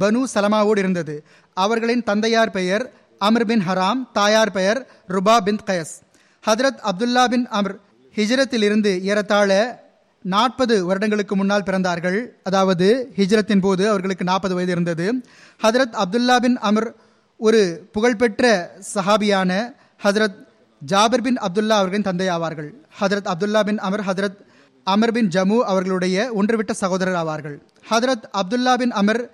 பனு 0.00 0.20
சலமாவோடு 0.34 0.78
இருந்தது. 0.78 1.14
அவர்களின் 1.56 2.02
தந்தையார் 2.02 2.52
பெயர் 2.56 2.84
அமர் 3.18 3.46
பின் 3.46 3.62
ஹராம் 3.68 4.02
தாயார் 4.12 4.52
பெயர் 4.52 4.80
ருபா 5.08 5.36
பின் 5.46 5.60
கயஸ். 5.66 5.94
ஹதரத் 6.44 6.82
அப்துல்லா 6.90 7.24
பின் 7.32 7.46
அமர் 7.58 7.76
ஹிஜ்ரத்தில் 8.16 8.64
இருந்து 8.68 8.92
ஏறத்தாழ 9.10 9.50
நாற்பது 10.24 10.74
வருடங்களுக்கு 10.86 11.36
முன்னால் 11.36 11.66
பிறந்தார்கள். 11.68 12.18
அதாவது 12.44 12.88
ஹிஜ்ரத்தின் 13.16 13.60
போது 13.60 13.88
அவர்களுக்கு 13.88 14.24
நாற்பது 14.24 14.54
வயது 14.54 14.72
இருந்தது. 14.72 15.06
ஹதரத் 15.62 15.98
அப்துல்லா 16.04 16.36
பின் 16.36 16.58
அமர் 16.58 16.88
ஒரு 17.40 17.88
புகழ்பெற்ற 17.92 18.44
சஹாபியான 18.94 19.74
ஹதரத் 20.04 20.38
ஜாபிர் 20.82 21.26
பின் 21.26 21.38
அப்துல்லா 21.46 21.76
அவர்களின் 21.82 22.08
தந்தை 22.08 22.28
ஆவார்கள். 22.28 22.70
ஹதரத் 23.00 23.30
அப்துல்லா 23.32 23.60
பின் 23.64 23.78
அமர் 23.78 24.06
ஹதரத் 24.08 24.38
அமர் 24.84 25.12
பின் 25.12 25.28
ஜமு 25.28 25.58
அவர்களுடைய 25.60 26.32
ஒன்றுவிட்ட 26.36 26.72
சகோதரர் 26.72 27.14
ஆவார்கள். 27.14 27.56
ஹதரத் 27.90 28.24
அப்துல்லா 28.40 28.74
பின் 28.74 28.90
அமர் 28.90 29.30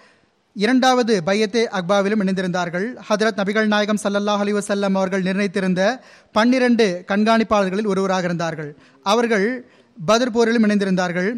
இரண்டாவது 0.54 1.22
பையத்தே 1.26 1.62
அக்பாவிலும் 1.78 2.22
இணைந்திருந்தார்கள். 2.22 2.86
ஹதரத் 3.08 3.38
நபிகள் 3.40 3.66
நாயகம் 3.66 3.98
சல்லல்லாஹ் 4.02 4.42
அலி 4.44 4.52
வசல்லம் 4.52 4.96
அவர்கள் 5.00 5.22
நிர்ணயித்திருந்த 5.22 6.00
பன்னிரண்டு 6.32 7.04
கண்காணிப்பாளர்களில் 7.08 7.86
ஒருவராக 7.86 8.24
இருந்தார்கள். 8.24 8.76
அவர்கள் 9.02 9.46
பதர் 10.06 10.34
போரிலும் 10.34 10.66
இணைந்திருந்தார்கள். 10.66 11.30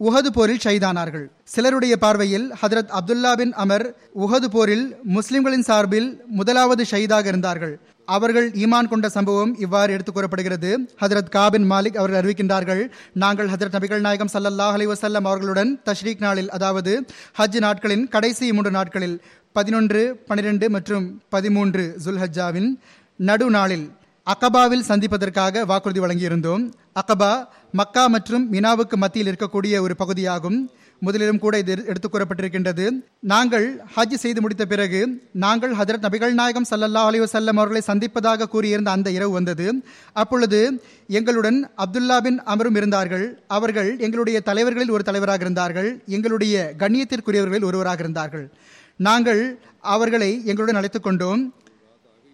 உஹது 0.00 0.30
போரில் 0.32 0.64
ஷைதானார்கள் 0.64 1.26
சிலருடைய 1.44 1.96
பார்வையில் 1.96 2.52
ஹதரத் 2.62 2.92
அப்துல்லா 2.98 3.32
பின் 3.36 3.52
அமர் 3.52 3.94
உஹது 4.18 4.48
போரில் 4.50 4.96
முஸ்லிம்களின் 5.04 5.62
சார்பில் 5.62 6.20
முதலாவது 6.26 6.84
ஷைதாக 6.90 7.26
இருந்தார்கள். 7.26 7.80
அவர்கள் 8.08 8.50
ஈமான் 8.50 8.88
கொண்ட 8.88 9.08
சம்பவம் 9.08 9.58
இவ்வாறு 9.58 9.92
எடுத்துக் 9.92 10.14
கூறப்படுகிறது. 10.14 10.90
ஹதரத் 11.00 11.32
காபின் 11.32 11.66
மாலிக் 11.70 11.96
அவர்கள் 11.96 12.20
அறிவிக்கின்றார்கள் 12.22 12.90
நாங்கள் 13.12 13.48
ஹதரத் 13.48 13.74
நபிகள் 13.74 14.00
நாயகம் 14.00 14.28
சல்லல்லாஹ் 14.32 14.72
அலி 14.72 14.86
வசல்லம் 14.86 15.24
அவர்களுடன் 15.24 15.80
தஷ்ரீக் 15.84 16.20
நாளில் 16.20 16.50
அதாவது 16.50 17.04
ஹஜ் 17.38 17.58
நாட்களின் 17.58 18.08
கடைசி 18.08 18.52
மூன்று 18.52 18.70
நாட்களில் 18.70 19.22
பதினொன்று 19.52 20.22
பனிரெண்டு 20.26 20.70
மற்றும் 20.70 21.22
பதிமூன்று 21.28 21.96
ஜுல்ஹஜாவின் 22.04 22.78
நடுநாளில் 23.16 23.90
அகபாவில் 24.24 24.80
சந்திப்பதற்காக 24.80 25.64
வாக்குறுதி 25.64 26.00
வழங்கியிருந்தோம். 26.00 26.72
அகபா 26.94 27.44
மக்கா 27.72 28.06
மற்றும் 28.06 28.52
மினாவுக்கு 28.52 28.94
மத்தியில் 28.94 29.34
இருக்கக்கூடிய 29.34 29.80
ஒரு 29.80 29.96
பகுதியாகும். 29.96 30.70
முதலிலும் 31.00 31.38
கூட 31.38 31.58
இது 31.58 31.84
எடுத்துக் 31.86 32.14
கூறப்பட்டிருக்கின்றது. 32.14 32.90
நாங்கள் 33.20 33.80
ஹஜ் 33.96 34.14
செய்து 34.14 34.40
முடித்த 34.40 34.66
பிறகு 34.66 35.22
நாங்கள் 35.32 35.74
ஹதரத் 35.74 36.02
நபிகள் 36.02 36.32
நாயகம் 36.32 36.64
சல்லல்லா 36.70 37.06
அலி 37.06 37.20
வசல்லம் 37.20 37.46
அவர்களை 37.46 37.82
சந்திப்பதாக 37.86 38.44
கூறியிருந்த 38.44 38.90
அந்த 38.90 39.10
இரவு 39.10 39.32
வந்தது. 39.32 39.82
அப்பொழுது 40.12 40.82
எங்களுடன் 41.08 41.70
அப்துல்லா 41.76 42.18
பின் 42.18 42.42
அமரும் 42.42 42.74
இருந்தார்கள். 42.74 43.42
அவர்கள் 43.46 43.98
எங்களுடைய 43.98 44.40
தலைவர்களில் 44.40 44.90
ஒரு 44.90 45.02
தலைவராக 45.02 45.42
இருந்தார்கள். 45.42 46.02
எங்களுடைய 46.06 46.74
கண்ணியத்திற்குரியவர்களில் 46.78 47.64
ஒருவராக 47.64 48.00
இருந்தார்கள். 48.00 48.50
நாங்கள் 48.96 49.58
அவர்களை 49.80 50.42
எங்களுடன் 50.44 50.74
அழைத்துக் 50.74 51.02
கொண்டோம். 51.02 51.54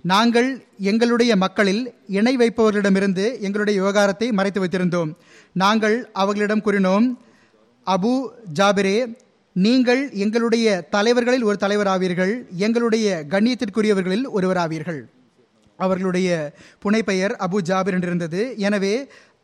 நாங்கள் 0.02 0.66
எங்களுடைய 0.78 1.36
மக்களில் 1.36 1.94
இணை 2.08 2.36
வைப்பவர்களிடமிருந்து 2.36 3.40
எங்களுடைய 3.40 3.80
விவகாரத்தை 3.80 4.32
மறைத்து 4.32 4.64
வைத்திருந்தோம். 4.64 5.12
நாங்கள் 5.52 6.08
அவர்களிடம் 6.12 6.62
கூறினோம் 6.62 7.22
அபு 7.86 8.12
ஜாபிரே 8.58 8.96
நீங்கள் 9.56 10.02
எங்களுடைய 10.24 10.66
தலைவர்களில் 10.94 11.44
ஒரு 11.48 11.56
தலைவராவீர்கள் 11.60 12.32
எங்களுடைய 12.66 13.06
கண்ணியத்திற்குரியவர்களில் 13.32 14.24
ஒருவராவீர்கள். 14.36 15.00
அவர்களுடைய 15.78 16.28
புனைப்பெயர் 16.84 17.34
அபு 17.46 17.58
ஜாபிர் 17.68 17.96
என்றிருந்தது. 17.98 18.40
எனவே 18.66 18.94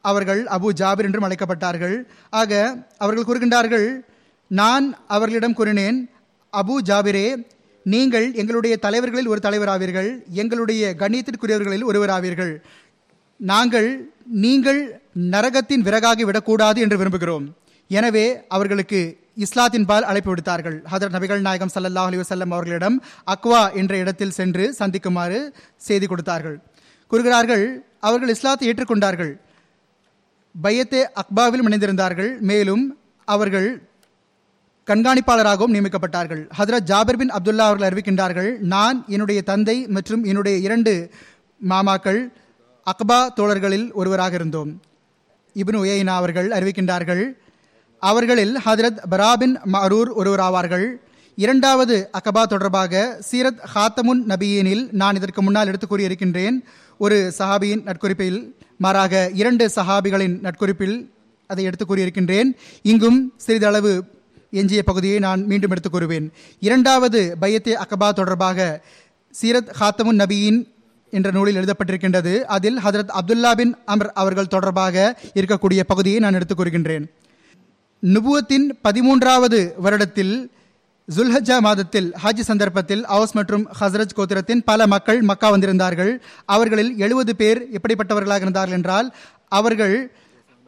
அவர்கள் 0.05 0.43
அபு 0.57 0.69
ஜாபிர் 0.81 1.07
என்றும் 1.09 1.27
அழைக்கப்பட்டார்கள். 1.29 1.97
ஆக 2.41 2.53
அவர்கள் 3.05 3.29
கூறுகின்றார்கள் 3.29 3.87
நான் 4.51 4.87
அவர்களிடம் 5.07 5.57
கூறினேன் 5.61 5.99
அபு 6.53 6.77
ஜாபிரே 6.91 7.27
நீங்கள் 7.87 8.27
எங்களுடைய 8.35 8.75
தலைவர்களில் 8.77 9.31
ஒரு 9.33 9.41
தலைவராவீர்கள் 9.43 10.11
எங்களுடைய 10.43 10.95
கண்ணியத்திற்குரியவர்களில் 11.03 11.89
ஒருவராவீர்கள். 11.91 12.53
நாங்கள் 13.41 13.89
நீங்கள் 14.45 14.81
நரகத்தின் 15.35 15.85
விறகாகி 15.87 16.25
விடக்கூடாது 16.27 16.79
என்று 16.81 16.99
விரும்புகிறோம். 17.01 17.47
எனவே 17.99 18.27
அவர்களுக்கு 18.57 19.01
இஸ்லாத்தின் 19.45 19.87
பால் 19.89 20.07
அழைப்பு 20.11 20.31
விடுத்தார்கள். 20.33 20.77
ஹதர் 20.93 21.15
நபிகள் 21.15 21.45
நாயகம் 21.47 21.73
சல்லா 21.75 22.03
அலி 22.09 22.19
வசல்லம் 22.21 22.53
அவர்களிடம் 22.55 22.97
அக்வா 23.35 23.63
என்ற 23.81 23.93
இடத்தில் 24.03 24.35
சென்று 24.39 24.65
சந்திக்குமாறு 24.79 25.39
செய்தி 25.87 26.07
கொடுத்தார்கள். 26.07 26.57
கூறுகிறார்கள் 27.11 27.65
அவர்கள் 28.09 28.33
இஸ்லாத்தை 28.35 28.67
ஏற்றுக்கொண்டார்கள். 28.71 29.33
பையத்தே 30.55 31.03
அக்பாவிலும் 31.23 31.69
இணைந்திருந்தார்கள். 31.69 32.31
மேலும் 32.51 32.85
அவர்கள் 33.25 33.69
கண்காணிப்பாளராகவும் 34.89 35.75
நியமிக்கப்பட்டார்கள். 35.75 36.43
ஹதரத் 36.59 36.89
ஜாபர் 36.91 37.21
பின் 37.21 37.35
அப்துல்லா 37.37 37.67
அவர்கள் 37.71 37.89
அறிவிக்கின்றார்கள் 37.91 38.51
நான் 38.75 38.99
என்னுடைய 39.15 39.41
தந்தை 39.51 39.77
மற்றும் 39.97 40.25
என்னுடைய 40.31 40.57
இரண்டு 40.67 40.95
மாமாக்கள் 41.61 42.21
அக்பா 42.87 43.21
தோழர்களில் 43.39 43.87
ஒருவராக 44.01 44.35
இருந்தோம். 44.41 44.71
இபின் 45.57 45.81
உயைனா 45.85 46.15
அவர்கள் 46.21 46.51
அறிவிக்கின்றார்கள் 46.57 47.23
அவர்களில் 48.01 48.59
ஹதரத் 48.65 48.99
பராபின் 49.11 49.59
மரூர் 49.73 50.11
ஒருவராவார்கள். 50.17 50.95
இரண்டாவது 51.37 52.11
அகபா 52.13 52.43
தொடர்பாக 52.43 53.23
சீரத் 53.33 53.59
ஹாத்தமுன் 53.75 54.25
நபியினில் 54.29 54.89
நான் 54.93 55.15
இதற்கு 55.15 55.43
முன்னால் 55.43 55.67
எடுத்து 55.67 55.87
கூறியிருக்கின்றேன். 55.87 56.65
ஒரு 56.99 57.33
சஹாபியின் 57.39 57.83
நட்குறிப்பில் 57.83 58.55
மாறாக 58.77 59.31
இரண்டு 59.35 59.71
சஹாபிகளின் 59.77 60.41
நட்குறிப்பில் 60.41 61.11
அதை 61.47 61.65
எடுத்து 61.65 61.85
கூறியிருக்கின்றேன். 61.85 62.57
இங்கும் 62.83 63.33
சிறிதளவு 63.37 64.05
எஞ்சிய 64.51 64.83
பகுதியை 64.83 65.19
நான் 65.19 65.47
மீண்டும் 65.47 65.71
எடுத்துக் 65.71 65.95
கூறுவேன். 65.95 66.31
இரண்டாவது 66.61 67.37
பையத்தே 67.41 67.75
அகபா 67.75 68.13
தொடர்பாக 68.13 68.85
சீரத் 69.43 69.73
ஹாத்தமுன் 69.81 70.19
நபியின் 70.19 70.69
என்ற 71.11 71.31
நூலில் 71.31 71.57
எழுதப்பட்டிருக்கின்றது. 71.57 72.41
அதில் 72.41 72.79
ஹதரத் 72.79 73.13
அப்துல்லா 73.13 73.53
பின் 73.53 73.77
அமர் 73.85 74.13
அவர்கள் 74.13 74.47
தொடர்பாக 74.47 75.19
இருக்கக்கூடிய 75.35 75.81
பகுதியை 75.87 76.19
நான் 76.19 76.35
எடுத்துக் 76.35 76.61
கூறுகின்றேன். 76.61 77.07
நுபுவத்தின் 78.03 78.67
பதிமூன்றாவது 78.85 79.59
வருடத்தில் 79.85 80.35
ஜுல்ஹஜா 81.17 81.61
மாதத்தில் 81.61 82.13
ஹஜ் 82.23 82.41
சந்தர்ப்பத்தில் 82.41 83.05
அவுஸ் 83.05 83.33
மற்றும் 83.33 83.69
ஹசரத் 83.81 84.17
கோத்திரத்தின் 84.17 84.63
பல 84.65 84.87
மக்கள் 84.87 85.21
மக்கா 85.23 85.49
வந்திருந்தார்கள். 85.57 86.13
அவர்களில் 86.45 86.99
எழுபது 86.99 87.37
பேர் 87.37 87.61
எப்படிப்பட்டவர்களாக 87.77 88.41
இருந்தார்கள் 88.41 88.77
என்றால் 88.79 89.15
அவர்கள் 89.49 90.13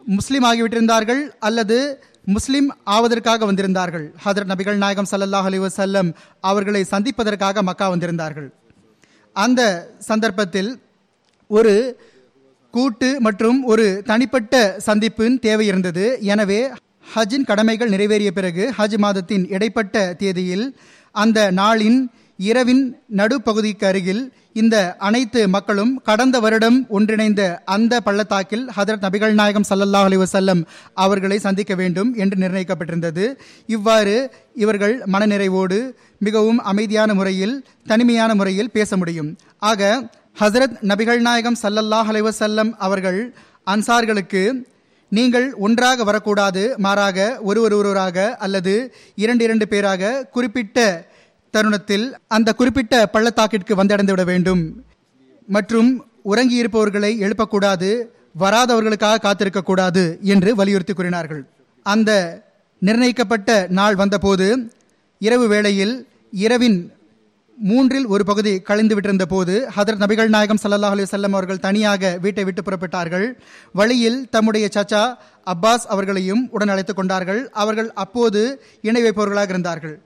முஸ்லீம் 0.05 0.45
ஆகிவிட்டிருந்தார்கள் 0.45 1.22
அல்லது 1.39 2.03
முஸ்லிம் 2.24 2.68
ஆவதற்காக 2.87 3.47
வந்திருந்தார்கள். 3.53 4.07
ஹதரத் 4.24 4.51
நபிகள் 4.53 4.76
நாயகம் 4.76 5.11
சல்லாஹ் 5.11 5.49
அலி 5.51 5.59
வசல்லம் 5.59 6.14
அவர்களை 6.41 6.85
சந்திப்பதற்காக 6.85 7.62
மக்கா 7.62 7.89
வந்திருந்தார்கள். 7.95 8.49
அந்த 9.33 9.61
சந்தர்ப்பத்தில் 9.99 10.83
ஒரு 11.47 11.74
கூட்டு 12.70 13.20
மற்றும் 13.20 13.64
ஒரு 13.64 14.03
தனிப்பட்ட 14.07 14.76
சந்திப்பின் 14.87 15.39
தேவை 15.39 15.66
இருந்தது. 15.66 16.18
எனவே 16.20 16.72
ஹஜ்ஜின் 17.14 17.46
கடமைகள் 17.50 17.92
நிறைவேறிய 17.94 18.30
பிறகு 18.30 18.64
ஹஜ் 18.78 18.98
மாதத்தின் 18.98 19.44
இடைப்பட்ட 19.48 20.14
தேதியில் 20.14 20.66
அந்த 21.14 21.38
நாளின் 21.52 21.98
இரவின் 22.38 22.84
நடுப்பகுதிக்கு 23.16 23.84
அருகில் 23.84 24.22
இந்த 24.52 24.76
அனைத்து 24.98 25.40
மக்களும் 25.48 25.92
கடந்த 26.04 26.36
வருடம் 26.40 26.78
ஒன்றிணைந்த 26.88 27.42
அந்த 27.64 28.00
பள்ளத்தாக்கில் 28.00 28.64
ஹதரத் 28.76 29.04
நபிகள் 29.06 29.32
நாயகம் 29.32 29.68
சல்லல்லாஹ் 29.70 30.08
அலி 30.08 30.16
வசல்லம் 30.16 30.62
அவர்களை 30.94 31.38
சந்திக்க 31.38 31.74
வேண்டும் 31.74 32.10
என்று 32.14 32.36
நிர்ணயிக்கப்பட்டிருந்தது. 32.38 33.24
இவ்வாறு 33.66 34.16
இவர்கள் 34.54 34.96
மனநிறைவோடு 35.12 35.78
மிகவும் 36.18 36.60
அமைதியான 36.72 37.14
முறையில் 37.14 37.54
தனிமையான 37.86 38.34
முறையில் 38.34 38.70
பேச 38.70 38.96
முடியும். 38.96 39.30
ஆக 39.58 40.10
ஹசரத் 40.40 40.76
நபிகள் 40.90 41.20
நாயகம் 41.20 41.60
சல்லல்லாஹ் 41.62 42.10
அலைவசல்லம் 42.12 42.72
அவர்கள் 42.78 43.34
அன்சார்களுக்கு 43.66 44.44
நீங்கள் 45.16 45.46
ஒன்றாக 45.66 46.04
வரக்கூடாது 46.08 46.62
மாறாக 46.84 47.18
ஒருவர் 47.42 47.74
ஒருவராக 47.78 48.16
அல்லது 48.44 48.74
இரண்டு 49.22 49.42
இரண்டு 49.44 49.68
பேராக 49.68 50.12
குறிப்பிட்ட 50.34 50.78
தருணத்தில் 51.54 52.06
அந்த 52.28 52.54
குறிப்பிட்ட 52.60 53.00
பள்ளத்தாக்கிற்கு 53.12 53.72
வந்தடைந்து 53.80 54.12
விட 54.14 54.24
வேண்டும். 54.24 54.62
மற்றும் 55.48 55.90
உறங்கியிருப்பவர்களை 56.24 57.10
எழுப்பக்கூடாது 57.26 57.90
வராதவர்களுக்காக 58.42 59.22
காத்திருக்கக்கூடாது 59.26 60.04
என்று 60.32 60.50
வலியுறுத்தி 60.54 60.94
கூறினார்கள். 60.94 61.42
அந்த 61.86 62.10
நிர்ணயிக்கப்பட்ட 62.82 63.50
நாள் 63.78 63.94
வந்தபோது 63.94 64.46
இரவு 65.20 65.46
வேளையில் 65.48 65.94
இரவின் 66.44 66.78
மூன்றில் 67.64 68.06
ஒரு 68.06 68.24
பகுதி 68.24 68.60
கழிந்து 68.60 69.00
விட்டிருந்த 69.00 69.22
போது 69.22 69.68
ஹதரத் 69.76 70.02
நபிகள் 70.04 70.28
நாயகம் 70.28 70.58
சல்லாஹ் 70.62 70.94
அலி 70.94 71.02
வல்லம் 71.02 71.36
அவர்கள் 71.36 71.58
தனியாக 71.58 72.18
வீட்டை 72.20 72.44
விட்டு 72.44 72.62
புறப்பட்டார்கள். 72.62 73.26
வழியில் 73.72 74.28
தம்முடைய 74.30 74.68
சச்சா 74.74 75.14
அப்பாஸ் 75.46 75.84
அவர்களையும் 75.88 76.48
உடன் 76.50 76.68
அழைத்துக் 76.68 76.96
கொண்டார்கள். 76.96 77.50
அவர்கள் 77.50 77.92
அப்போது 77.92 78.62
இணை 78.82 79.02
வைப்பவர்களாக 79.02 79.48
இருந்தார்கள். 79.48 80.00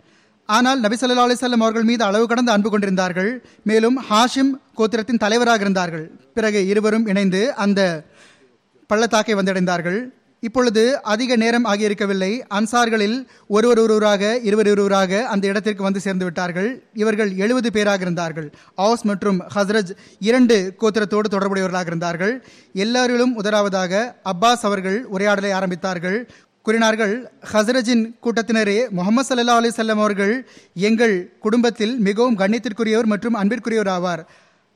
ஆனால் 0.47 0.81
நபி 0.81 0.97
சொல்லா 0.97 1.25
அலிசல்லம் 1.27 1.65
அவர்கள் 1.65 1.83
மீது 1.83 2.05
அளவு 2.05 2.27
கடந்து 2.27 2.53
அன்பு 2.53 2.71
கொண்டிருந்தார்கள். 2.71 3.47
மேலும் 3.63 4.03
ஹாஷிம் 4.11 4.53
கோத்திரத்தின் 4.77 5.19
தலைவராக 5.19 5.61
இருந்தார்கள். 5.61 6.11
பிறகு 6.35 6.67
இருவரும் 6.67 7.07
இணைந்து 7.07 7.55
அந்த 7.55 8.05
பள்ளத்தாக்கை 8.87 9.35
வந்தடைந்தார்கள். 9.35 10.01
இப்பொழுது 10.47 10.83
அதிக 11.13 11.37
நேரம் 11.43 11.67
ஆகியிருக்கவில்லை. 11.73 12.31
அன்சார்களில் 12.59 13.17
ஒருவர் 13.57 13.81
ஒருவராக 13.85 14.23
இருவர் 14.49 14.71
இருவராக 14.73 15.21
அந்த 15.35 15.45
இடத்திற்கு 15.51 15.87
வந்து 15.89 16.05
சேர்ந்து 16.07 16.27
விட்டார்கள் 16.29 16.71
இவர்கள் 17.03 17.31
எழுபது 17.45 17.71
பேராக 17.77 18.05
இருந்தார்கள். 18.07 18.49
ஆஸ் 18.89 19.05
மற்றும் 19.11 19.39
ஹஸ்ரஜ் 19.55 19.93
இரண்டு 20.31 20.57
கோத்திரத்தோடு 20.81 21.33
தொடர்புடையவர்களாக 21.35 21.93
இருந்தார்கள். 21.93 22.35
எல்லாரிலும் 22.85 23.37
முதலாவதாக 23.39 24.03
அப்பாஸ் 24.33 24.67
அவர்கள் 24.71 24.99
உரையாடலை 25.17 25.53
ஆரம்பித்தார்கள். 25.61 26.19
கூறினார்கள் 26.67 27.13
ஹசரஜின் 27.53 28.05
கூட்டத்தினரே 28.25 28.79
முகமது 28.99 29.29
சல்லா 29.29 29.55
அலி 29.59 29.69
செல்லம் 29.77 30.01
அவர்கள் 30.03 30.33
எங்கள் 30.89 31.15
குடும்பத்தில் 31.45 31.95
மிகவும் 32.07 32.39
கண்ணியத்திற்குரியவர் 32.41 33.11
மற்றும் 33.13 33.37
அன்பிற்குரியவர் 33.41 33.93
ஆவார். 33.97 34.23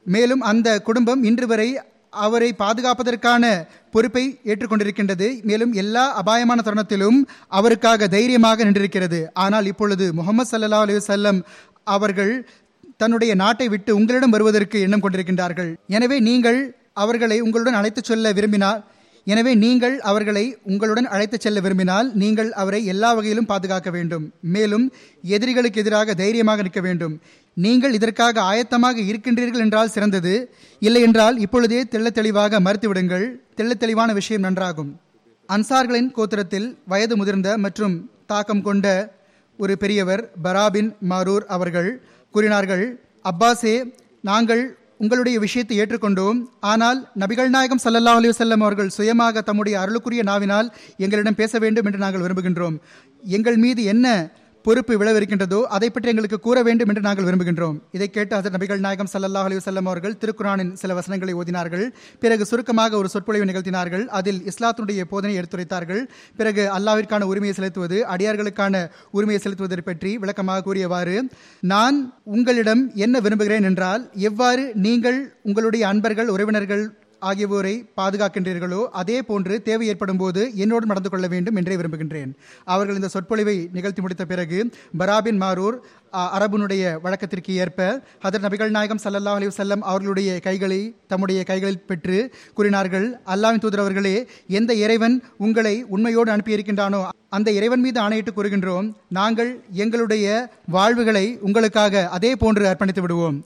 மேலும் 0.07 0.43
அந்த 0.51 0.69
குடும்பம் 0.89 1.23
இன்று 1.31 1.47
வரை 1.51 1.67
அவரை 2.11 2.55
பாதுகாப்பதற்கான 2.59 3.67
பொறுப்பை 3.91 4.41
ஏற்றுக்கொண்டிருக்கின்றது. 4.45 5.43
மேலும் 5.43 5.73
எல்லா 5.73 6.05
அபாயமான 6.23 6.63
தருணத்திலும் 6.65 7.19
அவருக்காக 7.49 8.09
தைரியமாக 8.09 8.65
நின்றிருக்கிறது. 8.65 9.27
ஆனால் 9.33 9.67
இப்பொழுது 9.67 10.13
முகமது 10.13 10.51
சல்லா 10.53 10.81
அலி 10.87 10.97
வல்லம் 11.09 11.41
அவர்கள் 11.85 12.49
தன்னுடைய 12.97 13.35
நாட்டை 13.35 13.69
விட்டு 13.69 13.95
உங்களிடம் 13.97 14.31
வருவதற்கு 14.31 14.81
எண்ணம் 14.81 15.03
கொண்டிருக்கின்றார்கள். 15.03 15.75
எனவே 15.87 16.19
நீங்கள் 16.21 16.77
அவர்களை 16.93 17.41
உங்களுடன் 17.41 17.75
அழைத்துச் 17.75 18.05
செல்ல 18.05 18.33
விரும்பினால் 18.33 18.85
எனவே 19.27 19.53
நீங்கள் 19.55 19.97
அவர்களை 20.11 20.45
உங்களுடன் 20.71 21.09
அழைத்துச் 21.15 21.45
செல்ல 21.45 21.59
விரும்பினால் 21.61 22.09
நீங்கள் 22.23 22.51
அவரை 22.63 22.81
எல்லா 22.93 23.11
வகையிலும் 23.17 23.49
பாதுகாக்க 23.51 23.91
வேண்டும். 23.91 24.25
மேலும் 24.55 24.87
எதிரிகளுக்கு 25.35 25.83
எதிராக 25.83 26.15
தைரியமாக 26.15 26.63
நிற்க 26.63 26.81
வேண்டும். 26.81 27.15
நீங்கள் 27.57 27.97
இதற்காக 27.99 28.41
ஆயத்தமாக 28.43 28.97
இருக்கின்றீர்கள் 29.11 29.65
என்றால் 29.67 29.93
சிறந்தது. 29.97 30.35
இல்லை 30.79 31.03
என்றால் 31.03 31.39
இப்பொழுதே 31.39 31.81
தெள்ள 31.95 32.11
தெளிவாக 32.19 32.61
மறுத்துவிடுங்கள். 32.67 33.27
தெள்ள 33.59 33.73
தெளிவான 33.75 34.11
விஷயம் 34.13 34.45
நன்றாகும். 34.49 34.91
அன்சார்களின் 35.49 36.11
கோத்திரத்தில் 36.17 36.69
வயது 36.87 37.15
முதிர்ந்த 37.17 37.59
மற்றும் 37.59 37.97
தாக்கம் 38.27 38.63
கொண்ட 38.63 38.87
ஒரு 39.59 39.75
பெரியவர் 39.77 40.23
பராபின் 40.43 40.91
மாரூர் 41.11 41.47
அவர்கள் 41.55 41.89
கூறினார்கள் 42.35 42.85
அப்பாஸே 43.31 43.75
நாங்கள் 44.29 44.63
உங்களுடைய 45.03 45.37
விஷயத்தை 45.45 45.75
ஏற்றுக்கொண்டோம். 45.81 46.39
ஆனால் 46.73 46.99
நபிகள் 47.23 47.55
நாயகம் 47.55 47.83
சல்லல்லா 47.85 48.13
அலி 48.19 48.31
வல்லம் 48.31 48.65
அவர்கள் 48.67 48.95
சுயமாக 48.97 49.43
தம்முடைய 49.49 49.75
அருளுக்குரிய 49.83 50.23
நாவினால் 50.31 50.69
எங்களிடம் 51.05 51.39
பேச 51.41 51.53
வேண்டும் 51.65 51.87
என்று 51.89 52.03
நாங்கள் 52.05 52.25
விரும்புகின்றோம். 52.25 52.77
எங்கள் 53.37 53.59
மீது 53.65 53.85
என்ன 53.95 54.07
பொறுப்பு 54.67 54.95
விளைவிருக்கின்றதோ 55.01 55.59
அதை 55.77 55.89
பற்றி 55.91 56.11
எங்களுக்கு 56.13 56.39
கூற 56.47 56.59
வேண்டும் 56.67 56.91
என்று 56.93 57.03
நாங்கள் 57.07 57.27
விரும்புகின்றோம். 57.27 57.77
இதை 57.97 58.09
கேட்டு 58.17 58.35
ஹசரத் 58.37 58.57
நபிகள் 58.57 58.83
நாயகம் 58.87 59.11
சல்லாஹ் 59.13 59.47
அலி 59.49 59.57
வல்லம் 59.59 59.89
அவர்கள் 59.91 60.17
திருக்குரானின் 60.23 60.73
சில 60.81 60.95
வசனங்களை 60.99 61.35
ஓதினார்கள். 61.41 61.85
பிறகு 62.23 62.45
சுருக்கமாக 62.51 62.97
ஒரு 63.01 63.09
சொற்பொழிவு 63.15 63.49
நிகழ்த்தினார்கள். 63.51 64.05
அதில் 64.19 64.41
இஸ்லாத்தினுடைய 64.53 65.05
போதனை 65.13 65.35
எடுத்துரைத்தார்கள். 65.41 66.03
பிறகு 66.41 66.65
அல்லாவிற்கான 66.77 67.29
உரிமையை 67.33 67.55
செலுத்துவது 67.59 67.99
அடியார்களுக்கான 68.15 68.85
உரிமையை 69.19 69.41
செலுத்துவதை 69.43 69.85
பற்றி 69.91 70.13
விளக்கமாக 70.25 70.65
கூறியவாறு 70.69 71.17
நான் 71.73 71.99
உங்களிடம் 72.37 72.83
என்ன 73.07 73.17
விரும்புகிறேன் 73.27 73.69
என்றால் 73.71 74.05
எவ்வாறு 74.31 74.65
நீங்கள் 74.87 75.21
உங்களுடைய 75.49 75.83
அன்பர்கள் 75.93 76.33
உறவினர்கள் 76.37 76.85
ஆகியோரை 77.29 77.75
பாதுகாக்கின்றீர்களோ 77.97 78.81
அதே 79.01 79.23
போன்று 79.23 79.63
தேவை 79.63 79.87
ஏற்படும் 79.87 80.17
போது 80.17 80.43
என்னோடு 80.55 80.87
நடந்து 80.87 81.11
கொள்ள 81.11 81.27
வேண்டும் 81.27 81.57
என்றே 81.57 81.77
விரும்புகின்றேன். 81.77 82.31
அவர்கள் 82.65 82.95
இந்த 82.95 83.09
சொற்பொழிவை 83.09 83.69
நிகழ்த்தி 83.73 84.01
முடித்த 84.01 84.25
பிறகு 84.25 84.59
பராபின் 84.99 85.41
மாரூர் 85.43 85.79
அரபுனுடைய 86.37 86.85
வழக்கத்திற்கு 87.03 87.53
ஏற்ப 87.55 88.03
ஹதர் 88.25 88.45
நபிகள் 88.47 88.71
நாயகம் 88.71 89.03
சல்லா 89.05 89.35
அலி 89.39 89.47
வல்லம் 89.47 89.85
அவர்களுடைய 89.91 90.41
கைகளை 90.41 90.81
தம்முடைய 91.07 91.43
கைகளில் 91.43 91.85
பெற்று 91.87 92.19
கூறினார்கள் 92.55 93.07
அல்லாவின் 93.35 93.65
தூதர் 93.65 93.85
அவர்களே 93.85 94.17
எந்த 94.49 94.75
இறைவன் 94.75 95.17
உங்களை 95.39 95.75
உண்மையோடு 95.89 96.33
அனுப்பியிருக்கின்றானோ 96.37 97.03
அந்த 97.29 97.49
இறைவன் 97.51 97.81
மீது 97.81 98.01
ஆணையிட்டு 98.01 98.33
கூறுகின்றோம் 98.37 98.87
நாங்கள் 99.09 99.51
எங்களுடைய 99.73 100.27
வாழ்வுகளை 100.69 101.27
உங்களுக்காக 101.41 102.09
அதே 102.09 102.37
போன்று 102.37 102.65
அர்ப்பணித்து 102.67 103.01
விடுவோம். 103.01 103.45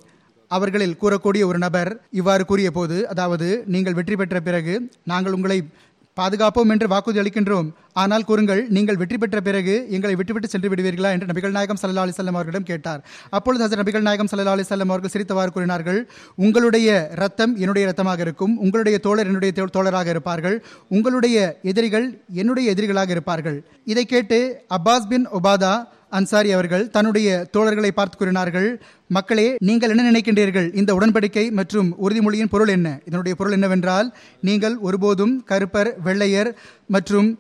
அவர்களில் 0.51 0.99
கூறக்கூடிய 1.03 1.45
ஒரு 1.51 1.59
நபர் 1.67 1.93
இவ்வாறு 2.11 2.45
கூறிய 2.45 2.71
போது 2.71 2.99
அதாவது 3.15 3.49
நீங்கள் 3.67 3.99
வெற்றி 4.01 4.17
பெற்ற 4.17 4.41
பிறகு 4.41 4.77
நாங்கள் 5.13 5.37
உங்களை 5.39 5.59
பாதுகாப்போம் 6.17 6.73
என்று 6.73 6.87
வாக்குறுதி 6.91 7.21
அளிக்கின்றோம். 7.21 7.69
ஆனால் 8.03 8.25
கூறுங்கள் 8.29 8.61
நீங்கள் 8.77 8.99
வெற்றி 9.01 9.17
பெற்ற 9.19 9.39
பிறகு 9.41 9.75
எங்களை 9.97 10.15
விட்டுவிட்டு 10.19 10.49
சென்று 10.53 10.69
விடுவீர்களா? 10.73 11.11
என்று 11.15 11.29
நபிகள் 11.31 11.55
நாயகம் 11.57 11.81
சல்லா 11.81 12.03
அலிசல்லம் 12.05 12.37
அவர்களிடம் 12.37 12.69
கேட்டார். 12.69 13.01
அப்பொழுது 13.37 13.65
ஹசர் 13.65 13.81
நபிகள் 13.83 14.05
நாயகம் 14.09 14.31
சல்லா 14.33 14.53
அலிசல்லம் 14.57 14.93
அவர்கள் 14.93 15.13
சிரித்தவாறு 15.15 15.51
கூறினார்கள் 15.57 16.07
உங்களுடைய 16.45 16.89
ரத்தம் 17.23 17.57
என்னுடைய 17.57 17.87
ரத்தமாக 17.91 18.23
இருக்கும். 18.27 18.55
உங்களுடைய 18.67 18.99
தோழர் 18.99 19.27
என்னுடைய 19.27 19.69
தோழராக 19.77 20.09
இருப்பார்கள். 20.15 20.57
உங்களுடைய 20.89 21.59
எதிரிகள் 21.63 22.07
என்னுடைய 22.43 22.75
எதிரிகளாக 22.75 23.11
இருப்பார்கள். 23.11 23.59
இதை 23.85 24.05
கேட்டு 24.15 24.41
அப்பாஸ் 24.79 25.11
பின் 25.15 25.27
ஒபாதா 25.41 25.75
அன்சாரி 26.09 26.53
அவர்கள் 26.53 26.91
தன்னுடைய 26.91 27.47
தோழர்களை 27.53 27.91
பார்த்து 27.91 28.19
கூறினார்கள் 28.19 28.81
மக்களே 29.07 29.57
நீங்கள் 29.59 29.91
என்ன 29.91 30.11
நினைக்கின்றீர்கள்? 30.11 30.75
இந்த 30.75 30.95
உடன்படிக்கை 30.95 31.51
மற்றும் 31.51 31.97
உறுதிமொழியின் 32.03 32.53
பொருள் 32.55 32.69
என்ன? 32.69 33.01
இதனுடைய 33.05 33.37
பொருள் 33.39 33.53
என்னவென்றால் 33.53 34.15
நீங்கள் 34.41 34.77
ஒருபோதும் 34.79 35.45
கருப்பர் 35.49 35.93
வெள்ளையர் 36.03 36.55
மற்றும் 36.87 37.39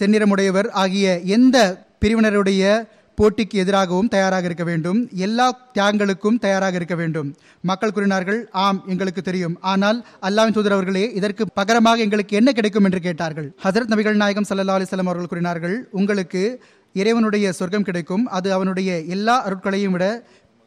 செந்நிறமுடையவர் 0.00 0.70
ஆகிய 0.70 1.18
எந்த 1.20 1.86
பிரிவினருடைய 2.00 2.88
போட்டிக்கு 3.18 3.54
எதிராகவும் 3.54 4.08
தயாராக 4.08 4.44
இருக்க 4.44 4.64
வேண்டும். 4.64 5.08
எல்லா 5.12 5.70
தியாகங்களுக்கும் 5.74 6.38
தயாராக 6.38 6.74
இருக்க 6.74 6.94
வேண்டும். 6.94 7.36
மக்கள் 7.60 7.92
கூறினார்கள் 7.92 8.48
ஆம் 8.52 8.82
எங்களுக்கு 8.86 9.22
தெரியும். 9.22 9.58
ஆனால் 9.60 10.04
அல்லாவின் 10.22 10.52
தூதர் 10.52 10.72
அவர்களே 10.72 11.12
இதற்கு 11.12 11.46
பகரமாக 11.54 11.96
எங்களுக்கு 11.96 12.36
என்ன 12.36 12.52
கிடைக்கும்? 12.52 12.84
என்று 12.84 13.00
கேட்டார்கள். 13.00 13.56
ஹசரத் 13.64 13.92
நபிகள் 13.92 14.14
நாயகம் 14.14 14.44
சல்லா 14.48 14.76
அலிஸ்லாம் 14.76 15.10
அவர்கள் 15.12 15.26
கூறினார்கள் 15.26 15.88
உங்களுக்கு 15.90 16.62
இறைவனுடைய 17.00 17.52
சொர்க்கம் 17.58 17.86
கிடைக்கும். 17.88 18.24
அது 18.36 18.48
அவனுடைய 18.56 18.90
எல்லா 19.16 19.36
அருட்களையும் 19.48 19.94
விட 19.96 20.06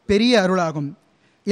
பெரிய 0.09 0.33
அருளாகும். 0.43 0.91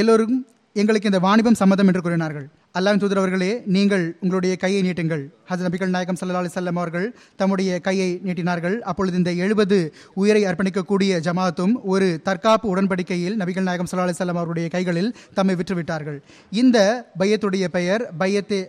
எல்லோரும் 0.01 0.37
எங்களுக்கு 0.73 1.09
இந்த 1.11 1.19
வாணிபம் 1.25 1.59
சம்மதம் 1.61 1.87
என்று 1.87 2.01
கூறினார்கள். 2.01 2.47
அல்லாவின் 2.77 3.01
தூதர் 3.01 3.19
அவர்களே 3.21 3.51
நீங்கள் 3.75 4.03
உங்களுடைய 4.21 4.55
கையை 4.63 4.81
நீட்டுங்கள். 4.87 5.23
ஹசரத் 5.49 5.65
நபிகள் 5.67 5.93
நாயகம் 5.95 6.17
சல்லா 6.19 6.39
அலி 6.41 6.49
செல்லம் 6.55 6.79
அவர்கள் 6.81 7.07
தம்முடைய 7.35 7.79
கையை 7.87 8.09
நீட்டினார்கள். 8.25 8.75
அப்பொழுது 8.91 9.17
இந்த 9.17 9.31
எழுபது 9.43 9.77
உயிரை 10.13 10.41
அர்ப்பணிக்கக்கூடிய 10.43 11.13
ஜமாத்தும் 11.27 11.73
ஒரு 11.93 12.07
தற்காப்பு 12.27 12.67
உடன்படிக்கையில் 12.73 13.39
நபிகள் 13.41 13.67
நாயகம் 13.69 13.89
சல்லா 13.91 14.05
அலி 14.07 14.17
செல்லம் 14.19 14.41
அவருடைய 14.41 14.69
கைகளில் 14.69 15.09
தம்மை 15.33 15.55
விற்றுவிட்டார்கள். 15.55 16.19
இந்த 16.51 16.77
பையத்துடைய 17.19 17.67
பெயர் 17.77 18.03
பையத்தே 18.19 18.61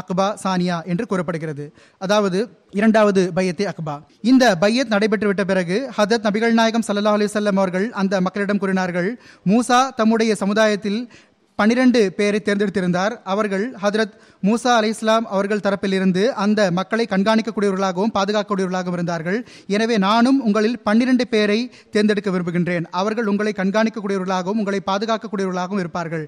அக்பா 0.00 0.36
சானியா 0.44 0.84
என்று 0.84 1.06
கூறப்படுகிறது. 1.06 1.72
அதாவது 1.98 2.48
இரண்டாவது 2.70 3.32
பையத்தே 3.36 3.66
அக்பா. 3.66 3.94
இந்த 4.22 4.56
பையத் 4.60 4.92
நடைபெற்றுவிட்ட 4.92 5.44
பிறகு 5.44 5.90
ஹதத் 5.98 6.26
நபிகள் 6.26 6.52
நாயகம் 6.52 6.82
சல்லா 6.86 7.12
அலி 7.12 7.56
அவர்கள் 7.56 7.92
அந்த 7.92 8.20
மக்களிடம் 8.20 8.58
கூறினார்கள் 8.58 9.20
மூசா 9.46 9.94
தம்முடைய 9.94 10.34
சமுதாயத்தில் 10.34 11.00
பனிரெண்டு 11.60 12.00
பேரை 12.16 12.38
தேர்ந்தெடுத்திருந்தார். 12.46 13.12
அவர்கள் 13.32 13.62
ஹதரத் 13.82 14.16
மூசா 14.46 14.72
அலி 14.78 14.88
இஸ்லாம் 14.94 15.26
அவர்கள் 15.34 15.62
தரப்பிலிருந்து 15.66 16.22
அந்த 16.44 16.60
மக்களை 16.78 17.04
கண்காணிக்கக்கூடியவர்களாகவும் 17.12 18.12
பாதுகாக்கக்கூடியவர்களாகவும் 18.16 18.96
இருந்தார்கள். 18.98 19.38
எனவே 19.76 19.96
நானும் 20.06 20.38
உங்களில் 20.48 20.76
பன்னிரண்டு 20.88 21.24
பேரை 21.34 21.56
தேர்ந்தெடுக்க 21.94 22.30
விரும்புகின்றேன். 22.34 22.86
அவர்கள் 23.00 23.30
உங்களை 23.32 23.52
கண்காணிக்கக்கூடியவர்களாகவும் 23.60 24.60
உங்களை 24.62 24.80
பாதுகாக்கக்கூடியவர்களாகவும் 24.90 25.80
இருப்பார்கள். 25.84 26.24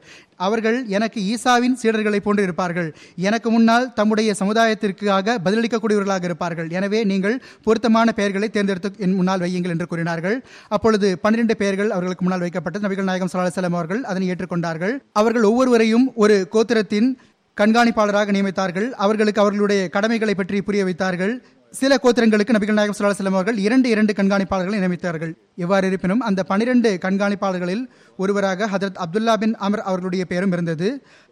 அவர்கள் 0.47 0.79
எனக்கு 0.97 1.19
ஈசாவின் 1.33 1.77
சீடர்களை 1.83 2.21
போன்று 2.29 2.47
இருப்பார்கள். 2.49 2.89
எனக்கு 3.29 3.51
முன்னால் 3.57 3.87
தம்முடைய 3.99 4.35
சமுதாயத்திற்காக 4.41 5.37
பதிலளிக்கக்கூடியவர்களாக 5.47 6.27
இருப்பார்கள். 6.31 6.71
எனவே 6.79 7.03
நீங்கள் 7.13 7.37
பொருத்தமான 7.69 8.09
பெயர்களை 8.21 8.51
தேர்ந்தெடுத்து 8.57 9.05
என் 9.07 9.17
முன்னால் 9.21 9.45
வையுங்கள் 9.45 9.77
என்று 9.77 9.91
கூறினார்கள். 9.93 10.39
அப்பொழுது 10.79 11.11
பன்னிரண்டு 11.27 11.57
பெயர்கள் 11.63 11.93
அவர்களுக்கு 11.99 12.25
முன்னால் 12.27 12.45
வைக்கப்பட்டு 12.47 12.85
நபிகள் 12.87 13.11
நாயகம் 13.13 13.35
சலாஹலம் 13.35 13.79
அவர்கள் 13.79 14.03
அதனை 14.11 14.27
ஏற்றுக்கொண்டார்கள். 14.33 14.97
அவர்கள் 15.21 15.49
ஒவ்வொருவரையும் 15.51 16.07
ஒரு 16.23 16.37
கோத்திரத்தின் 16.55 17.09
கண்காணிப்பாளராக 17.61 18.33
நியமித்தார்கள். 18.37 18.89
அவர்களுக்கு 19.05 19.41
அவர்களுடைய 19.45 19.83
கடமைகளை 19.95 20.35
பற்றி 20.41 20.59
புரிய 20.67 20.83
வைத்தார்கள். 20.89 21.33
சில 21.75 21.93
கோத்திரங்களுக்கு 22.03 22.55
நபிகள் 22.57 22.77
நாயகம் 22.77 22.97
சுல்லா 22.99 23.17
செல்லம் 23.17 23.37
அவர்கள் 23.39 23.59
இரண்டு 23.65 23.89
இரண்டு 23.95 24.13
கண்காணிப்பாளர்களை 24.19 24.79
நியமித்தார்கள். 24.83 25.33
எவ்வாறு 25.65 25.87
இருப்பினும் 25.91 26.23
அந்த 26.29 26.41
பனிரெண்டு 26.51 26.91
கண்காணிப்பாளர்களில் 27.07 27.83
ஒருவராக 28.23 28.69
ஹதரத் 28.73 29.01
அப்துல்லா 29.05 29.35
பின் 29.43 29.55
அமர் 29.67 29.83
அவர்களுடைய 29.91 30.25
பெயரும் 30.31 30.55
இருந்தது. 30.57 30.89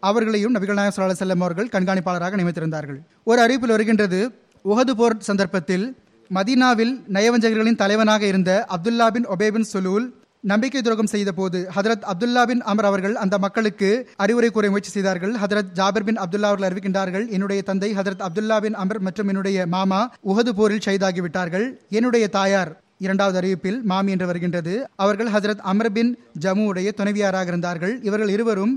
அவர்களையும் 0.09 0.55
நபிகள் 0.55 0.79
நாயகம் 0.79 0.97
சுல்லா 0.97 1.17
செல்லம் 1.23 1.45
அவர்கள் 1.45 1.71
கண்காணிப்பாளராக 1.75 2.37
நியமித்திருந்தார்கள். 2.41 2.99
ஒரு 3.29 3.41
அறிவிப்பில் 3.45 3.75
வருகின்றது 3.75 4.19
உகது 4.65 4.95
போர் 4.99 5.17
சந்தர்ப்பத்தில் 5.29 5.87
மதீனாவில் 6.29 6.93
நயவஞ்சகர்களின் 7.17 7.81
தலைவனாக 7.83 8.23
இருந்த 8.27 8.51
அப்துல்லா 8.75 9.09
பின் 9.17 9.27
ஒபேபின் 9.35 9.69
சுலூல் 9.73 10.07
நம்பிக்கை 10.43 10.81
துரோகம் 10.81 11.11
செய்த 11.11 11.31
போது 11.31 11.59
ஹதரத் 11.75 12.03
அப்துல்லா 12.11 12.43
பின் 12.45 12.61
அமர் 12.61 12.85
அவர்கள் 12.85 13.15
அந்த 13.15 13.37
மக்களுக்கு 13.37 14.09
அறிவுரை 14.15 14.49
கூற 14.49 14.67
முயற்சி 14.67 14.91
செய்தார்கள். 14.91 15.33
ஹதரத் 15.33 15.71
ஜாபர் 15.73 16.03
பின் 16.03 16.19
அப்துல்லா 16.19 16.49
அவர்கள் 16.49 16.67
அறிவிக்கின்றார்கள் 16.69 17.25
என்னுடைய 17.29 17.61
தந்தை 17.61 17.89
ஹதரத் 17.93 18.23
அப்துல்லா 18.27 18.57
பின் 18.61 18.73
அமர் 18.73 18.99
மற்றும் 18.99 19.27
என்னுடைய 19.27 19.65
மாமா 19.67 20.13
உகது 20.25 20.49
போரில் 20.49 20.83
ஷைதாகிவிட்டார்கள் 20.85 21.65
என்னுடைய 21.89 22.27
தாயார் 22.27 22.71
இரண்டாவது 22.97 23.37
அறிவிப்பில் 23.41 23.81
மாமி 23.81 24.11
என்று 24.11 24.25
வருகின்றது. 24.25 24.73
அவர்கள் 24.95 25.31
ஹசரத் 25.31 25.65
அமர் 25.71 25.91
பின் 25.91 26.11
ஜமுவுடைய 26.39 26.91
துணைவியாராக 26.97 27.47
இருந்தார்கள். 27.47 27.93
இவர்கள் 28.03 28.29
இருவரும் 28.29 28.73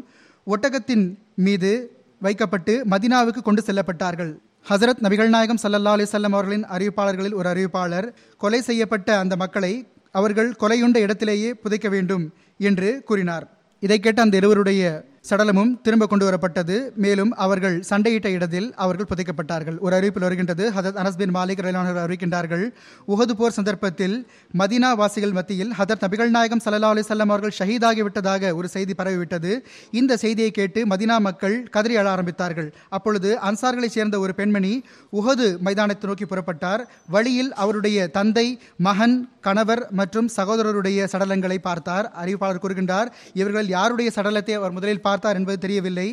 ஒட்டகத்தின் 0.46 1.04
மீது 1.34 1.72
வைக்கப்பட்டு 2.20 2.84
மதினாவுக்கு 2.90 3.42
கொண்டு 3.42 3.62
செல்லப்பட்டார்கள். 3.66 4.32
ஹசரத் 4.68 5.02
நபிகள் 5.04 5.28
நாயகம் 5.28 5.62
சல்லல்லா 5.62 5.94
அலிசல்லம் 5.96 6.36
அவர்களின் 6.36 6.66
அறிவிப்பாளர்களில் 6.76 7.34
ஒரு 7.34 7.48
அறிவிப்பாளர் 7.52 8.08
கொலை 8.36 8.60
செய்யப்பட்ட 8.60 9.18
அந்த 9.18 9.36
மக்களை 9.36 9.72
அவர்கள் 10.10 10.54
கொலையுண்ட 10.60 10.98
இடத்திலேயே 10.98 11.54
புதைக்க 11.54 11.88
வேண்டும் 11.88 12.32
என்று 12.58 13.02
கூறினார். 13.04 13.46
இதை 13.80 14.00
கேட்ட 14.00 14.22
அந்த 14.22 14.36
இருவருடைய 14.36 15.04
சடலமும் 15.28 15.72
திரும்ப 15.82 16.04
கொண்டு 16.06 16.24
வரப்பட்டது. 16.26 16.76
மேலும் 17.04 17.32
அவர்கள் 17.44 17.74
சண்டையிட்ட 17.88 18.28
இடத்தில் 18.36 18.68
அவர்கள் 18.84 19.08
புதைக்கப்பட்டார்கள். 19.10 19.76
ஒரு 19.78 19.94
அறிவிப்பில் 19.96 20.26
வருகின்றது 20.26 20.64
ஹதத் 20.76 20.98
அனஸ் 21.00 21.18
பின் 21.20 21.34
மாலிக் 21.34 21.62
ரயிலானவர்கள் 21.64 22.04
அறிவிக்கின்றார்கள் 22.04 22.64
உகது 23.12 23.34
போர் 23.40 23.56
சந்தர்ப்பத்தில் 23.58 24.16
மதீனா 24.60 24.90
வாசிகள் 25.00 25.34
மத்தியில் 25.38 25.72
ஹதத் 25.78 26.02
நபிகள் 26.04 26.32
நாயகம் 26.36 26.62
சல்லா 26.64 26.90
அலிசல்லாம் 26.94 27.32
அவர்கள் 27.34 27.54
ஷஹீதாகி 27.58 28.02
விட்டதாக 28.06 28.54
ஒரு 28.54 28.68
செய்தி 28.68 28.94
பரவிவிட்டது. 28.98 29.52
இந்த 30.00 30.16
செய்தியை 30.16 30.50
கேட்டு 30.50 30.82
மதினா 30.92 31.18
மக்கள் 31.28 31.56
கதறி 31.76 31.96
அழ 31.96 32.06
ஆரம்பித்தார்கள். 32.14 32.70
அப்பொழுது 32.88 33.38
அன்சார்களைச் 33.50 33.96
சேர்ந்த 33.98 34.18
ஒரு 34.18 34.34
பெண்மணி 34.40 34.72
உகது 35.20 35.48
மைதானத்தை 35.68 36.08
நோக்கி 36.10 36.28
புறப்பட்டார். 36.32 36.84
வழியில் 37.16 37.52
அவருடைய 37.64 38.08
தந்தை 38.08 38.46
மகன் 38.88 39.16
கணவர் 39.40 39.84
மற்றும் 40.00 40.28
சகோதரருடைய 40.36 41.06
சடலங்களை 41.12 41.58
பார்த்தார். 41.68 42.08
அறிவிப்பாளர் 42.22 42.64
கூறுகின்றார் 42.64 43.08
இவர்கள் 43.34 43.68
யாருடைய 43.76 44.10
சடலத்தை 44.14 44.54
அவர் 44.60 44.76
முதலில் 44.78 45.04
பார்த்தார் 45.10 45.38
என்பது 45.40 45.58
தெரியவில்லை. 45.66 46.08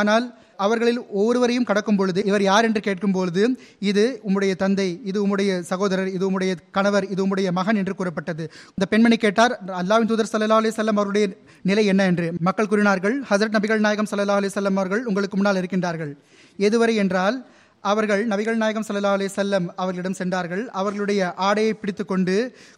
ஆனால் 0.00 0.26
அவர்களில் 0.64 0.98
ஒவ்வொருவரையும் 1.18 1.66
கடக்கும் 1.68 1.96
பொழுது 1.98 2.20
இவர் 2.30 2.44
யார் 2.48 2.66
என்று 2.66 2.80
கேட்கும் 2.86 3.14
பொழுது 3.14 3.42
இது 3.90 4.04
உம்முடைய 4.26 4.52
தந்தை 4.62 4.86
இது 5.10 5.18
உம்முடைய 5.24 5.52
சகோதரர் 5.70 6.10
இது 6.16 6.24
உம்முடைய 6.28 6.52
கணவர் 6.76 7.06
இது 7.12 7.20
உம்முடைய 7.24 7.48
மகன் 7.58 7.78
என்று 7.80 7.94
கூறப்பட்டது. 8.00 8.44
இந்த 8.76 8.86
பெண்மணி 8.92 9.16
கேட்டார் 9.24 9.54
அல்லாவின் 9.80 10.10
தூதர் 10.10 10.30
சல்லா 10.32 10.58
அலி 10.60 10.72
செல்லம் 10.78 11.00
அவருடைய 11.00 11.24
நிலை 11.70 11.84
என்ன? 11.92 12.02
என்று. 12.10 12.28
மக்கள் 12.48 12.70
கூறினார்கள் 12.72 13.16
ஹசரத் 13.30 13.56
நபிகள் 13.56 13.84
நாயகம் 13.86 14.10
சல்லா 14.12 14.38
அலி 14.40 14.50
செல்லம் 14.58 14.78
அவர்கள் 14.80 15.02
உங்களுக்கு 15.10 15.38
முன்னால் 15.40 15.60
இருக்கின்றார்கள். 15.62 16.12
எதுவரை 16.58 16.94
என்றால் 17.04 17.38
அவர்கள் 17.90 18.22
நபிகள் 18.28 18.58
நாயகம் 18.62 18.84
சல்லா 18.88 19.12
அலி 19.16 19.26
செல்லம் 19.36 19.66
அவர்களிடம் 19.82 20.16
சென்றார்கள். 20.18 20.62
அவர்களுடைய 20.80 21.20
ஆடையை 21.46 21.72
பிடித்து 21.74 22.04
கொண்டு 22.04 22.34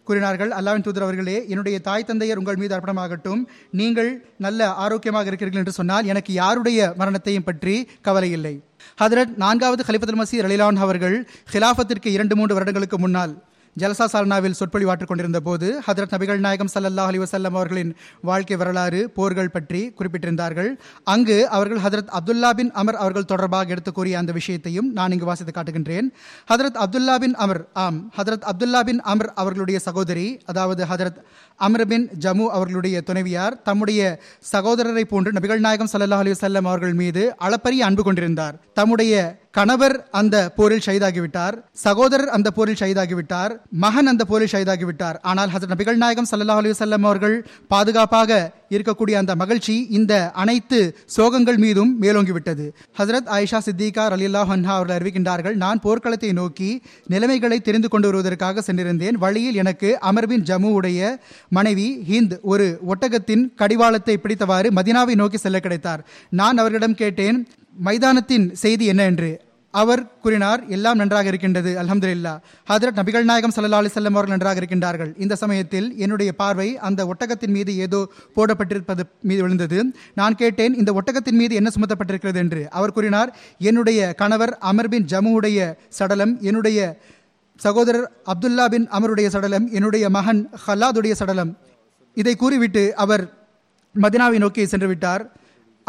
கூறினார்கள் 0.07 0.51
அல்லாவின் 0.59 0.85
தூதர் 0.87 1.05
அவர்களே 1.07 1.37
என்னுடைய 1.51 1.79
தாய் 1.87 2.07
தந்தையர் 2.09 2.41
உங்கள் 2.41 2.59
மீது 2.61 2.75
அர்ப்பணமாகட்டும் 2.77 3.41
நீங்கள் 3.81 4.11
நல்ல 4.45 4.69
ஆரோக்கியமாக 4.85 5.29
இருக்கிறீர்கள் 5.31 5.63
என்று 5.63 5.77
சொன்னால் 5.79 6.09
எனக்கு 6.13 6.33
யாருடைய 6.41 6.93
மரணத்தையும் 7.01 7.47
பற்றி 7.49 7.75
கவலை 8.07 8.31
இல்லை. 8.37 8.55
ஹதரத் 9.01 9.35
நான்காவது 9.43 9.85
ஹலிஃபத்துல் 9.89 10.21
மசீர் 10.21 10.47
அலிலான் 10.49 10.83
அவர்கள் 10.85 11.17
ஹிலாஃபத்திற்கு 11.53 12.11
இரண்டு 12.17 12.35
மூன்று 12.35 12.57
வருடங்களுக்கு 12.57 12.99
முன்னால் 13.05 13.35
ஜலசா 13.79 14.05
சால்னாவில் 14.11 14.55
சொற்பொழிவாற்றிக் 14.59 15.09
கொண்டிருந்த 15.09 15.39
போது 15.39 15.67
ஹதரத் 15.87 16.13
நபிகள் 16.15 16.39
நாயகம் 16.43 16.69
சல்லல்லாஹ் 16.73 17.09
அலி 17.11 17.19
வசல்லம் 17.19 17.55
அவர்களின் 17.57 17.91
வாழ்க்கை 18.29 18.55
வரலாறு 18.55 18.99
போர்கள் 19.17 19.51
பற்றி 19.55 19.81
குறிப்பிட்டிருந்தார்கள். 19.97 20.69
அங்கு 21.13 21.37
அவர்கள் 21.49 21.81
ஹதரத் 21.85 22.13
அப்துல்லா 22.19 22.51
பின் 22.59 22.71
அமர் 22.81 22.95
அவர்கள் 22.95 23.27
தொடர்பாக 23.31 23.73
எடுத்து 23.75 23.91
கூறிய 23.91 24.17
அந்த 24.17 24.31
விஷயத்தையும் 24.31 24.87
நான் 24.91 25.11
இங்கு 25.11 25.25
வாசித்து 25.25 25.55
காட்டுகின்றேன். 25.57 26.07
ஹதரத் 26.51 26.79
அப்துல்லா 26.85 27.15
பின் 27.17 27.35
அமர் 27.45 27.61
ஆம் 27.85 27.99
ஹதரத் 28.17 28.47
அப்துல்லா 28.51 28.83
பின் 28.91 29.01
அமர் 29.13 29.31
அவர்களுடைய 29.35 29.79
சகோதரி 29.79 30.27
அதாவது 30.45 30.85
ஹதரத் 30.93 31.19
அம்ரபின் 31.59 32.05
ஜமு 32.19 32.45
அவர்களுடைய 32.47 33.01
துணைவியார் 33.01 33.57
தம்முடைய 33.63 34.19
சகோதரரை 34.51 35.01
போன்று 35.01 35.31
நபிகள் 35.31 35.59
நாயகம் 35.59 35.89
சல்லா 35.93 36.19
அலி 36.19 36.31
வல்லம் 36.31 36.67
அவர்கள் 36.71 36.93
மீது 36.93 37.35
அளப்பரிய 37.37 37.85
அன்பு 37.85 38.03
கொண்டிருந்தார். 38.03 38.55
தம்முடைய 38.73 39.43
கணவர் 39.51 39.95
அந்த 40.11 40.35
போரில் 40.55 40.85
ஷைதாகிவிட்டார் 40.85 41.55
சகோதரர் 41.71 42.29
அந்த 42.29 42.51
போரில் 42.51 42.79
ஷைதாகிவிட்டார் 42.79 43.53
மகன் 43.69 44.05
அந்த 44.05 44.23
போரில் 44.25 44.51
ஷைதாகிவிட்டார் 44.51 45.17
ஆனால் 45.21 45.49
ஹசரத் 45.49 45.73
நபிகள் 45.75 45.95
நாயகம் 45.95 46.27
சல்லா 46.31 46.57
அலி 46.57 46.71
வல்லம் 46.71 47.03
அவர்கள் 47.03 47.37
பாதுகாப்பாக 47.67 48.39
இருக்கக்கூடிய 48.75 49.13
அந்த 49.13 49.35
மகிழ்ச்சி 49.35 49.87
இந்த 49.89 50.31
அனைத்து 50.31 50.97
சோகங்கள் 51.17 51.57
மீதும் 51.57 52.01
மேலோங்கிவிட்டது. 52.01 52.69
ஹசரத் 52.97 53.27
ஆயிஷா 53.27 53.59
சித்திகா 53.65 54.03
அலில்லா 54.07 54.41
ஹன்ஹா 54.41 54.63
அவர்கள் 54.63 54.97
அறிவிக்கின்றார்கள் 54.97 55.53
நான் 55.53 55.81
போர்க்களத்தை 55.83 56.33
நோக்கி 56.33 56.81
நிலைமைகளை 57.07 57.59
தெரிந்து 57.59 57.89
கொண்டு 57.89 58.07
வருவதற்காக 58.07 58.61
சென்றிருந்தேன். 58.61 59.13
வழியில் 59.13 59.55
எனக்கு 59.55 59.97
அமர்பின் 60.11 60.43
ஜம்முவுடைய 60.43 61.15
மனைவி 61.49 62.03
ஹிந்த் 62.09 62.39
ஒரு 62.41 62.79
ஒட்டகத்தின் 62.87 63.53
கடிவாளத்தை 63.55 64.17
பிடித்தவாறு 64.17 64.69
மதினாவை 64.75 65.15
நோக்கி 65.15 65.37
செல்ல 65.37 65.59
கிடைத்தார். 65.59 66.05
நான் 66.29 66.57
அவர்களிடம் 66.57 66.95
கேட்டேன் 66.95 67.47
மைதானத்தின் 67.79 68.55
செய்தி 68.55 68.85
என்ன? 68.85 69.03
என்று. 69.03 69.44
அவர் 69.81 70.01
கூறினார் 70.23 70.61
எல்லாம் 70.75 70.99
நன்றாக 71.01 71.27
இருக்கின்றது 71.31 71.71
அல்ஹம்துலில்லா. 71.81 72.33
ஹதரத் 72.69 72.97
நபிகள் 72.99 73.27
நாயகம் 73.29 73.53
சல்லா 73.55 73.79
அலிசல்லம் 73.81 74.17
அவர்கள் 74.17 74.35
நன்றாக 74.35 74.59
இருக்கின்றார்கள். 74.61 75.11
இந்த 75.23 75.35
சமயத்தில் 75.43 75.87
என்னுடைய 76.03 76.31
பார்வை 76.41 76.67
அந்த 76.87 77.01
ஒட்டகத்தின் 77.11 77.53
மீது 77.57 77.71
ஏதோ 77.85 77.99
போடப்பட்டிருப்பது 78.35 79.03
மீது 79.29 79.41
விழுந்தது. 79.45 79.79
நான் 80.21 80.39
கேட்டேன் 80.41 80.73
இந்த 80.81 80.93
ஒட்டகத்தின் 80.99 81.39
மீது 81.41 81.55
என்ன 81.61 81.71
சுமத்தப்பட்டிருக்கிறது 81.75 82.41
என்று. 82.43 82.63
அவர் 82.77 82.95
கூறினார் 82.97 83.31
என்னுடைய 83.69 83.99
கணவர் 84.23 84.53
அமர் 84.71 84.91
பின் 84.93 85.07
ஜமுவுடைய 85.13 85.59
சடலம் 85.99 86.35
என்னுடைய 86.49 86.79
சகோதரர் 87.59 88.07
அப்துல்லா 88.31 88.65
பின் 88.73 88.87
அமருடைய 88.97 89.27
சடலம் 89.35 89.67
என்னுடைய 89.77 90.05
மகன் 90.17 90.41
ஹல்லாதுடைய 90.67 91.13
சடலம். 91.21 91.51
இதை 92.17 92.35
கூறிவிட்டு 92.35 92.83
அவர் 93.03 93.23
மதினாவை 93.95 94.37
நோக்கி 94.43 94.63
சென்று 94.71 94.87
விட்டார். 94.87 95.23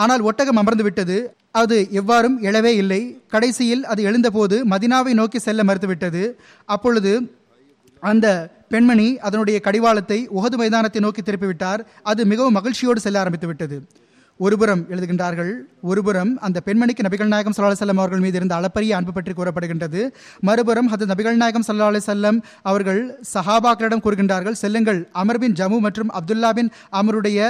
ஆனால் 0.03 0.25
ஒட்டகம் 0.29 0.61
அமர்ந்து 0.63 0.85
விட்டது. 0.87 1.17
அது 1.61 1.77
எவ்வாறும் 2.01 2.37
எழவே 2.49 2.73
இல்லை. 2.83 3.01
கடைசியில் 3.35 3.85
அது 3.93 4.01
எழுந்தபோது 4.09 4.57
மதினாவை 4.73 5.13
நோக்கி 5.21 5.39
செல்ல 5.47 5.63
மறுத்துவிட்டது. 5.69 6.23
அப்பொழுது 6.75 7.13
அந்த 8.03 8.27
பெண்மணி 8.73 9.09
அதனுடைய 9.27 9.57
கடிவாளத்தை 9.67 10.19
உகது 10.39 10.57
மைதானத்தை 10.61 11.01
நோக்கி 11.05 11.23
திருப்பிவிட்டார். 11.23 11.81
அது 12.11 12.21
மிகவும் 12.33 12.57
மகிழ்ச்சியோடு 12.59 13.01
செல்ல 13.05 13.23
ஆரம்பித்து 13.23 13.49
விட்டது. 13.51 13.77
ஒருபுறம் 14.41 14.83
எழுதுகின்றார்கள் 14.93 15.53
ஒருபுறம் 15.91 16.33
அந்த 16.47 16.59
பெண்மணிக்கு 16.67 17.07
நபிகள் 17.07 17.31
நாயகம் 17.33 17.55
சல்லா 17.57 17.79
செல்லம் 17.81 18.01
அவர்கள் 18.03 18.23
மீது 18.25 18.37
இருந்த 18.41 18.55
அளப்பரிய 18.59 18.97
அன்பு 18.99 19.13
பற்றி 19.19 19.33
கூறப்படுகின்றது. 19.39 20.01
மறுபுறம் 20.49 20.91
அது 20.95 21.07
நபிகள் 21.13 21.41
நாயகம் 21.43 21.67
சல்லா 21.69 21.87
அலி 21.93 22.03
செல்லம் 22.09 22.39
அவர்கள் 22.71 23.01
சஹாபாக்களிடம் 23.35 24.05
கூறுகின்றார்கள் 24.07 24.59
செல்லுங்கள் 24.63 25.01
அமர் 25.23 25.41
பின் 25.45 25.57
ஜமு 25.61 25.79
மற்றும் 25.87 26.13
அப்துல்லா 26.21 26.51
பின் 26.59 26.71
அமருடைய 27.01 27.49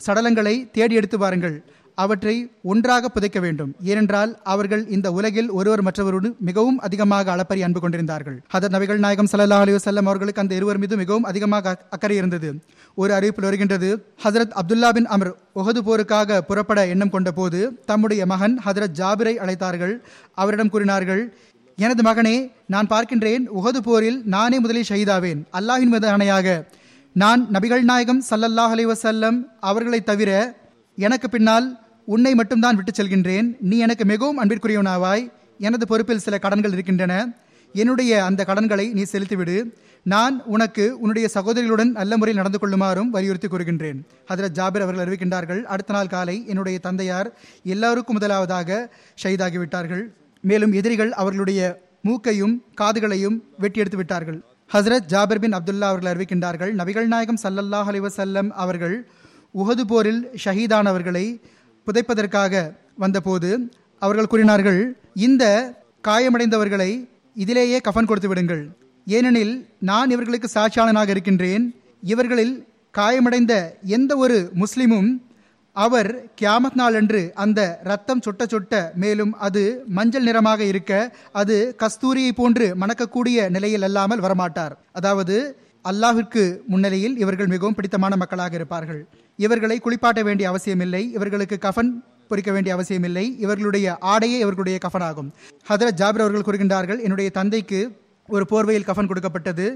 சடலங்களை 0.00 0.54
தேடி 0.76 0.94
எடுத்து 1.00 1.18
வாருங்கள். 1.24 1.56
அவற்றை 1.94 2.50
ஒன்றாக 2.62 3.08
புதைக்க 3.08 3.40
வேண்டும். 3.40 3.74
ஏனென்றால் 3.82 4.40
அவர்கள் 4.42 4.86
இந்த 4.88 5.12
உலகில் 5.12 5.50
ஒருவர் 5.50 5.84
மற்றவரோடு 5.84 6.36
மிகவும் 6.38 6.78
அதிகமாக 6.78 7.36
அளப்பறி 7.36 7.60
அன்பு 7.60 7.80
கொண்டிருந்தார்கள். 7.80 8.38
ஹதர் 8.54 8.74
நபிகள் 8.74 9.02
நாயகம் 9.04 9.28
சல்லா 9.32 9.58
அலி 9.64 9.72
வல்லம் 9.72 10.08
அவர்களுக்கு 10.10 10.40
அந்த 10.40 10.54
இருவர் 10.54 10.78
மீது 10.78 10.96
மிகவும் 10.96 11.22
அதிகமாக 11.22 11.76
அக்கறை 11.90 12.16
இருந்தது. 12.16 12.50
ஒரு 12.94 13.14
அறிவிப்பில் 13.18 13.48
வருகின்றது 13.48 14.06
ஹசரத் 14.24 14.56
அப்துல்லா 14.62 14.90
பின் 14.92 15.06
அமர் 15.06 15.32
உகது 15.54 15.82
போருக்காக 15.88 16.40
புறப்பட 16.40 16.86
எண்ணம் 16.86 17.10
கொண்ட 17.10 17.32
போது 17.32 17.78
தம்முடைய 17.84 18.26
மகன் 18.26 18.60
ஹதரத் 18.66 18.96
ஜாபிரை 19.00 19.34
அழைத்தார்கள். 19.44 19.94
அவரிடம் 20.34 20.68
கூறினார்கள் 20.68 21.36
எனது 21.76 22.02
மகனே 22.02 22.50
நான் 22.66 22.86
பார்க்கின்றேன் 22.86 23.44
உகது 23.58 23.80
போரில் 23.84 24.22
நானே 24.24 24.58
முதலில் 24.60 24.88
ஷஹீதாவேன். 24.88 25.42
அல்லாஹின் 25.58 25.92
மீது 25.94 26.08
அணையாக 26.08 26.66
நான் 27.12 27.48
நபிகள் 27.52 27.80
நாயகம் 27.80 28.24
சல்லல்லாஹ் 28.30 28.74
அலி 28.74 28.86
வசல்லம் 28.86 29.38
அவர்களை 29.60 30.02
தவிர 30.02 30.60
எனக்கு 30.96 31.28
பின்னால் 31.28 31.78
உன்னை 32.04 32.34
மட்டும்தான் 32.34 32.76
விட்டு 32.76 33.02
செல்கின்றேன். 33.02 33.56
நீ 33.60 33.78
எனக்கு 33.78 34.04
மிகவும் 34.04 34.44
அன்பிற்குரியவனாவாய். 34.44 35.32
எனது 35.58 35.86
பொறுப்பில் 35.86 36.18
சில 36.18 36.38
கடன்கள் 36.38 36.72
இருக்கின்றன. 36.72 37.32
என்னுடைய 37.72 38.24
அந்த 38.24 38.44
கடன்களை 38.44 38.88
நீ 38.88 39.02
செலுத்திவிடு. 39.02 39.64
நான் 40.02 40.42
உனக்கு 40.44 40.98
உன்னுடைய 41.00 41.28
சகோதரிகளுடன் 41.34 41.90
நல்ல 41.90 42.16
முறையில் 42.16 42.42
நடந்து 42.42 42.58
கொள்ளுமாறும் 42.58 43.10
வலியுறுத்தி 43.10 43.48
கூறுகின்றேன். 43.48 44.00
ஹதரத் 44.28 44.54
ஜாபிர் 44.54 44.80
அவர்கள் 44.80 45.06
அறிவிக்கின்றார்கள் 45.06 45.62
அடுத்த 45.62 45.92
நாள் 45.92 46.06
காலை 46.06 46.44
என்னுடைய 46.46 46.78
தந்தையார் 46.78 47.32
எல்லாருக்கும் 47.64 48.14
முதலாவதாக 48.14 48.94
ஷஹீதாகிவிட்டார்கள். 49.22 50.02
மேலும் 50.40 50.72
எதிரிகள் 50.72 51.12
அவர்களுடைய 51.12 51.82
மூக்கையும் 52.02 52.62
காதுகளையும் 52.80 53.42
வெட்டியெடுத்து 53.60 53.96
விட்டார்கள். 53.96 54.42
ஹசரத் 54.72 55.06
ஜாபிர் 55.08 55.38
பின் 55.38 55.54
அப்துல்லா 55.54 55.80
அவர்கள் 55.80 56.14
அறிவிக்கின்றார்கள் 56.14 56.74
நபிகள் 56.74 57.06
நாயகம் 57.06 57.38
சல்லல்லாஹ் 57.42 57.90
அலிவசல்லம் 57.92 58.50
அவர்கள் 58.50 59.10
உகது 59.54 59.84
போரில் 59.86 60.28
ஷஹீதானவர்களை 60.44 61.40
புதைப்பதற்காக 61.86 62.74
வந்தபோது 62.96 63.72
அவர்கள் 63.98 64.26
கூறினார்கள் 64.26 64.96
இந்த 65.14 65.74
காயமடைந்தவர்களை 66.08 67.08
இதிலேயே 67.36 67.80
கஃன் 67.80 68.04
கொடுத்து 68.04 68.28
விடுங்கள். 68.28 68.68
ஏனெனில் 69.04 69.68
நான் 69.78 70.10
இவர்களுக்கு 70.10 70.48
சாட்சியாளனாக 70.54 71.08
இருக்கின்றேன். 71.08 71.74
இவர்களில் 72.02 72.66
காயமடைந்த 72.90 73.76
எந்த 73.82 74.16
ஒரு 74.16 74.50
முஸ்லிமும் 74.54 75.30
அவர் 75.72 76.28
கியாமத் 76.40 76.74
நாள் 76.74 77.30
அந்த 77.34 77.80
ரத்தம் 77.82 78.20
சுட்ட 78.20 78.46
சுட்ட 78.46 78.92
மேலும் 78.94 79.38
அது 79.38 79.82
மஞ்சள் 79.86 80.22
நிறமாக 80.22 80.64
இருக்க 80.64 81.16
அது 81.32 81.76
கஸ்தூரியை 81.78 82.32
போன்று 82.32 82.74
மணக்கக்கூடிய 82.80 83.48
நிலையில் 83.48 83.82
அல்லாமல் 83.82 84.20
வரமாட்டார். 84.20 84.72
அதாவது 84.92 85.56
அல்லாஹிற்கு 85.84 86.42
முன்னிலையில் 86.66 87.18
இவர்கள் 87.18 87.46
மிகவும் 87.46 87.74
பிடித்தமான 87.74 88.16
மக்களாக 88.16 88.54
இருப்பார்கள். 88.54 89.06
இவர்களை 89.36 89.80
குளிப்பாட்ட 89.84 90.22
வேண்டிய 90.22 90.48
அவசியமில்லை. 90.48 91.12
இவர்களுக்கு 91.12 91.58
கஃன் 91.58 92.04
பொறிக்க 92.28 92.52
வேண்டிய 92.52 92.74
அவசியமில்லை. 92.74 93.36
இவர்களுடைய 93.38 93.98
ஆடையே 93.98 94.38
இவர்களுடைய 94.38 94.78
கஃபனாகும் 94.84 95.30
ஹதரத் 95.68 95.98
ஜாபிர் 96.00 96.24
அவர்கள் 96.24 96.46
கூறுகின்றார்கள் 96.46 97.00
என்னுடைய 97.00 97.30
தந்தைக்கு 97.30 97.98
ஒரு 98.28 98.46
போர்வையில் 98.50 98.84
கஃன் 98.84 99.06
கொடுக்கப்பட்டது. 99.06 99.66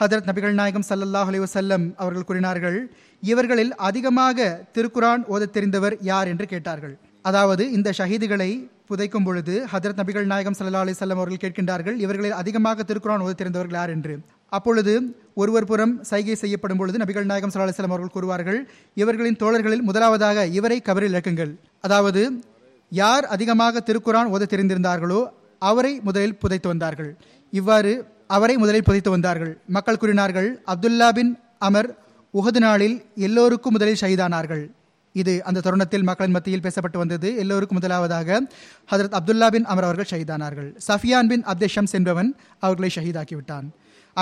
ஹதரத் 0.00 0.28
நபிகள் 0.30 0.52
நாயகம் 0.52 0.84
சல்லல்லாஹ் 0.88 1.30
அலி 1.30 1.38
வசல்லம் 1.38 1.94
அவர்கள் 1.96 2.24
கூறினார்கள் 2.24 2.78
இவர்களில் 3.20 3.74
அதிகமாக 3.74 4.66
திருக்குரான் 4.74 5.22
ஓத 5.28 5.48
தெரிந்தவர் 5.52 5.96
யார்? 6.00 6.28
என்று 6.28 6.46
கேட்டார்கள். 6.46 6.98
அதாவது 7.22 7.70
இந்த 7.72 7.92
ஷஹீதுகளை 7.98 8.50
புதைக்கும் 8.90 9.24
பொழுது 9.24 9.66
ஹதரத் 9.72 10.00
நபிகள் 10.00 10.24
நாயகம் 10.24 10.54
சல்லா 10.58 10.82
அலி 10.84 10.92
சொல்லம் 10.92 11.20
அவர்கள் 11.22 11.42
கேட்கின்றார்கள் 11.44 11.96
இவர்களில் 11.96 12.32
அதிகமாக 12.32 12.82
திருக்குரான் 12.82 13.24
ஓத 13.26 13.34
தெரிந்தவர்கள் 13.34 13.78
யார்? 13.80 13.90
என்று. 13.90 14.14
அப்பொழுது 14.52 14.92
ஒருவர் 15.34 15.68
புறம் 15.70 15.94
சைகை 16.10 16.36
செய்யப்படும் 16.42 16.78
பொழுது 16.80 17.00
நபிகள் 17.02 17.26
நாயகம் 17.30 17.52
சலாஹலம் 17.54 17.94
அவர்கள் 17.94 18.14
கூறுவார்கள் 18.14 18.60
இவர்களின் 19.02 19.40
தோழர்களில் 19.42 19.84
முதலாவதாக 19.88 20.46
இவரை 20.58 20.78
கபரில் 20.88 21.12
இழக்குங்கள் 21.12 21.52
அதாவது 21.86 22.22
யார் 22.92 23.24
அதிகமாக 23.34 23.82
திருக்குரான் 23.88 24.30
ஓத 24.34 24.48
தெரிந்திருந்தார்களோ 24.52 25.20
அவரை 25.62 25.92
முதலில் 26.06 26.38
புதைத்து 26.42 26.68
வந்தார்கள். 26.72 27.10
இவ்வாறு 27.52 27.92
அவரை 28.36 28.54
முதலில் 28.62 28.86
புதைத்து 28.88 29.10
வந்தார்கள். 29.14 29.52
மக்கள் 29.76 30.00
கூறினார்கள் 30.02 30.48
அப்துல்லா 30.72 31.08
பின் 31.18 31.32
அமர் 31.68 31.88
உகது 32.34 32.60
நாளில் 32.64 32.96
எல்லோருக்கும் 33.26 33.74
முதலில் 33.76 34.00
ஷஹீதானார்கள். 34.02 34.64
இது 35.14 35.32
அந்த 35.48 35.62
தருணத்தில் 35.66 36.06
மக்களின் 36.08 36.36
மத்தியில் 36.36 36.64
பேசப்பட்டு 36.66 36.98
வந்தது. 37.02 37.28
எல்லோருக்கும் 37.42 37.78
முதலாவதாக 37.80 38.38
ஹசரத் 38.92 39.16
அப்துல்லா 39.18 39.48
பின் 39.54 39.68
அமர் 39.72 39.86
அவர்கள் 39.88 40.10
ஷஹீதானார்கள். 40.12 40.68
சஃபியான் 40.88 41.30
பின் 41.32 41.44
அப்தேஷம்ஸ் 41.52 41.96
என்பவன் 41.98 42.30
அவர்களை 42.64 42.90
ஷஹீதாக்கிவிட்டான் 42.96 43.68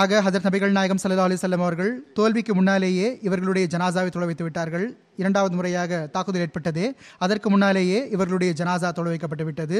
ஆக 0.01 0.17
ஹதரத் 0.25 0.45
நபிகள் 0.47 0.73
நாயகம் 0.77 0.99
சல்லா 1.03 1.23
அலிசல்லம் 1.27 1.63
அவர்கள் 1.65 1.91
தோல்விக்கு 2.17 2.53
முன்னாலேயே 2.57 3.07
இவர்களுடைய 3.27 3.65
ஜனாசாவை 3.73 4.09
தொலை 4.15 4.27
வைத்து 4.29 4.43
விட்டார்கள். 4.43 4.85
இரண்டாவது 5.21 5.55
முறையாக 5.59 5.99
தாக்குதல் 6.15 6.43
ஏற்பட்டதே. 6.45 6.87
அதற்கு 7.25 7.47
முன்னாலேயே 7.53 7.99
இவர்களுடைய 8.15 8.51
ஜனாசா 8.59 8.89
தொலை 8.97 9.11
வைக்கப்பட்டு 9.13 9.45
விட்டது. 9.45 9.77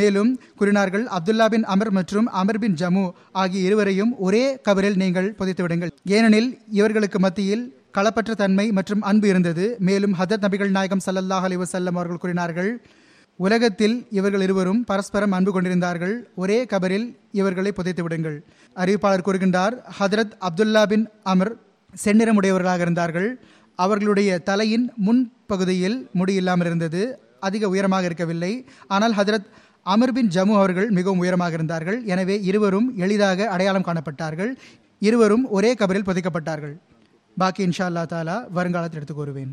மேலும் 0.00 0.30
கூறினார்கள் 0.58 1.04
அப்துல்லா 1.16 1.46
பின் 1.54 1.66
அமர் 1.74 1.92
மற்றும் 1.98 2.28
அமர் 2.42 2.60
பின் 2.64 2.76
ஜமு 2.82 3.04
ஆகிய 3.42 3.62
இருவரையும் 3.68 4.12
ஒரே 4.26 4.44
கபரில் 4.68 5.00
நீங்கள் 5.04 5.30
புதைத்து 5.40 5.64
விடுங்கள். 5.66 5.92
ஏனெனில் 6.18 6.50
இவர்களுக்கு 6.80 7.20
மத்தியில் 7.26 7.64
களப்பற்ற 7.98 8.36
தன்மை 8.42 8.68
மற்றும் 8.78 9.04
அன்பு 9.10 9.28
இருந்தது. 9.32 9.66
மேலும் 9.88 10.16
ஹதரத் 10.20 10.46
நபிகள் 10.46 10.74
நாயகம் 10.78 11.04
சல்லல்லாஹ் 11.08 11.48
அலி 11.48 11.58
வசல்லம் 11.64 11.98
அவர்கள் 11.98 12.22
கூறினார்கள் 12.24 12.70
உலகத்தில் 13.46 13.96
இவர்கள் 14.18 14.42
இருவரும் 14.44 14.78
பரஸ்பரம் 14.90 15.34
அன்பு 15.36 15.50
கொண்டிருந்தார்கள். 15.52 16.14
ஒரே 16.42 16.58
கபரில் 16.64 17.04
இவர்களை 17.40 17.70
புதைத்து 17.78 18.02
விடுங்கள். 18.02 18.38
அறிவிப்பாளர் 18.82 19.26
கூறுகின்றார் 19.26 19.74
ஹதரத் 19.98 20.34
அப்துல்லா 20.48 20.82
பின் 20.86 21.08
அமர் 21.22 21.52
செந்நிறமுடையவர்களாக 22.04 22.80
இருந்தார்கள். 22.80 23.28
அவர்களுடைய 23.74 24.38
தலையின் 24.38 24.92
முன் 24.96 25.32
பகுதியில் 25.46 25.96
முடி 26.12 26.34
இல்லாமல் 26.34 26.66
இருந்தது. 26.66 27.02
அதிக 27.40 27.68
உயரமாக 27.68 28.04
இருக்கவில்லை. 28.04 28.52
ஆனால் 28.86 29.14
ஹதரத் 29.14 29.48
அமர் 29.82 30.12
பின் 30.12 30.28
ஜமு 30.28 30.54
அவர்கள் 30.60 30.88
மிகவும் 30.90 31.18
உயரமாக 31.18 31.52
இருந்தார்கள். 31.52 31.98
எனவே 32.04 32.36
இருவரும் 32.42 32.88
எளிதாக 32.96 33.48
அடையாளம் 33.48 33.86
காணப்பட்டார்கள். 33.88 34.52
இருவரும் 34.98 35.44
ஒரே 35.50 35.74
கபரில் 35.74 36.08
புதைக்கப்பட்டார்கள். 36.08 36.74
பாக்கி 37.38 37.62
இன்ஷா 37.66 37.86
அல்லா 37.90 38.04
தாலா 38.12 38.36
வருங்காலத்தில் 38.54 39.00
எடுத்து 39.00 39.14
கூறுவேன். 39.14 39.52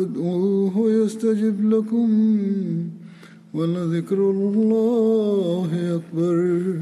ادعوه 0.00 0.90
يستجب 0.90 1.70
لكم 1.70 2.08
ولذكر 3.54 4.30
الله 4.30 5.70
أكبر. 5.96 6.74